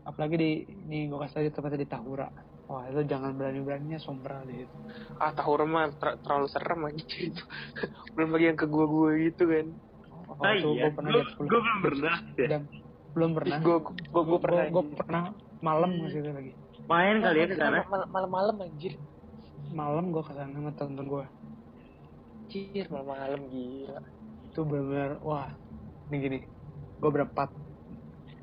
apalagi 0.08 0.36
di 0.42 0.48
nih 0.88 1.00
gue 1.10 1.18
kasih 1.22 1.38
aja 1.40 1.50
tempatnya 1.56 1.80
di 1.84 1.88
Tahura 1.92 2.26
wah 2.68 2.84
itu 2.90 3.00
jangan 3.12 3.30
berani 3.38 3.60
beraninya 3.66 3.98
sombral 4.06 4.42
di 4.48 4.54
situ 4.64 4.76
Ah 5.22 5.30
tahu 5.36 5.52
mah 5.74 5.84
ter- 6.00 6.18
terlalu 6.24 6.46
serem 6.54 6.80
aja 6.88 7.04
itu. 7.28 7.42
Belum 8.14 8.28
lagi 8.34 8.44
yang 8.50 8.58
ke 8.62 8.66
gua-gua 8.74 9.10
gitu 9.24 9.42
kan. 9.52 9.66
oh, 10.12 10.44
Ah, 10.44 10.52
itu 10.58 10.68
iya. 10.74 10.82
gue 10.82 10.90
pernah 10.96 11.10
Gua- 11.12 11.20
lihat 11.22 11.28
sepuluh 11.32 11.48
gua 11.50 11.60
belum 11.64 11.78
pernah. 11.86 12.14
ya. 12.40 12.46
dan 12.52 12.62
belum 13.14 13.30
pernah 13.38 13.58
Gue 13.64 13.76
gue 13.84 14.22
gue 14.30 14.38
pernah. 14.44 14.64
gue 14.74 14.84
pernah 15.00 15.22
malam 15.62 15.90
ke 16.02 16.06
situ 16.12 16.30
lagi 16.38 16.52
Main 16.90 17.16
kali 17.24 17.38
ya 17.42 17.46
ke 17.50 17.56
sana. 17.56 17.78
Mal- 17.88 18.10
Malam-malam 18.12 18.56
anjir. 18.64 18.92
malam 19.80 20.04
gue 20.14 20.22
ke 20.28 20.32
sana 20.36 20.52
sama 20.56 20.70
temen 20.78 21.06
gue 21.12 21.24
Anjir 22.44 22.86
malam-malam 22.92 23.40
gila. 23.52 24.00
itu 24.46 24.60
bener 24.72 25.10
wah 25.28 25.48
ini 26.08 26.16
gini 26.24 26.38
gue 27.00 27.10
berempat 27.14 27.48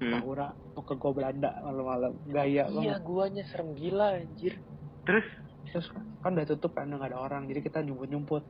Hmm. 0.01 0.17
Tahura 0.17 0.49
mau 0.73 0.81
ke 0.81 0.93
gue 0.97 1.11
Belanda 1.13 1.49
malam-malam. 1.61 2.11
Gaya 2.25 2.65
Iya 2.65 2.97
banget. 2.97 2.99
guanya 3.05 3.43
serem 3.45 3.69
gila 3.77 4.17
anjir. 4.17 4.57
Terus? 5.05 5.27
Terus 5.69 5.87
kan 6.25 6.33
udah 6.33 6.47
tutup 6.49 6.73
kan 6.73 6.89
udah 6.89 7.05
gak 7.05 7.11
ada 7.13 7.19
orang 7.21 7.45
jadi 7.47 7.61
kita 7.63 7.79
nyumput 7.85 8.09
nyumput 8.11 8.43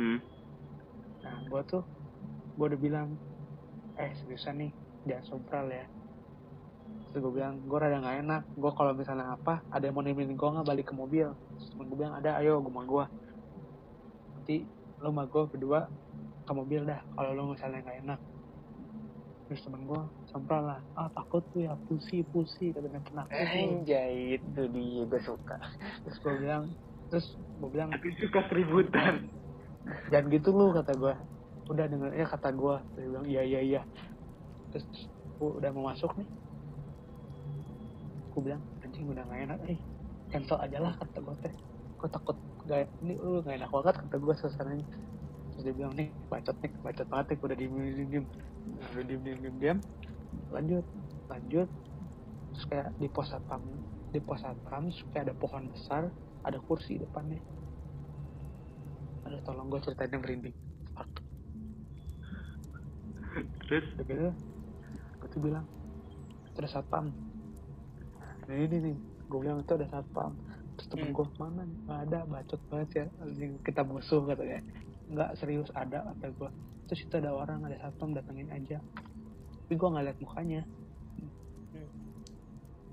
hmm. 0.00 0.18
nah 1.20 1.36
gue 1.44 1.60
tuh 1.68 1.84
gue 2.56 2.66
udah 2.70 2.80
bilang 2.80 3.12
eh 4.00 4.10
seriusan 4.22 4.56
nih 4.62 4.70
jangan 5.04 5.24
sompral 5.26 5.66
ya. 5.68 5.84
Terus 7.10 7.20
gue 7.20 7.32
bilang 7.34 7.60
gue 7.66 7.78
rada 7.78 7.98
gak 8.00 8.16
enak. 8.24 8.42
Gue 8.56 8.70
kalau 8.72 8.94
misalnya 8.94 9.34
apa 9.34 9.60
ada 9.68 9.84
yang 9.84 9.98
mau 9.98 10.06
nemenin 10.06 10.38
gue 10.38 10.48
nggak 10.48 10.64
balik 10.70 10.86
ke 10.88 10.94
mobil. 10.96 11.28
Terus 11.34 11.68
gue 11.76 11.96
bilang 11.98 12.14
ada 12.16 12.38
ayo 12.40 12.62
gue 12.62 12.70
sama 12.72 12.82
gue 12.86 13.04
nanti 14.40 14.56
lo 15.02 15.12
sama 15.12 15.28
gue 15.28 15.42
berdua 15.52 15.80
ke 16.48 16.52
mobil 16.56 16.82
dah 16.88 17.00
kalau 17.12 17.30
lo 17.36 17.42
misalnya 17.52 17.84
gak 17.84 17.98
enak 18.02 18.20
terus 19.50 19.66
temen 19.66 19.82
gue 19.82 19.98
sompral 20.30 20.62
lah. 20.62 20.78
Ah 20.94 21.10
takut 21.10 21.42
tuh 21.50 21.66
ya 21.66 21.74
pusi 21.90 22.22
pusi 22.22 22.70
katanya 22.70 23.02
penakut 23.02 23.34
lu." 23.34 23.82
Anjay 23.82 24.38
itu 24.38 24.62
dia 24.70 25.02
gue 25.10 25.20
suka. 25.26 25.58
terus 26.06 26.16
gue 26.22 26.34
bilang 26.38 26.70
terus 27.10 27.26
gue 27.34 27.70
bilang 27.74 27.90
Tapi 27.90 28.14
suka 28.22 28.46
keributan. 28.46 29.26
jangan 30.06 30.30
gitu 30.30 30.54
lu 30.54 30.70
kata 30.70 30.94
gue 30.94 31.14
udah 31.66 31.84
denger 31.90 32.10
ya 32.14 32.26
kata 32.30 32.54
gue 32.54 32.74
dia 32.94 33.06
bilang 33.10 33.26
iya 33.26 33.42
iya 33.42 33.60
iya. 33.60 33.82
Terus 34.70 34.86
gue 35.42 35.50
udah 35.58 35.70
mau 35.74 35.90
masuk 35.90 36.14
nih. 36.14 36.30
Gue 38.30 38.40
bilang 38.46 38.62
anjing 38.86 39.10
udah 39.10 39.26
gak 39.26 39.40
enak 39.50 39.58
eh 39.66 39.78
cancel 40.30 40.62
aja 40.62 40.78
lah 40.78 40.94
kata 40.94 41.18
gue 41.18 41.34
teh. 41.42 41.54
Gue 41.98 42.06
takut 42.06 42.38
gak 42.70 42.86
ini 43.02 43.18
lu 43.18 43.42
gak 43.42 43.58
enak 43.58 43.70
banget 43.74 43.94
kata 43.98 44.14
gue 44.14 44.34
suasananya 44.38 44.86
terus 45.60 45.76
dia 45.76 45.76
bilang 45.76 45.92
nih 45.92 46.08
bacot 46.32 46.56
nih 46.64 46.72
bacot 46.80 47.04
banget 47.12 47.26
nih 47.28 47.38
udah 47.44 47.56
diem 47.60 47.72
diem 47.76 48.08
diem 48.08 48.26
udah 48.80 49.04
diem 49.04 49.20
diem 49.20 49.38
diem 49.44 49.56
diem. 49.60 49.78
Lanjut 50.48 50.84
lanjut. 51.28 51.68
Terus 52.56 52.64
kayak 52.72 52.88
di 52.96 53.08
pos 53.12 53.28
satpam 53.28 53.60
di 54.08 54.20
pos 54.24 54.40
satpam 54.40 54.88
kayak 55.12 55.28
ada 55.28 55.34
pohon 55.36 55.68
besar 55.68 56.08
ada 56.48 56.56
kursi 56.64 56.96
depannya. 56.96 57.44
Aduh 59.28 59.36
tolong 59.44 59.68
gue 59.68 59.84
ceritain 59.84 60.08
yang 60.08 60.24
merinding. 60.24 60.56
Fuck. 60.96 61.12
Terus? 63.68 63.84
Udah 64.00 64.04
gitu 64.08 64.28
gue 65.20 65.28
tuh 65.28 65.40
bilang 65.44 65.68
ada 66.56 66.68
satpam. 66.72 67.12
Nah 68.48 68.56
ini 68.56 68.76
nih 68.80 68.96
gue 69.28 69.38
bilang 69.44 69.60
itu 69.60 69.76
ada 69.76 69.84
satpam. 69.92 70.32
Terus 70.80 70.88
temen 70.88 71.12
Hmm. 71.12 71.16
gue 71.20 71.26
mana 71.36 71.62
nggak 71.68 72.00
ada 72.08 72.18
bacot 72.24 72.60
banget 72.72 72.90
ya 72.96 73.04
kita 73.60 73.84
musuh 73.84 74.24
katanya 74.24 74.64
nggak 75.10 75.30
serius 75.42 75.68
ada 75.74 76.06
kata 76.14 76.30
gue 76.30 76.50
terus 76.86 77.06
itu 77.06 77.14
ada 77.18 77.30
orang 77.30 77.62
ada 77.66 77.78
satpam 77.78 78.10
datengin 78.14 78.50
aja. 78.50 78.82
Tapi 79.66 79.74
gue 79.78 79.88
nggak 79.94 80.04
liat 80.10 80.18
mukanya. 80.18 80.62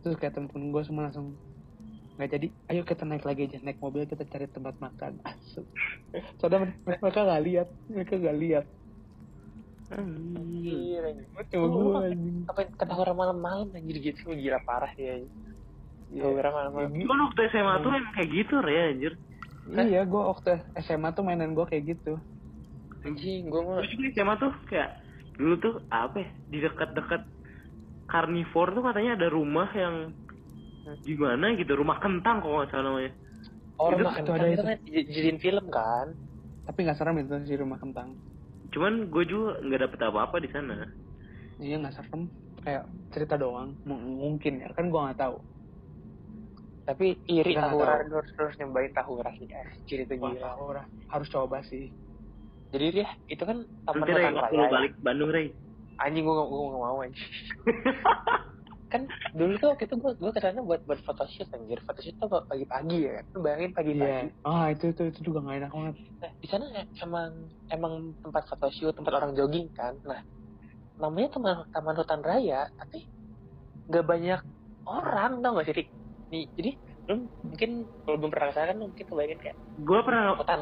Terus 0.05 0.15
kayak 0.21 0.37
temen-temen 0.37 0.69
gue 0.69 0.83
semua 0.85 1.09
langsung 1.09 1.33
nggak 2.17 2.29
jadi 2.33 2.47
ayo 2.73 2.81
kita 2.81 3.05
naik 3.05 3.21
lagi 3.29 3.45
aja 3.45 3.61
naik 3.61 3.77
mobil 3.77 4.05
kita 4.05 4.25
cari 4.29 4.45
tempat 4.49 4.77
makan. 4.77 5.17
Soalnya 6.41 6.73
mereka 6.85 7.01
mereka 7.01 7.19
nggak 7.25 7.43
lihat 7.45 7.67
mereka 7.89 8.13
nggak 8.17 8.37
lihat 8.41 8.65
Anjir 9.87 10.99
anjir. 10.99 11.25
cuma 11.47 11.65
gue 11.71 12.11
anjing. 12.11 12.37
Apa 12.51 12.61
ketahuan 12.75 13.15
malam-malam 13.15 13.71
anjir 13.71 13.97
gitu 14.03 14.35
gila 14.35 14.59
parah 14.67 14.91
ya. 14.99 15.23
Ketahuan 16.11 16.51
malam-malam. 16.51 16.89
Cuman 16.91 17.19
waktu 17.31 17.39
SMA 17.55 17.73
tuh 17.79 17.91
emang 17.95 18.13
kayak 18.13 18.29
gitu 18.35 18.55
ya 18.67 18.83
anjir. 18.91 19.13
Iya, 19.67 20.07
gue 20.07 20.21
waktu 20.21 20.63
SMA 20.79 21.11
tuh 21.11 21.23
mainan 21.27 21.51
gue 21.51 21.65
kayak 21.67 21.83
gitu. 21.97 22.15
Anjing 23.03 23.51
gue 23.51 23.61
mah 23.61 23.83
Gue 23.83 23.89
juga 23.91 24.07
SMA 24.15 24.35
tuh 24.39 24.51
kayak 24.71 24.89
dulu 25.37 25.53
tuh 25.61 25.73
apa 25.91 26.17
ya 26.23 26.29
di 26.49 26.57
dekat-dekat 26.63 27.21
karnivor 28.07 28.73
tuh 28.73 28.83
katanya 28.83 29.19
ada 29.19 29.27
rumah 29.29 29.69
yang 29.75 29.95
gimana 31.03 31.51
gitu 31.59 31.75
rumah 31.75 31.99
kentang 31.99 32.39
kok 32.39 32.47
nggak 32.47 32.71
salah 32.71 32.85
namanya 32.89 33.11
Oh, 33.77 33.93
Itu- 33.93 34.01
rumah 34.01 34.13
itu 34.17 34.19
kentang 34.25 34.37
ada 34.41 34.47
itu 34.47 34.55
itu. 34.55 34.63
kan 34.65 34.77
j- 34.87 35.07
jadiin 35.13 35.37
film 35.37 35.65
kan? 35.69 36.07
Tapi 36.65 36.79
nggak 36.81 36.97
serem 36.97 37.17
itu 37.21 37.35
si 37.45 37.53
rumah 37.53 37.77
kentang. 37.77 38.17
cuman 38.67 39.07
gue 39.07 39.23
juga 39.23 39.61
nggak 39.63 39.81
dapet 39.87 39.99
apa-apa 40.01 40.37
di 40.43 40.49
sana 40.51 40.75
Iya 41.61 41.75
nggak 41.79 41.93
serem. 41.93 42.21
Kayak 42.65 42.83
cerita 43.13 43.35
doang. 43.37 43.77
M- 43.85 44.17
mungkin 44.17 44.59
ya, 44.59 44.69
kan 44.73 44.89
gue 44.89 44.99
nggak 44.99 45.19
tahu. 45.21 45.37
Tapi 46.87 47.05
iri 47.27 47.51
nggak 47.51 47.67
tahura 47.67 47.93
tahu. 47.93 48.07
terus 48.09 48.27
terus 48.33 48.53
nyobain 48.57 48.91
tahura 48.91 49.29
sih 49.35 49.47
anjir 49.49 49.99
itu 50.01 50.13
Wah, 50.15 50.31
gila. 50.31 50.41
tahu 50.47 50.67
lah. 50.71 50.85
Harus 51.07 51.27
coba 51.27 51.57
sih. 51.61 51.91
Jadi 52.67 52.85
dia 52.93 53.07
itu 53.27 53.43
kan 53.43 53.57
taman 53.83 54.01
nanti 54.01 54.11
Ray 54.13 54.25
raya. 54.25 54.47
ya. 54.49 54.67
balik 54.69 54.93
Bandung 54.97 55.29
Ray 55.29 55.47
Anjing 55.97 56.23
gue 56.23 56.31
gak, 56.31 56.47
gua 56.47 56.61
gak 56.63 56.79
mau 56.79 56.97
anjing. 57.01 57.27
kan 58.87 59.03
dulu 59.33 59.53
tuh 59.57 59.67
waktu 59.67 59.83
itu 59.83 59.95
gue 59.97 60.11
gue 60.15 60.31
ke 60.31 60.39
sana 60.39 60.63
buat 60.63 60.79
buat 60.87 61.03
photoshoot 61.03 61.51
anjir 61.51 61.75
photoshoot 61.83 62.15
tuh 62.15 62.39
pagi-pagi 62.47 63.03
ya 63.03 63.19
kan 63.19 63.25
Lu 63.35 63.39
bayangin 63.41 63.71
pagi-pagi 63.73 64.31
Iya. 64.31 64.47
Ah 64.47 64.71
itu 64.71 64.85
itu 64.87 65.03
itu 65.05 65.19
juga 65.25 65.43
nggak 65.43 65.57
enak 65.59 65.71
banget. 65.73 65.95
nah 66.17 66.31
di 66.33 66.47
sana 66.47 66.65
emang 66.97 67.31
emang 67.67 67.93
tempat 68.21 68.47
photoshoot 68.47 68.95
tempat 68.95 69.11
orang 69.13 69.35
jogging 69.35 69.67
kan 69.73 69.99
nah 70.07 70.23
namanya 70.95 71.27
taman 71.29 71.55
taman 71.67 71.95
hutan 71.95 72.21
raya 72.21 72.71
tapi 72.73 73.03
nggak 73.87 74.05
banyak 74.05 74.39
orang 74.83 75.31
tau 75.37 75.51
gak 75.57 75.67
sih? 75.67 75.87
Nih 76.27 76.45
jadi 76.53 76.71
lu 77.07 77.13
mungkin 77.41 77.69
kalau 78.03 78.17
belum 78.19 78.31
pernah 78.31 78.47
ke 78.51 78.53
sana 78.53 78.67
kan 78.71 78.77
mungkin 78.77 79.05
kebayangin 79.07 79.39
kayak 79.39 79.57
gue 79.77 79.99
pernah 80.03 80.23
hutan 80.35 80.59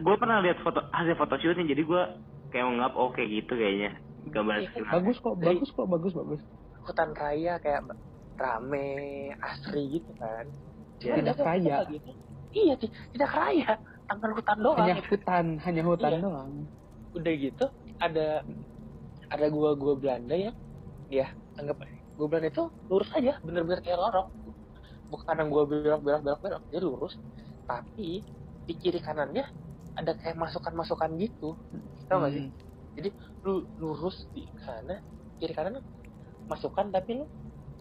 gue 0.00 0.16
pernah 0.16 0.36
lihat 0.40 0.58
foto 0.60 0.80
hasil 0.92 1.14
photoshootnya 1.16 1.64
jadi 1.64 1.82
gue 1.82 2.02
kayak 2.50 2.64
menganggap 2.66 2.94
oke 2.94 3.22
gitu 3.22 3.52
kayaknya 3.52 3.90
gambar 4.20 4.54
Iya, 4.60 4.70
Bagus 4.92 5.16
kok, 5.18 5.34
Dari- 5.34 5.48
bagus 5.56 5.70
kok, 5.72 5.86
bagus 5.88 6.12
bagus. 6.12 6.40
hutan 6.84 7.10
raya 7.12 7.56
kayak 7.56 7.80
rame 8.36 8.88
asri 9.36 10.00
gitu 10.00 10.12
kan 10.16 10.48
Tidak 10.96 11.16
ada 11.16 11.34
kaya. 11.36 11.74
apa 11.80 11.92
gitu. 11.92 12.10
iya 12.50 12.74
ti- 12.76 12.92
tidak 13.12 13.30
kaya 13.30 13.72
taman 14.04 14.32
hutan 14.34 14.58
doang 14.58 14.80
Hanya 14.80 14.96
hutan, 15.00 15.44
hanya 15.60 15.82
hutan 15.84 16.12
Iya. 16.12 16.20
doang. 16.20 16.52
udah 17.10 17.32
gitu 17.36 17.64
ada 17.96 18.42
ada 19.28 19.46
gua 19.48 19.76
gua 19.76 19.94
Belanda 19.94 20.34
ya 20.34 20.52
ya 21.06 21.26
anggap 21.54 21.84
aja 21.84 21.96
gua 22.14 22.26
Belanda 22.26 22.48
itu 22.48 22.64
lurus 22.86 23.10
aja 23.12 23.38
bener-bener 23.40 23.80
kayak 23.80 23.98
lorong 23.98 24.28
bukan 25.10 25.34
yang 25.34 25.48
gua 25.50 25.64
belok 25.66 26.00
belok 26.06 26.22
belok 26.22 26.40
belok 26.40 26.62
dia 26.70 26.80
lurus. 26.80 27.14
Tapi 27.66 28.22
di 28.66 28.74
kiri 28.78 29.02
kanannya 29.02 29.44
ada 29.98 30.12
kayak 30.14 30.38
masukan-masukan 30.38 31.10
gitu. 31.18 31.58
Tau 32.06 32.22
gak 32.22 32.32
sih? 32.34 32.44
Hmm. 32.46 33.12
lu 33.40 33.64
lurus 33.80 34.28
di 34.36 34.44
sana 34.60 35.00
kiri 35.40 35.56
kanan 35.56 35.80
masukan 36.44 36.92
tapi 36.92 37.16
lu 37.16 37.24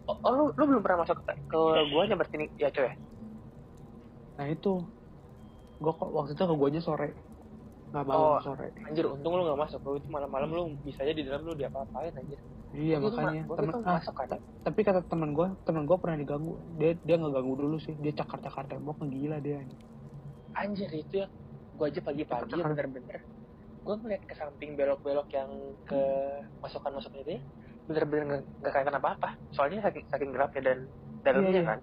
oh, 0.07 0.17
oh, 0.23 0.31
lu 0.31 0.43
lu 0.55 0.63
belum 0.63 0.79
pernah 0.79 1.03
masuk 1.03 1.19
ke, 1.27 1.35
ke 1.35 1.59
guanya 1.91 2.15
berarti 2.15 2.35
nih 2.39 2.49
ya 2.55 2.71
coy 2.71 2.87
Nah 4.39 4.47
itu, 4.47 4.87
gue 5.83 5.93
kok 5.99 6.15
waktu 6.15 6.31
itu 6.31 6.43
ke 6.47 6.55
guanya 6.55 6.79
sore, 6.79 7.11
nggak 7.91 8.05
malam 8.07 8.23
Oh. 8.23 8.39
sore. 8.39 8.71
anjir 8.87 9.03
untung 9.03 9.35
lu 9.35 9.43
gak 9.43 9.59
masuk. 9.67 9.83
Lu 9.83 9.99
itu 9.99 10.07
malam-malam 10.07 10.47
lu 10.47 10.63
bisa 10.79 11.03
aja 11.03 11.11
di 11.11 11.27
dalam 11.27 11.43
lu 11.43 11.59
diapa-apain 11.59 12.15
anjir 12.15 12.39
Iya 12.69 12.95
tuh 13.01 13.09
makanya. 13.17 13.41
ma- 13.43 13.47
gua 13.49 13.57
Temen, 13.57 13.73
ah, 13.81 13.97
masuk 13.97 14.13
kan 14.13 14.27
ta- 14.29 14.43
tapi 14.59 14.79
kata 14.85 15.01
teman 15.09 15.29
gue, 15.33 15.47
teman 15.65 15.83
gue 15.89 15.97
pernah 15.97 16.17
diganggu. 16.21 16.53
Dia 16.77 16.91
dia 17.01 17.15
nggak 17.17 17.33
ganggu 17.33 17.53
dulu 17.57 17.77
sih, 17.81 17.95
dia 17.97 18.13
cakar-cakar 18.13 18.69
tembok 18.69 19.01
gila 19.09 19.37
dia. 19.41 19.65
anjir 20.53 20.91
itu 20.91 21.23
ya 21.23 21.27
gue 21.71 21.85
aja 21.87 22.01
pagi-pagi 22.03 22.51
ya 22.59 22.65
bener-bener 22.67 23.19
gue 23.79 23.95
ngeliat 23.95 24.23
ke 24.27 24.35
samping 24.35 24.75
belok-belok 24.75 25.29
yang 25.31 25.47
ke 25.87 26.01
masukan-masukan 26.59 27.23
itu 27.23 27.31
ya 27.39 27.41
bener-bener 27.87 28.23
nggak 28.27 28.41
nggak 28.59 28.71
kelihatan 28.75 28.97
apa-apa 28.99 29.29
soalnya 29.55 29.79
saking 29.87 30.03
saking 30.11 30.31
gelapnya 30.35 30.61
dan 30.73 30.79
dalamnya 31.23 31.47
Iya, 31.47 31.61
iya. 31.63 31.69
kan 31.69 31.79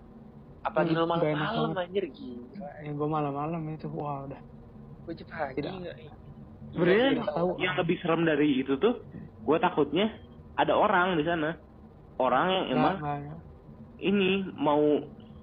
apalagi 0.67 0.93
lu 0.93 1.05
nggak 1.09 1.09
enak 1.09 1.41
malam-malam 1.41 1.71
banget. 1.73 1.85
anjir 1.89 2.05
gila 2.13 2.71
yang 2.85 2.95
gue 3.01 3.09
malam-malam 3.09 3.61
itu 3.73 3.87
wah 3.89 4.19
udah 4.29 4.41
gue 5.07 5.13
aja 5.17 5.25
pagi 5.25 5.61
nggak 5.63 5.97
Sebenarnya 6.77 7.11
tahu. 7.33 7.49
yang 7.57 7.75
lebih 7.81 7.97
serem 8.05 8.23
dari 8.29 8.61
itu 8.61 8.77
tuh, 8.77 9.01
gue 9.41 9.57
takutnya 9.57 10.13
ada 10.57 10.73
orang 10.73 11.15
di 11.15 11.23
sana, 11.23 11.53
orang 12.17 12.47
yang 12.49 12.65
emang 12.73 12.95
Nggak- 12.97 13.21
nggak- 13.23 13.43
ini 13.99 14.29
mau 14.53 14.83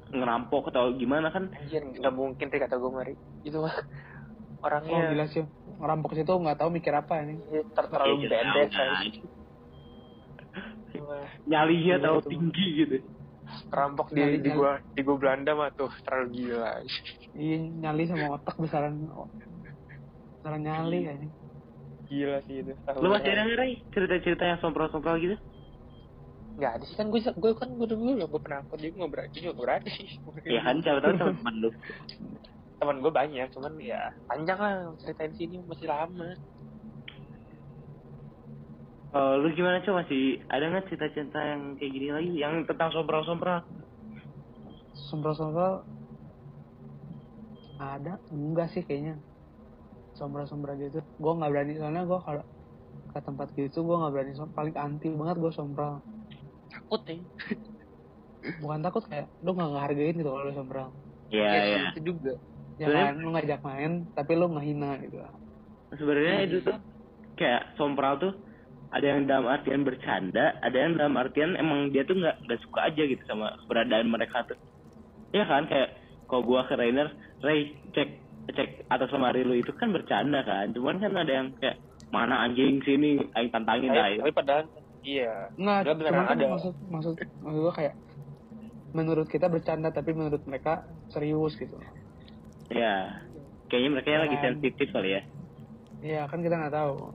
ngerampok 0.08 0.70
atau 0.70 0.94
gimana 0.94 1.30
kan? 1.30 1.50
anjir 1.52 1.82
nggak 1.82 2.12
mungkin 2.12 2.46
sih 2.48 2.60
kata 2.60 2.76
gue 2.76 2.92
mari 2.92 3.14
itu 3.42 3.58
mah 3.58 3.74
oh 4.62 4.64
orangnya 4.64 5.10
gila 5.10 5.26
sih 5.28 5.44
rampok 5.76 6.14
situ 6.14 6.30
nggak 6.30 6.56
tahu 6.56 6.70
mikir 6.70 6.94
apa 6.94 7.22
ini 7.22 7.42
ter- 7.72 7.90
terlalu 7.90 8.26
Ya, 8.26 8.42
tahu 8.44 8.66
kan. 8.70 8.90
aja. 9.02 9.22
Wah, 10.96 11.26
Nyalinya 11.44 11.96
terlalu 12.00 12.22
itu. 12.22 12.30
tinggi 12.30 12.68
gitu. 12.78 12.98
rampok 13.70 14.08
di 14.10 14.40
di 14.40 14.50
gua 14.50 14.78
di 14.88 15.02
gua 15.02 15.18
Belanda 15.20 15.52
mah 15.52 15.70
tuh 15.72 15.92
terlalu 16.02 16.28
gila 16.32 16.80
iya 17.34 17.58
nyali 17.60 18.06
sama 18.06 18.34
otak 18.34 18.56
besaran 18.56 19.10
besaran 20.34 20.62
nyali 20.64 21.00
Iya. 21.04 21.14
Gila 22.14 22.38
sih 22.48 22.56
itu 22.62 22.72
Lu 23.02 23.08
masih 23.14 23.30
ada 23.34 23.44
nggak 23.46 23.58
Ray? 23.60 23.72
cerita-cerita 23.94 24.44
yang 24.50 24.60
sompral-sompral 24.64 25.16
gitu? 25.24 25.36
nggak 26.58 26.72
ada 26.76 26.84
sih 26.90 26.96
kan 27.00 27.08
gue 27.14 27.20
gue 27.44 27.52
kan 27.62 27.70
gue 27.80 27.88
dulu 27.92 28.10
gue 28.32 28.42
pernah 28.46 28.60
akut 28.62 28.78
juga 28.84 28.96
nggak 29.02 29.12
berani 29.14 29.38
juga 29.42 29.54
berani 29.62 29.90
sih 29.98 30.10
Ya 30.54 30.60
kan, 30.66 30.76
siapa 30.84 31.00
tahu 31.04 31.16
teman 31.20 31.56
lu. 31.64 31.70
teman 32.80 32.98
gue 33.04 33.12
banyak 33.20 33.48
cuman 33.56 33.74
ya 33.92 34.02
panjang 34.30 34.60
lah 34.64 34.74
ceritain 35.02 35.34
sini 35.40 35.56
masih 35.70 35.88
lama 35.94 36.30
Oh, 39.18 39.34
lu 39.42 39.48
gimana 39.58 39.78
coba 39.86 40.02
masih 40.02 40.22
ada 40.54 40.64
nggak 40.74 40.86
cerita-cerita 40.90 41.40
yang 41.52 41.62
kayak 41.78 41.92
gini 41.96 42.08
lagi? 42.18 42.32
Yang 42.44 42.54
tentang 42.70 42.90
sompral-sompral? 42.96 43.60
sombral-sombral 45.08 45.74
ada 47.92 48.14
enggak 48.34 48.68
sih 48.74 48.84
kayaknya 48.88 49.14
sombral-sombral 50.14 50.78
gitu. 50.78 51.00
Gue 51.18 51.34
nggak 51.34 51.50
berani 51.50 51.74
soalnya 51.76 52.04
gue 52.04 52.20
kalau 52.20 52.44
ke 53.10 53.20
tempat 53.20 53.48
gitu 53.54 53.78
gue 53.80 53.96
nggak 53.96 54.12
berani 54.12 54.32
som- 54.34 54.50
paling 54.50 54.76
anti 54.76 55.08
banget 55.10 55.38
gue 55.38 55.52
sombral 55.52 56.02
takut 56.68 57.02
ya. 57.04 57.18
Bukan 58.60 58.80
takut 58.82 59.04
kayak 59.06 59.28
lu 59.40 59.52
nggak 59.52 59.70
ngehargain 59.70 60.16
gitu 60.16 60.30
kalau 60.30 60.44
lu 60.44 60.54
sombral 60.54 60.90
Iya, 61.30 61.44
Iya. 61.44 61.58
ya. 61.58 61.66
sih, 61.66 61.82
itu 61.92 62.02
juga. 62.12 62.34
Ya 62.74 62.86
Sebenarnya- 62.86 63.06
kan 63.06 63.16
lu 63.18 63.30
ngajak 63.32 63.60
main 63.62 63.92
tapi 64.12 64.32
lu 64.34 64.46
ngehina 64.50 64.92
gitu. 65.02 65.18
Sebenarnya 65.94 66.38
itu 66.44 66.58
tuh 66.62 66.78
kayak 67.36 67.62
sompral 67.74 68.18
tuh 68.18 68.34
ada 68.90 69.06
yang 69.08 69.26
dalam 69.26 69.50
artian 69.50 69.82
bercanda, 69.82 70.54
ada 70.60 70.78
yang 70.78 70.94
dalam 70.94 71.18
artian 71.18 71.54
emang 71.56 71.90
dia 71.90 72.02
tuh 72.04 72.14
nggak 72.14 72.46
nggak 72.46 72.60
suka 72.62 72.86
aja 72.86 73.02
gitu 73.04 73.22
sama 73.26 73.54
keberadaan 73.66 74.06
mereka 74.06 74.46
tuh. 74.46 74.58
Iya 75.34 75.46
kan 75.46 75.66
kayak 75.66 75.98
kalau 76.30 76.42
gua 76.44 76.66
ke 76.66 76.74
Rainer, 76.74 77.10
Ray 77.42 77.74
cek 77.90 78.10
cek 78.46 78.70
atas 78.88 79.10
lemari 79.10 79.42
lu 79.42 79.56
itu 79.56 79.72
kan 79.74 79.90
bercanda 79.90 80.44
kan, 80.44 80.72
cuman 80.72 81.00
kan 81.00 81.16
ada 81.16 81.32
yang 81.32 81.48
kayak 81.56 81.80
mana 82.12 82.44
anjing 82.44 82.84
sini, 82.84 83.18
aing 83.34 83.50
tantangin 83.50 83.90
lah. 83.90 84.12
tapi, 84.20 84.32
padahal 84.32 84.64
iya 85.02 85.50
nggak 85.56 85.80
Nggak 85.84 85.96
cuman 86.12 86.26
kan 86.28 86.36
ada. 86.38 86.46
maksud 86.52 86.74
maksud 86.86 87.16
maksud 87.40 87.62
gue 87.64 87.74
kayak 87.74 87.96
menurut 88.94 89.28
kita 89.28 89.48
bercanda 89.48 89.90
tapi 89.90 90.12
menurut 90.14 90.44
mereka 90.44 90.84
serius 91.10 91.56
gitu 91.56 91.80
Ya, 92.72 93.22
kayaknya 93.68 93.90
mereka 94.00 94.18
lagi 94.18 94.38
Kan. 94.40 94.44
sensitif 94.58 94.88
kali 94.90 95.14
ya. 95.14 95.22
Iya 96.00 96.22
kan 96.26 96.40
kita 96.42 96.56
nggak 96.58 96.74
tahu 96.74 97.12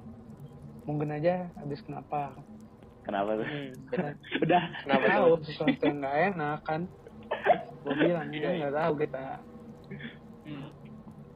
mungkin 0.85 1.13
aja 1.13 1.53
habis 1.55 1.81
kenapa 1.83 2.33
Kenapa 3.05 3.41
tuh? 3.41 3.47
hmm, 3.49 3.73
Udah, 4.45 4.63
kenapa 4.85 5.01
Nggak 5.01 5.13
tahu 5.17 5.29
tuh 5.31 5.45
sesuatu 5.49 5.83
yang 5.83 5.99
nggak 6.01 6.17
enak 6.33 6.59
kan 6.65 6.81
gue 7.85 7.95
bilang 7.97 8.29
Iya, 8.29 8.41
kan 8.41 8.53
iya. 8.53 8.59
nggak 8.61 8.77
tahu 8.77 8.93
kita. 8.99 9.25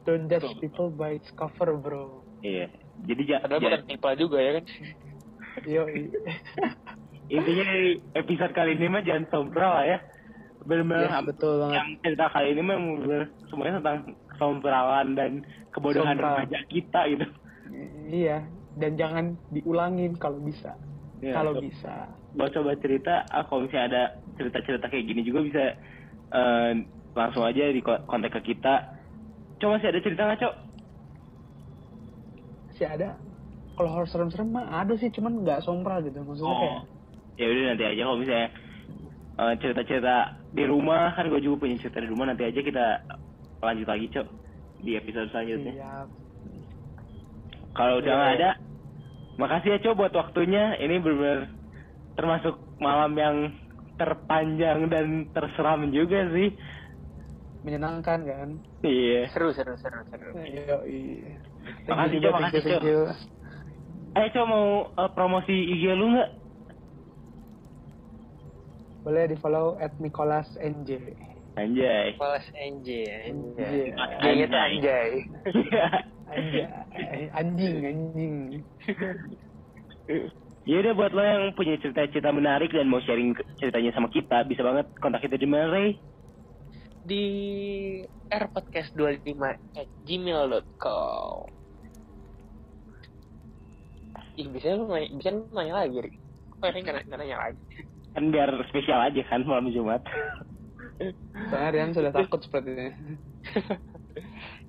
Don't 0.03 0.27
judge 0.27 0.47
people 0.59 0.89
by 0.89 1.13
its 1.13 1.31
cover 1.31 1.75
bro 1.75 2.21
iya. 2.39 2.67
Jadi 3.03 3.21
ja, 3.25 3.39
padahal 3.39 3.59
ja- 3.59 3.67
bukan 3.73 3.81
tipe 3.87 4.09
juga 4.17 4.37
ya 4.37 4.51
kan 4.53 4.65
yo 5.73 5.83
intinya 7.29 7.63
dari 7.63 7.89
episode 8.13 8.53
kali 8.53 8.75
ini 8.75 8.87
mah 8.87 9.01
jangan 9.01 9.25
sompral 9.29 9.73
lah 9.73 9.85
ya. 9.87 9.99
Benar-benar 10.61 11.11
Yes, 11.11 11.23
betul 11.25 11.53
banget 11.57 11.75
yang 11.75 11.89
cerita 11.99 12.25
kali 12.29 12.47
ini 12.49 12.61
bener- 12.63 13.31
semuanya 13.47 13.73
tentang 13.77 13.99
sompralan 14.33 15.07
dan 15.13 15.31
kebodohan 15.69 16.15
Sompral. 16.15 16.33
remaja 16.39 16.59
kita 16.67 16.99
gitu. 17.09 17.25
iya 18.05 18.43
dan 18.73 18.91
jangan 18.93 19.25
diulangin 19.49 20.13
kalau 20.13 20.37
bisa 20.37 20.75
Ya, 21.19 21.31
kalau 21.33 21.55
so- 21.55 21.63
bisa 21.63 22.11
Buat 22.33 22.49
coba 22.51 22.73
cerita, 22.75 23.23
ah, 23.25 23.45
kalau 23.45 23.63
misalnya 23.63 23.85
ada 23.87 24.03
cerita-cerita 24.33 24.89
kayak 24.89 25.05
gini 25.05 25.21
juga 25.21 25.39
bisa 25.39 25.63
eh, 26.29 26.71
langsung 27.13 27.43
aja 27.43 27.63
di 27.65 27.79
ko- 27.79 28.03
kontak 28.03 28.33
ke 28.33 28.51
kita. 28.51 28.89
Coba 29.63 29.79
masih 29.79 29.95
ada 29.95 30.03
cerita 30.03 30.21
nggak, 30.27 30.39
Cok? 30.43 30.55
sih 32.73 32.89
ada 32.89 33.15
kalau 33.77 33.89
horror 33.89 34.09
serem-serem 34.09 34.49
mah 34.49 34.65
ada 34.81 34.97
sih 34.97 35.09
cuman 35.13 35.45
nggak 35.45 35.61
sompral 35.63 36.01
gitu 36.01 36.19
maksudnya 36.25 36.57
kayak 36.57 36.73
Oh, 36.73 37.39
ya 37.39 37.45
udah 37.49 37.63
nanti 37.73 37.83
aja 37.85 38.01
kalau 38.05 38.17
misalnya 38.17 38.49
eh, 39.33 39.53
cerita-cerita 39.61 40.15
di 40.53 40.63
rumah 40.69 41.13
kan 41.17 41.25
gue 41.29 41.41
juga 41.41 41.65
punya 41.65 41.77
cerita 41.81 42.01
di 42.01 42.09
rumah 42.09 42.29
nanti 42.29 42.43
aja 42.45 42.59
kita 42.61 42.85
lanjut 43.63 43.87
lagi, 43.87 44.05
Cok, 44.11 44.27
di 44.83 44.91
episode 44.99 45.31
selanjutnya. 45.31 45.73
siap 45.79 46.07
Kalau 47.73 47.93
udah 48.03 48.13
nggak 48.13 48.31
iya. 48.35 48.37
ada, 48.37 48.51
makasih 49.41 49.69
ya 49.73 49.79
Cok 49.81 49.97
buat 49.97 50.13
waktunya. 50.13 50.77
Ini 50.77 50.95
benar 51.01 51.49
termasuk 52.13 52.59
malam 52.77 53.17
yang 53.17 53.37
terpanjang 53.97 54.91
dan 54.93 55.31
terseram 55.33 55.89
juga 55.89 56.29
sih. 56.35 56.53
Menyenangkan 57.63 58.19
kan 58.21 58.49
Iya. 58.83 59.31
seru 59.31 59.51
seru 59.51 59.73
seru 59.75 60.03
seru 60.07 60.29
yo 60.45 60.77
iya 60.83 61.39
Makasih, 61.87 62.19
Jo, 62.19 62.29
makasih, 62.35 62.75
you. 62.83 63.01
Eh 64.13 64.27
Cok 64.29 64.45
mau 64.45 64.65
eh, 64.93 65.09
promosi 65.15 65.55
IG 65.55 65.83
lu 65.89 66.11
nggak? 66.11 66.29
boleh 69.03 69.23
di 69.27 69.35
follow 69.35 69.75
at 69.77 69.91
Nicholas 69.99 70.47
NJ 70.55 71.15
Anjay. 71.53 72.15
Kelas 72.15 72.45
NJ 72.55 72.87
Anjay. 73.27 73.91
anjay 73.93 74.35
itu 74.39 74.55
anjay 74.55 75.09
Anjay, 76.23 76.65
anjing 77.39 77.75
anjing 77.83 78.35
ya 80.63 80.75
udah 80.79 80.93
buat 80.95 81.11
lo 81.11 81.19
yang 81.19 81.51
punya 81.51 81.75
cerita-cerita 81.75 82.31
menarik 82.31 82.71
dan 82.71 82.87
mau 82.87 83.03
sharing 83.03 83.35
ceritanya 83.59 83.91
sama 83.91 84.07
kita, 84.07 84.47
bisa 84.47 84.63
banget 84.63 84.87
kontak 84.95 85.19
kita 85.19 85.35
di 85.35 85.43
mana, 85.43 85.67
Ray? 85.67 85.99
Di 87.03 87.25
rpodcast25 88.31 89.29
at 89.77 89.89
gmail.com 90.01 91.45
Ih, 94.33 94.49
bisa 94.49 94.73
lu 94.73 94.89
nanya, 94.89 95.09
bisa 95.13 95.29
lu 95.29 95.45
nanya 95.53 95.85
lagi, 95.85 95.97
Rik. 96.09 96.15
Kok 96.57 96.69
ini 96.73 96.79
nggak 96.81 97.05
nggak 97.05 97.19
nanya 97.21 97.37
lagi? 97.37 97.61
Kan 98.17 98.33
biar 98.33 98.49
spesial 98.69 98.99
aja 99.09 99.21
kan 99.29 99.45
malam 99.45 99.69
Jumat. 99.69 100.01
soalnya 101.49 101.69
Rian 101.73 101.91
sudah 101.97 102.13
takut 102.13 102.39
sepertinya 102.41 102.93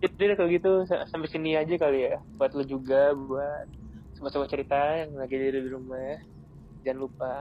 Itu 0.05 0.17
deh 0.17 0.37
kalau 0.37 0.51
gitu, 0.53 0.73
sa- 0.85 1.09
sampai 1.09 1.29
sini 1.33 1.57
aja 1.57 1.77
kali 1.81 2.13
ya. 2.13 2.21
Buat 2.37 2.53
lu 2.57 2.65
juga, 2.69 3.13
buat 3.17 3.69
sobat-sobat 4.17 4.49
cerita 4.53 4.77
yang 5.01 5.17
lagi 5.17 5.37
di 5.37 5.71
rumah. 5.71 6.21
Jangan 6.85 6.99
lupa 7.01 7.33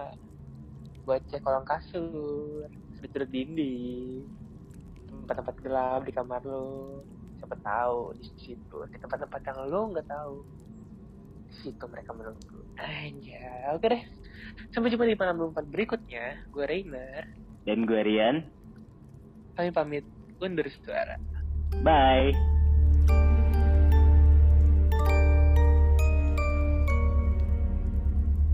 buat 1.03 1.19
cek 1.27 1.43
kolong 1.43 1.67
kasur, 1.67 2.67
sudut-sudut 2.95 3.27
dinding, 3.27 4.31
tempat-tempat 5.24 5.55
gelap 5.63 6.01
di 6.03 6.11
kamar 6.11 6.43
lo. 6.43 7.01
Siapa 7.39 7.55
tahu 7.59 8.15
di 8.19 8.28
situ, 8.39 8.78
di 8.91 8.97
tempat-tempat 8.99 9.39
yang 9.47 9.57
lo 9.71 9.82
nggak 9.95 10.07
tahu. 10.07 10.36
Di 11.47 11.55
situ 11.63 11.84
mereka 11.88 12.11
menunggu. 12.11 12.59
Anjay, 12.80 13.71
oke 13.71 13.88
deh. 13.88 14.03
Sampai 14.76 14.91
jumpa 14.91 15.07
di 15.07 15.15
malam 15.15 15.39
24 15.55 15.71
berikutnya. 15.71 16.43
Gue 16.51 16.65
Rainer. 16.67 17.24
Dan 17.63 17.88
gue 17.88 18.01
Rian. 18.03 18.43
Kami 19.55 19.69
pamit 19.71 20.03
undur 20.43 20.67
suara. 20.84 21.15
Bye. 21.82 22.52